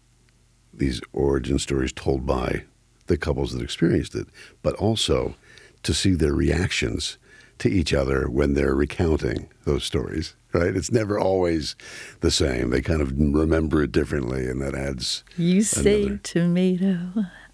these 0.72 1.00
origin 1.12 1.58
stories 1.58 1.92
told 1.92 2.26
by 2.26 2.64
the 3.06 3.18
couples 3.18 3.52
that 3.52 3.62
experienced 3.62 4.14
it, 4.14 4.26
but 4.62 4.74
also 4.76 5.34
to 5.82 5.94
see 5.94 6.14
their 6.14 6.32
reactions 6.34 7.18
to 7.58 7.68
each 7.68 7.92
other 7.94 8.28
when 8.28 8.54
they're 8.54 8.74
recounting 8.74 9.48
those 9.64 9.84
stories, 9.84 10.34
right? 10.52 10.74
It's 10.76 10.90
never 10.90 11.18
always 11.18 11.76
the 12.20 12.30
same. 12.30 12.70
They 12.70 12.80
kind 12.80 13.00
of 13.00 13.12
remember 13.16 13.82
it 13.82 13.92
differently, 13.92 14.46
and 14.48 14.60
that 14.62 14.74
adds. 14.74 15.22
You 15.36 15.62
say 15.62 16.02
Another. 16.04 16.20
tomato, 16.22 16.98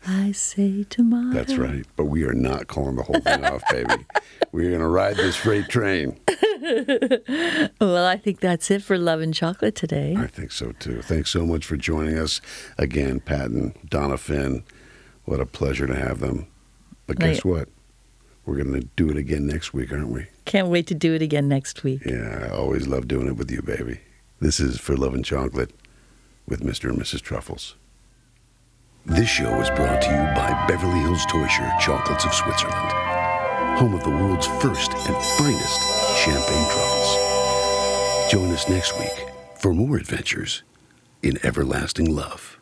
I 0.07 0.33
say 0.33 0.85
tomato. 0.85 1.37
That's 1.37 1.57
right. 1.57 1.85
But 1.97 2.05
we 2.07 2.24
are 2.24 2.33
not 2.33 2.68
calling 2.68 2.97
the 2.97 3.03
whole 3.03 3.20
thing 3.20 3.45
off, 3.45 3.62
baby. 3.70 4.07
We're 4.53 4.68
going 4.70 4.81
to 4.81 4.87
ride 4.89 5.16
this 5.16 5.37
freight 5.37 5.68
train. 5.68 6.18
Well, 7.81 8.07
I 8.07 8.16
think 8.16 8.41
that's 8.41 8.70
it 8.70 8.83
for 8.83 8.99
Love 8.99 9.20
and 9.20 9.33
Chocolate 9.35 9.74
today. 9.74 10.14
I 10.18 10.26
think 10.26 10.51
so 10.53 10.72
too. 10.72 11.01
Thanks 11.03 11.31
so 11.31 11.47
much 11.47 11.64
for 11.64 11.76
joining 11.76 12.18
us 12.18 12.41
again, 12.76 13.20
Patton, 13.20 13.74
Donna 13.89 14.16
Finn. 14.16 14.64
What 15.24 15.41
a 15.41 15.47
pleasure 15.47 15.87
to 15.87 15.95
have 15.95 16.20
them. 16.20 16.47
But 17.07 17.18
guess 17.18 17.45
Right. 17.45 17.45
what? 17.45 17.68
We're 18.49 18.64
going 18.64 18.80
to 18.80 18.88
do 18.96 19.11
it 19.11 19.18
again 19.18 19.46
next 19.46 19.74
week, 19.74 19.92
aren't 19.92 20.09
we? 20.09 20.26
Can't 20.46 20.68
wait 20.68 20.86
to 20.86 20.94
do 20.94 21.12
it 21.12 21.20
again 21.20 21.49
next 21.49 21.84
week. 21.84 22.01
Yeah, 22.07 22.46
I 22.46 22.57
always 22.57 22.86
love 22.86 23.07
doing 23.07 23.26
it 23.26 23.36
with 23.36 23.51
you, 23.51 23.61
baby. 23.61 24.01
This 24.40 24.59
is 24.59 24.80
For 24.80 24.96
Love 24.96 25.12
and 25.12 25.22
Chocolate 25.22 25.70
with 26.46 26.62
Mr. 26.62 26.88
and 26.88 26.99
Mrs. 26.99 27.20
Truffles. 27.20 27.74
This 29.05 29.28
show 29.28 29.61
is 29.61 29.68
brought 29.68 30.01
to 30.01 30.09
you 30.09 30.34
by 30.34 30.64
Beverly 30.66 30.99
Hills 31.01 31.26
Teuscher 31.26 31.70
Chocolates 31.78 32.24
of 32.24 32.32
Switzerland, 32.32 32.90
home 33.78 33.92
of 33.92 34.03
the 34.03 34.09
world's 34.09 34.46
first 34.46 34.94
and 34.94 35.16
finest 35.36 35.80
champagne 36.16 36.70
truffles. 36.70 38.30
Join 38.30 38.51
us 38.51 38.66
next 38.66 38.99
week 38.99 39.28
for 39.59 39.74
more 39.74 39.99
adventures 39.99 40.62
in 41.22 41.38
everlasting 41.44 42.16
love. 42.16 42.57